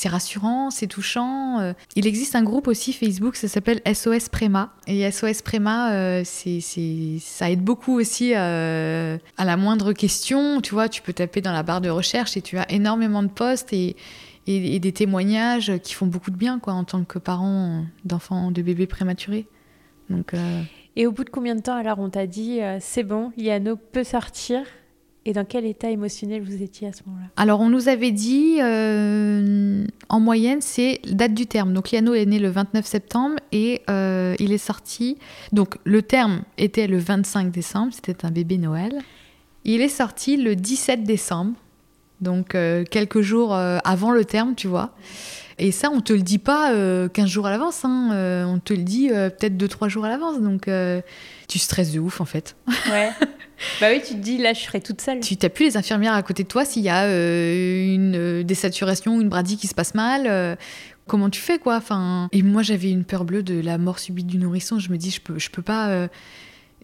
[0.00, 1.60] c'est rassurant, c'est touchant.
[1.60, 1.74] Euh.
[1.94, 4.72] Il existe un groupe aussi Facebook, ça s'appelle SOS Préma.
[4.86, 10.62] Et SOS Préma, euh, ça aide beaucoup aussi euh, à la moindre question.
[10.62, 13.28] Tu vois, tu peux taper dans la barre de recherche et tu as énormément de
[13.28, 13.94] posts et,
[14.46, 18.62] et, des témoignages qui font beaucoup de bien quoi, en tant que parent d'enfants, de
[18.62, 19.48] bébés prématurés.
[20.08, 20.32] Donc,
[20.96, 24.04] Et au bout de combien de temps alors on t'a dit c'est bon, Liano peut
[24.04, 24.62] sortir?
[25.26, 27.26] Et dans quel état émotionnel vous étiez à ce moment-là?
[27.36, 31.74] Alors, on nous avait dit, euh, en moyenne, c'est date du terme.
[31.74, 35.18] Donc, Liano est né le 29 septembre et euh, il est sorti.
[35.52, 38.98] Donc, le terme était le 25 décembre, c'était un bébé Noël.
[39.64, 41.52] Il est sorti le 17 décembre,
[42.22, 44.94] donc euh, quelques jours avant le terme, tu vois.
[45.58, 46.72] Et ça, on te le dit pas
[47.08, 48.46] 15 jours à l'avance, hein.
[48.48, 50.40] on te le dit peut-être 2-3 jours à l'avance.
[50.40, 50.66] Donc,
[51.50, 52.56] tu stresses de ouf, en fait.
[52.90, 53.10] Ouais.
[53.80, 55.20] Bah oui, tu te dis, là, je serai toute seule.
[55.20, 58.42] Tu n'as plus les infirmières à côté de toi s'il y a euh, une euh,
[58.42, 60.24] désaturation, une bradie qui se passe mal.
[60.26, 60.56] Euh,
[61.06, 61.76] comment tu fais, quoi?
[61.76, 64.78] Enfin, Et moi, j'avais une peur bleue de la mort subite du nourrisson.
[64.78, 66.08] Je me dis, je peux, je peux pas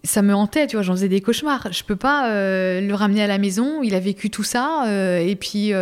[0.05, 1.73] ça me hantait, tu vois, j'en faisais des cauchemars.
[1.73, 4.85] Je peux pas le ramener à la maison, il a vécu tout ça,
[5.21, 5.73] et puis,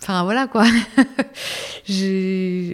[0.00, 0.64] enfin voilà quoi.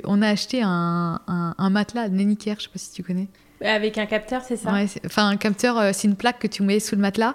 [0.05, 3.27] on a acheté un, un, un matelas de je sais pas si tu connais.
[3.63, 4.71] Avec un capteur, c'est ça
[5.07, 7.35] Enfin, un capteur, euh, c'est une plaque que tu mets sous le matelas.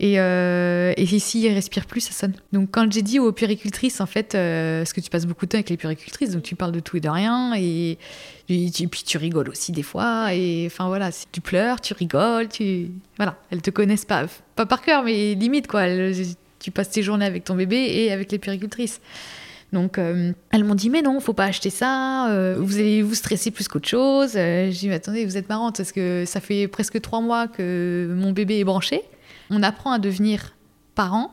[0.00, 1.04] Et, euh, et
[1.52, 2.34] respire plus, ça sonne.
[2.52, 5.50] Donc, quand j'ai dit aux puéricultrices, en fait, euh, parce que tu passes beaucoup de
[5.50, 7.52] temps avec les puéricultrices, donc tu parles de tout et de rien.
[7.56, 7.98] Et,
[8.46, 10.34] puis, tu rigoles aussi des fois.
[10.34, 12.90] Et enfin, voilà, tu pleures, tu rigoles, tu.
[13.16, 14.26] Voilà, elles te connaissent pas,
[14.56, 15.84] pas par cœur, mais limite, quoi.
[16.58, 19.00] tu passes tes journées avec ton bébé et avec les puéricultrices.
[19.72, 23.14] Donc, euh, elles m'ont dit, mais non, faut pas acheter ça, euh, vous allez vous
[23.14, 24.32] stresser plus qu'autre chose.
[24.34, 28.12] Euh, j'ai dit, attendez, vous êtes marrante, parce que ça fait presque trois mois que
[28.16, 29.02] mon bébé est branché.
[29.50, 30.54] On apprend à devenir
[30.94, 31.30] parent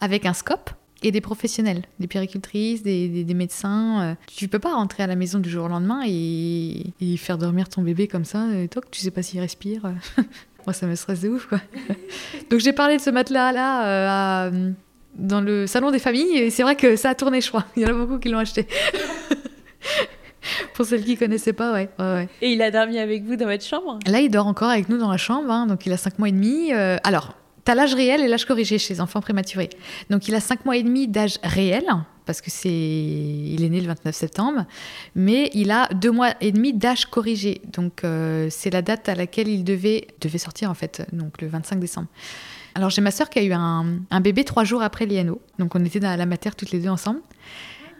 [0.00, 0.70] avec un scope.
[1.04, 4.16] et des professionnels, des puéricultrices, des, médecins.
[4.28, 7.82] Tu peux pas rentrer à la maison du jour au lendemain et, faire dormir ton
[7.82, 9.92] bébé comme ça, toi, tu sais pas s'il respire.
[10.66, 11.60] Moi, ça me stresse de ouf, quoi.
[12.50, 14.70] Donc, j'ai parlé de ce matelas-là euh,
[15.14, 17.64] dans le salon des familles, et c'est vrai que ça a tourné, je crois.
[17.76, 18.66] Il y en a beaucoup qui l'ont acheté.
[20.74, 23.64] Pour celles qui connaissaient pas, ouais, ouais, Et il a dormi avec vous dans votre
[23.64, 24.00] chambre?
[24.06, 26.28] Là, il dort encore avec nous dans la chambre, hein, donc il a 5 mois
[26.28, 26.72] et demi.
[26.72, 29.70] Euh, alors, T'as l'âge réel et l'âge corrigé chez les enfants prématurés.
[30.10, 31.84] Donc il a 5 mois et demi d'âge réel,
[32.26, 34.66] parce que c'est il est né le 29 septembre,
[35.14, 37.62] mais il a 2 mois et demi d'âge corrigé.
[37.72, 41.46] Donc euh, c'est la date à laquelle il devait, devait sortir en fait, donc le
[41.46, 42.08] 25 décembre.
[42.74, 45.40] Alors j'ai ma sœur qui a eu un, un bébé trois jours après Liano.
[45.58, 47.20] Donc on était dans la matière toutes les deux ensemble.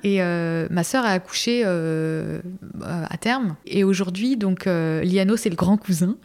[0.04, 2.40] Et euh, ma sœur a accouché euh,
[2.82, 3.54] à terme.
[3.66, 6.16] Et aujourd'hui, donc, Liano, c'est le grand cousin.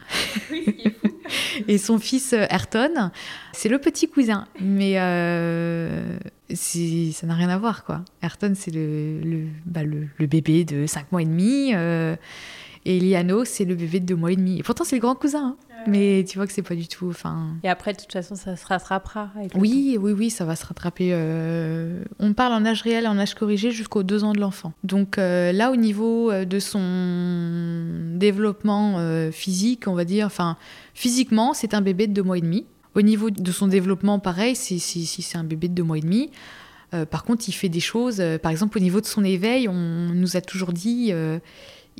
[1.68, 3.10] Et son fils euh, Ayrton,
[3.52, 4.46] c'est le petit cousin.
[4.60, 6.18] Mais euh,
[6.54, 8.04] ça n'a rien à voir, quoi.
[8.22, 11.72] Ayrton, c'est le, le, bah, le, bébé de 5 mois et demi.
[11.74, 12.16] Euh,
[12.84, 14.58] et Liano, c'est le bébé de 2 mois et demi.
[14.58, 15.56] Et pourtant, c'est le grand cousin.
[15.67, 15.67] Hein.
[15.86, 17.08] Mais tu vois que c'est pas du tout.
[17.08, 17.56] Enfin.
[17.62, 19.30] Et après, de toute façon, ça se rattrapera.
[19.54, 21.10] oui, oui, oui, ça va se rattraper.
[21.12, 24.72] Euh, on parle en âge réel, en âge corrigé, jusqu'aux deux ans de l'enfant.
[24.84, 28.98] Donc euh, là, au niveau euh, de son développement
[29.32, 30.56] physique, on va dire, enfin,
[30.94, 32.66] physiquement, c'est un bébé de deux mois et demi.
[32.94, 35.98] Au niveau de son développement, pareil, si, si, si c'est un bébé de deux mois
[35.98, 36.30] et demi.
[37.10, 38.22] par contre, il fait des choses.
[38.42, 41.12] par exemple, au niveau de son éveil, on nous a toujours dit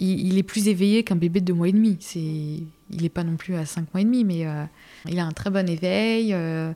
[0.01, 1.97] il, est plus éveillé qu'un bébé de deux mois et demi.
[2.01, 4.65] C'est, il n'est pas non plus à cinq mois et demi, mais euh,
[5.07, 6.33] il a un très bon éveil.
[6.33, 6.73] Euh,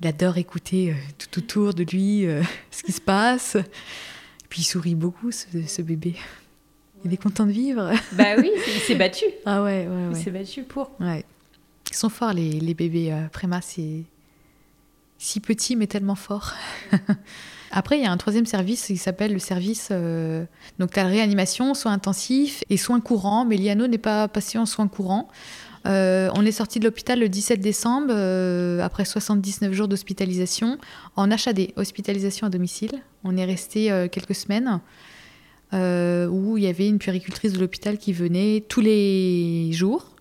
[0.00, 2.26] il adore écouter euh, tout autour de lui
[2.70, 3.56] ce qui se passe.
[3.56, 6.16] Et puis il sourit beaucoup, ce, bébé.
[7.04, 7.92] Il est content de vivre.
[8.12, 9.24] Bah oui, il s'est battu.
[9.44, 10.12] Ah ouais, ouais, ouais.
[10.12, 10.90] Il s'est battu pour.
[11.00, 11.24] Ouais.
[11.90, 13.60] Ils sont forts, les, les bébés préma.
[13.60, 14.04] C'est
[15.18, 16.54] si petit, mais tellement fort.
[17.76, 19.88] Après, il y a un troisième service qui s'appelle le service.
[19.90, 20.44] Euh,
[20.78, 23.44] donc, tu as réanimation, soins intensifs et soins courants.
[23.44, 25.28] Mais Liano n'est pas passé en soins courants.
[25.84, 30.78] Euh, on est sorti de l'hôpital le 17 décembre, euh, après 79 jours d'hospitalisation,
[31.16, 32.92] en HAD, hospitalisation à domicile.
[33.24, 34.80] On est resté quelques semaines.
[35.72, 40.13] où il y avait une puéricultrice de l'hôpital qui venait tous les jours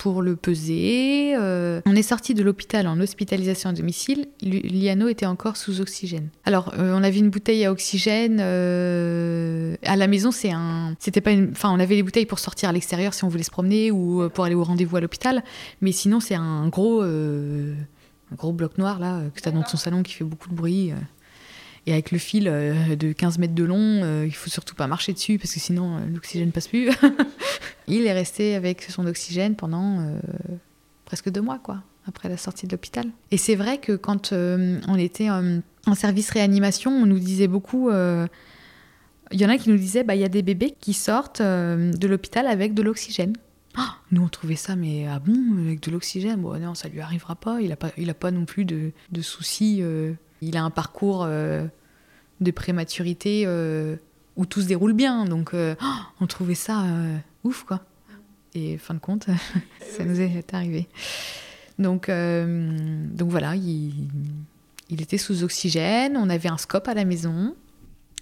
[0.00, 1.34] pour le peser.
[1.36, 4.28] Euh, on est sorti de l'hôpital en hospitalisation à domicile.
[4.40, 6.30] Liano était encore sous oxygène.
[6.46, 8.38] Alors, euh, on avait une bouteille à oxygène.
[8.40, 10.96] Euh, à la maison, c'est un.
[10.98, 11.50] C'était pas une.
[11.50, 14.26] Enfin, on avait les bouteilles pour sortir à l'extérieur si on voulait se promener ou
[14.30, 15.44] pour aller au rendez-vous à l'hôpital.
[15.82, 17.02] Mais sinon, c'est un gros.
[17.02, 20.54] un gros bloc noir là que tu as dans ton salon qui fait beaucoup de
[20.54, 20.94] bruit.
[21.86, 24.86] Et avec le fil euh, de 15 mètres de long, euh, il faut surtout pas
[24.86, 26.90] marcher dessus parce que sinon euh, l'oxygène passe plus.
[27.88, 30.06] il est resté avec son oxygène pendant
[31.04, 33.06] presque deux mois, quoi, après la sortie de l'hôpital.
[33.30, 37.90] Et c'est vrai que quand on était en service réanimation, on nous disait beaucoup.
[37.90, 41.42] Il y en a qui nous disaient, bah il y a des bébés qui sortent
[41.42, 43.32] de l'hôpital avec de l'oxygène.
[43.76, 47.00] Ah, nous on trouvait ça, mais ah bon, avec de l'oxygène, bon non, ça lui
[47.00, 47.60] arrivera pas.
[47.60, 49.82] Il a pas, il a pas non plus de, de soucis
[50.40, 51.66] il a un parcours euh,
[52.40, 53.96] de prématurité euh,
[54.36, 55.24] où tout se déroule bien.
[55.24, 55.74] Donc, euh,
[56.20, 56.84] on trouvait ça
[57.44, 57.80] ouf, quoi.
[58.54, 59.26] Et fin de compte,
[59.96, 60.88] ça nous est arrivé.
[61.78, 63.92] Donc, voilà, il,
[64.88, 66.16] il était sous oxygène.
[66.16, 67.54] On avait un scope à la maison.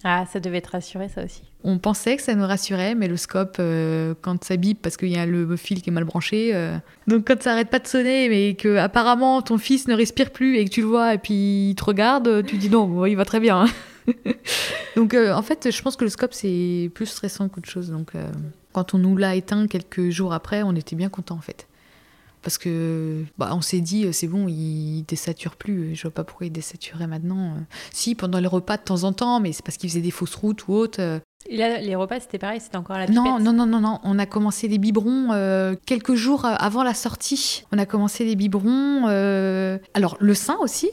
[0.05, 1.43] Ah, ça devait être rassuré, ça aussi.
[1.65, 5.09] On pensait que ça nous rassurait, mais le scope, euh, quand ça bip parce qu'il
[5.09, 6.77] y a le fil qui est mal branché, euh,
[7.09, 10.57] donc quand ça arrête pas de sonner, mais que apparemment ton fils ne respire plus
[10.57, 13.25] et que tu le vois et puis il te regarde, tu dis non, il va
[13.25, 13.66] très bien.
[14.97, 17.91] donc euh, en fait, je pense que le scope c'est plus stressant qu'autre chose.
[17.91, 18.12] Donc
[18.73, 21.66] quand on nous l'a éteint quelques jours après, on était bien content en fait
[22.43, 26.47] parce que bah, on s'est dit c'est bon il désature plus je vois pas pourquoi
[26.47, 27.56] il désaturait maintenant
[27.93, 30.35] si pendant les repas de temps en temps mais c'est parce qu'il faisait des fausses
[30.35, 33.39] routes ou autre et là, les repas, c'était pareil, c'était encore à la pipette Non,
[33.39, 34.01] non, non, non, non.
[34.02, 37.65] On a commencé les biberons euh, quelques jours avant la sortie.
[37.73, 39.05] On a commencé les biberons.
[39.09, 40.90] Euh, alors, le sein aussi.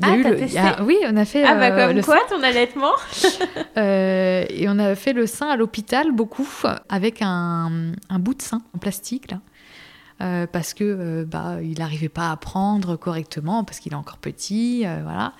[0.00, 2.92] ah, t'as testé Oui, on a fait ah, bah, comme le quoi, ton allaitement
[3.76, 6.48] Et on a fait le sein à l'hôpital, beaucoup,
[6.88, 9.40] avec un, un, bout de sein en plastique, là.
[10.20, 14.18] Euh, parce que euh, bah, il n'arrivait pas à prendre correctement parce qu'il est encore
[14.18, 15.32] petit, euh, voilà.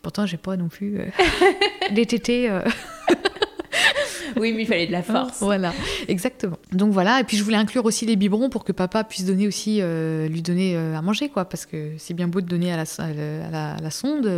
[0.00, 1.00] Pourtant, j'ai pas non plus
[1.94, 2.48] des tétés.
[4.36, 5.40] oui, mais il fallait de la force.
[5.40, 5.74] voilà,
[6.08, 6.56] exactement.
[6.72, 9.48] Donc voilà, et puis je voulais inclure aussi les biberons pour que papa puisse donner
[9.48, 13.74] aussi, lui donner à manger, quoi, parce que c'est bien beau de donner à la,
[13.74, 14.30] à la, sonde,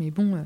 [0.00, 0.44] mais bon,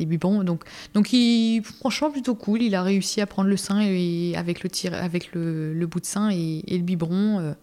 [0.00, 0.42] les biberons.
[0.42, 2.62] Donc, donc il, franchement, plutôt cool.
[2.62, 6.00] Il a réussi à prendre le sein et, avec, le, tir, avec le, le bout
[6.00, 7.54] de sein et, et le biberon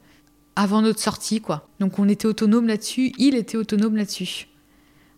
[0.55, 1.67] avant notre sortie, quoi.
[1.79, 4.47] Donc on était autonome là-dessus, il était autonome là-dessus.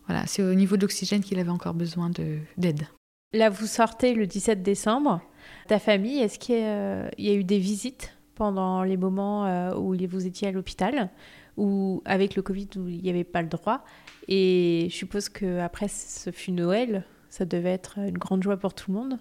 [0.07, 2.12] Voilà, c'est au niveau de l'oxygène qu'il avait encore besoin
[2.57, 2.88] d'aide.
[3.34, 5.22] Là, vous sortez le 17 décembre.
[5.68, 10.26] Ta famille, est-ce qu'il y, a eu des visites pendant les moments euh, où vous
[10.28, 11.10] étiez à l'hôpital
[11.57, 13.84] ou avec le Covid où il n'y avait pas le droit?
[14.28, 17.03] Et je suppose qu'après, ce fut Noël.
[17.30, 19.20] Ça devait être une grande joie pour tout le monde.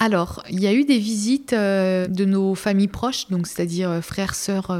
[0.00, 4.00] Alors, il y a eu des visites euh, de nos familles proches, donc c'est-à-dire euh,
[4.00, 4.76] frères, sœurs,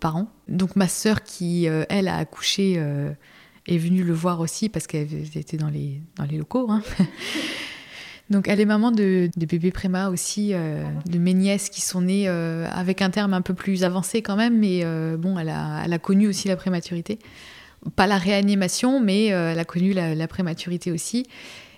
[0.00, 0.30] parents.
[0.48, 2.82] Donc ma sœur qui, elle, a accouché,
[3.66, 6.66] est venue le voir aussi parce qu'elle était dans les, dans les locaux.
[6.70, 6.82] Hein.
[8.30, 12.02] Donc elle est maman de, de bébés préma aussi, euh, de mes nièces qui sont
[12.02, 15.48] nées euh, avec un terme un peu plus avancé quand même, mais euh, bon, elle
[15.48, 17.18] a, elle a, connu aussi la prématurité.
[17.96, 21.26] Pas la réanimation, mais elle a connu la, prématurité aussi.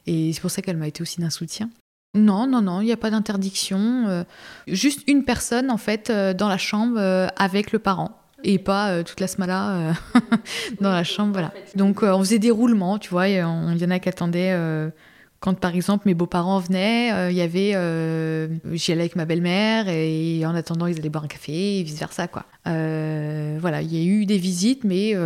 [0.07, 1.71] Et c'est pour ça qu'elle m'a été aussi d'un soutien.
[2.15, 4.25] Non, non, non, il n'y a pas d'interdiction.
[4.67, 6.99] juste une personne, en fait, dans la chambre
[7.37, 9.93] avec le parent et pas toute la smala
[10.81, 11.33] dans la chambre.
[11.33, 11.53] Voilà.
[11.77, 14.57] Donc on faisait des roulements, tu vois, il y en a qui attendaient
[15.41, 19.25] quand par exemple mes beaux-parents venaient, euh, il y avait, euh, j'y allais avec ma
[19.25, 22.45] belle-mère et en attendant ils allaient boire un café et vice versa quoi.
[22.67, 25.17] Euh, voilà, il y a eu des visites mais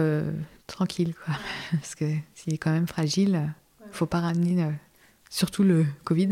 [0.68, 1.34] tranquille quoi,
[1.72, 2.04] parce que
[2.34, 3.52] s'il est quand même fragile,
[3.90, 4.64] faut pas ramener
[5.34, 6.30] surtout le Covid.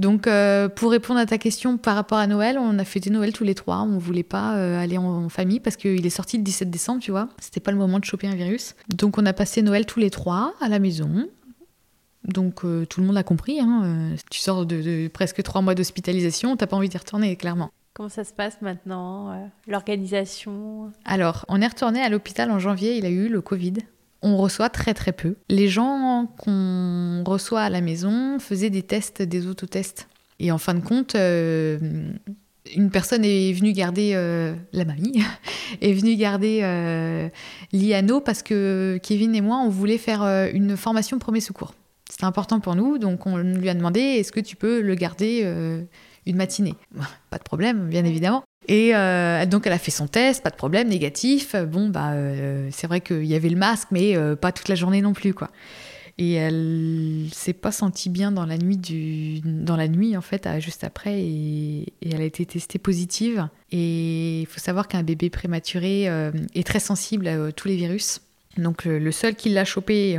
[0.00, 0.28] Donc
[0.74, 3.54] pour répondre à ta question par rapport à Noël, on a fêté Noël tous les
[3.54, 3.78] trois.
[3.82, 4.50] On voulait pas
[4.80, 7.28] aller en, famille parce qu'il est sorti le 17 décembre, tu vois.
[7.40, 8.74] C'était pas le moment de choper un virus.
[8.88, 11.28] Donc on a passé Noël tous les trois à la maison.
[12.24, 13.60] Donc euh, tout le monde a compris.
[13.60, 17.70] Hein, euh, tu sors de, presque trois mois d'hospitalisation, t'as pas envie d'y retourner, clairement.
[17.92, 20.90] Comment ça se passe maintenant euh, L'organisation?
[21.04, 23.74] Alors, on est retourné à l'hôpital en janvier, il a eu le Covid.
[24.26, 25.36] On reçoit très très peu.
[25.48, 30.08] Les gens qu'on reçoit à la maison faisaient des tests, des autotests.
[30.40, 34.14] Et en fin de compte, une personne est venue garder
[34.72, 35.22] la mamie,
[35.82, 36.60] est venue garder
[37.72, 40.22] l'IANO parce que Kevin et moi, on voulait faire
[40.52, 41.74] une formation premier secours.
[42.10, 45.40] C'était important pour nous, donc on lui a demandé est-ce que tu peux le garder
[45.42, 45.82] euh,
[46.26, 46.74] une matinée?
[47.30, 48.43] Pas de problème, bien évidemment.
[48.66, 51.54] Et euh, donc elle a fait son test, pas de problème, négatif.
[51.56, 55.02] Bon, bah, euh, c'est vrai qu'il y avait le masque, mais pas toute la journée
[55.02, 55.34] non plus.
[56.16, 60.84] Et elle s'est pas sentie bien dans la nuit dans la nuit en fait, juste
[60.84, 63.48] après, et, elle a été testée positive.
[63.72, 66.04] Et il faut savoir qu'un bébé prématuré
[66.54, 68.20] est très sensible à tous les virus.
[68.56, 70.18] Donc le seul qui l'a chopé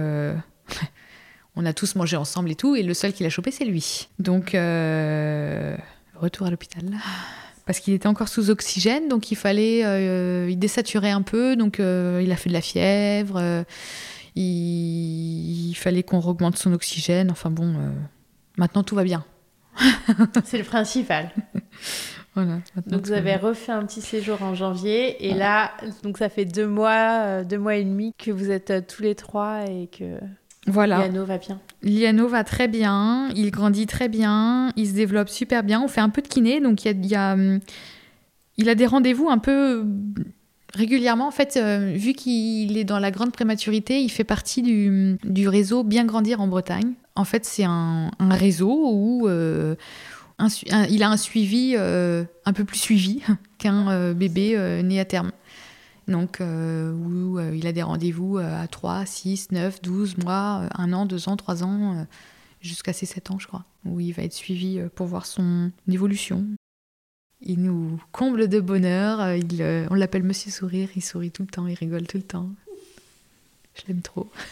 [1.56, 4.08] on a tous mangé ensemble et tout, et le seul qui l'a chopé, c'est lui.
[4.20, 5.76] Donc, euh,
[6.16, 6.84] retour à l'hôpital.
[7.66, 9.84] Parce qu'il était encore sous oxygène, donc il fallait.
[9.84, 13.66] Euh, il désaturait un peu, donc euh, il a fait de la fièvre.
[14.36, 17.32] Il, fallait qu'on augmente son oxygène.
[17.32, 17.76] Enfin bon,
[18.58, 19.26] maintenant tout va bien.
[20.46, 21.32] c'est le principal.
[22.38, 25.72] Voilà, donc vous avez refait un petit séjour en janvier et là,
[26.04, 29.64] donc ça fait deux mois, deux mois et demi que vous êtes tous les trois
[29.70, 30.20] et que
[30.68, 31.00] voilà.
[31.00, 31.60] Liano va bien.
[31.84, 35.82] Liano va très bien, il grandit très bien, il se développe super bien.
[35.82, 37.38] On fait un peu de kiné, donc il, y a,
[38.58, 39.86] il a des rendez-vous un peu
[40.74, 41.28] régulièrement.
[41.28, 45.84] En fait, euh, vu qu'il est dans la grande prématurité, il fait partie du, réseau
[45.84, 46.94] Bien Grandir en Bretagne.
[47.16, 49.76] En fait, c'est un, réseau où euh,
[50.90, 53.22] il a un suivi euh, un peu plus suivi
[53.58, 55.32] qu'un bébé né à terme
[56.08, 60.68] donc euh, où euh, il a des rendez-vous euh, à 3, 6, 9, 12 mois,
[60.76, 62.06] 1 an, 2 ans, 3 ans,
[62.62, 66.46] jusqu'à ses 7 ans, je crois, où il va être suivi pour voir son évolution.
[67.42, 71.68] Il nous comble de bonheur, il, on l'appelle Monsieur Sourire, il sourit tout le temps,
[71.68, 72.50] il rigole tout le temps.
[73.74, 74.32] Je l'aime trop.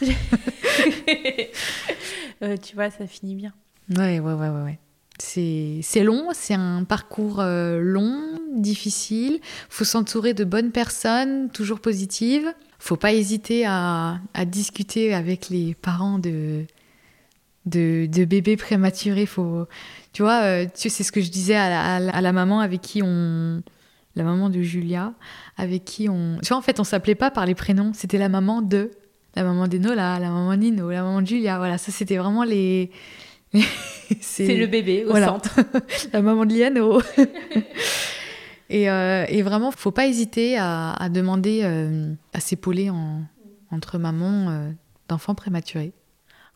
[2.62, 3.54] tu vois, ça finit bien.
[3.90, 4.62] Ouais, ouais, ouais, ouais.
[4.62, 4.78] ouais.
[5.18, 8.20] C'est long, c'est un parcours euh, long,
[8.56, 9.38] difficile.
[9.68, 12.52] faut s'entourer de bonnes personnes, toujours positives.
[12.80, 16.64] faut pas hésiter à, discuter avec les parents de,
[17.66, 19.26] de, bébés prématurés.
[19.26, 19.66] Faut,
[20.12, 23.62] tu vois, euh, c'est ce que je disais à la, maman avec qui on.
[24.16, 25.12] La maman de Julia,
[25.56, 26.38] avec qui on.
[26.40, 28.90] Tu vois, en fait, on s'appelait pas par les prénoms, c'était la maman de.
[29.36, 31.58] La maman d'Enola, la maman Nino, la maman de Julia.
[31.58, 32.92] Voilà, ça, c'était vraiment les
[34.20, 35.60] c'est le bébé au centre.
[36.12, 37.00] la maman de Liano.
[38.70, 42.90] et, euh, et, vraiment, faut pas hésiter à, demander euh, à s'épauler
[43.70, 44.70] entre mamans euh,
[45.08, 45.92] d'enfants prématurés.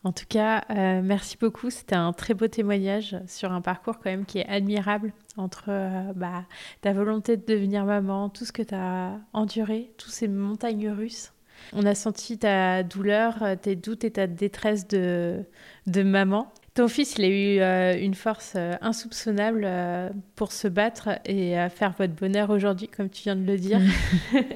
[0.05, 1.69] En tout cas, euh, merci beaucoup.
[1.69, 5.71] C'était un très beau témoignage sur un parcours quand même qui est admirable entre
[6.15, 6.45] bah,
[6.81, 11.33] ta volonté de devenir maman, tout ce que tu as enduré, toutes ces montagnes russes.
[11.73, 15.43] On a senti ta douleur, tes doutes et ta détresse de,
[15.85, 16.49] de maman.
[16.79, 21.55] Ton fils, il a eu euh, une force euh, insoupçonnable euh, pour se battre et
[21.75, 23.81] faire votre bonheur aujourd'hui, comme tu viens de le dire.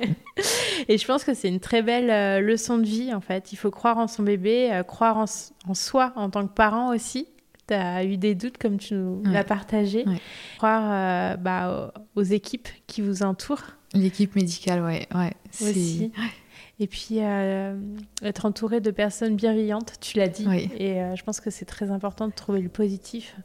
[0.88, 3.52] Et je pense que c'est une très belle leçon de vie, en fait.
[3.52, 7.28] Il faut croire en son bébé, croire en, soi en tant que parent aussi.
[7.68, 10.06] Tu as eu des doutes, comme tu nous l'as partagé.
[10.56, 13.66] Croire bah, aux équipes qui vous entourent.
[13.94, 15.08] L'équipe médicale, ouais.
[15.14, 16.14] ouais aussi.
[16.80, 20.48] Et puis, être entouré de personnes bienveillantes, tu l'as dit.
[20.78, 23.36] Et je pense que c'est très important de trouver le positif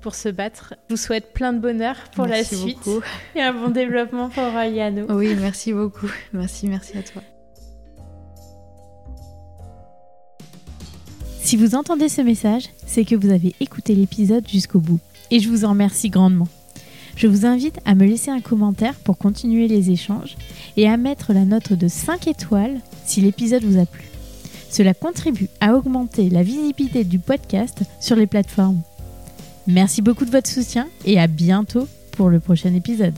[0.00, 0.74] pour se battre.
[0.88, 2.88] Je vous souhaite plein de bonheur pour la suite
[3.34, 5.06] et un bon développement pour Yano.
[5.10, 6.10] Oui, merci beaucoup.
[6.32, 7.22] Merci, merci à toi.
[11.40, 15.00] Si vous entendez ce message, c'est que vous avez écouté l'épisode jusqu'au bout.
[15.30, 16.48] Et je vous en remercie grandement.
[17.18, 20.36] Je vous invite à me laisser un commentaire pour continuer les échanges
[20.76, 24.04] et à mettre la note de 5 étoiles si l'épisode vous a plu.
[24.70, 28.80] Cela contribue à augmenter la visibilité du podcast sur les plateformes.
[29.66, 33.14] Merci beaucoup de votre soutien et à bientôt pour le prochain épisode.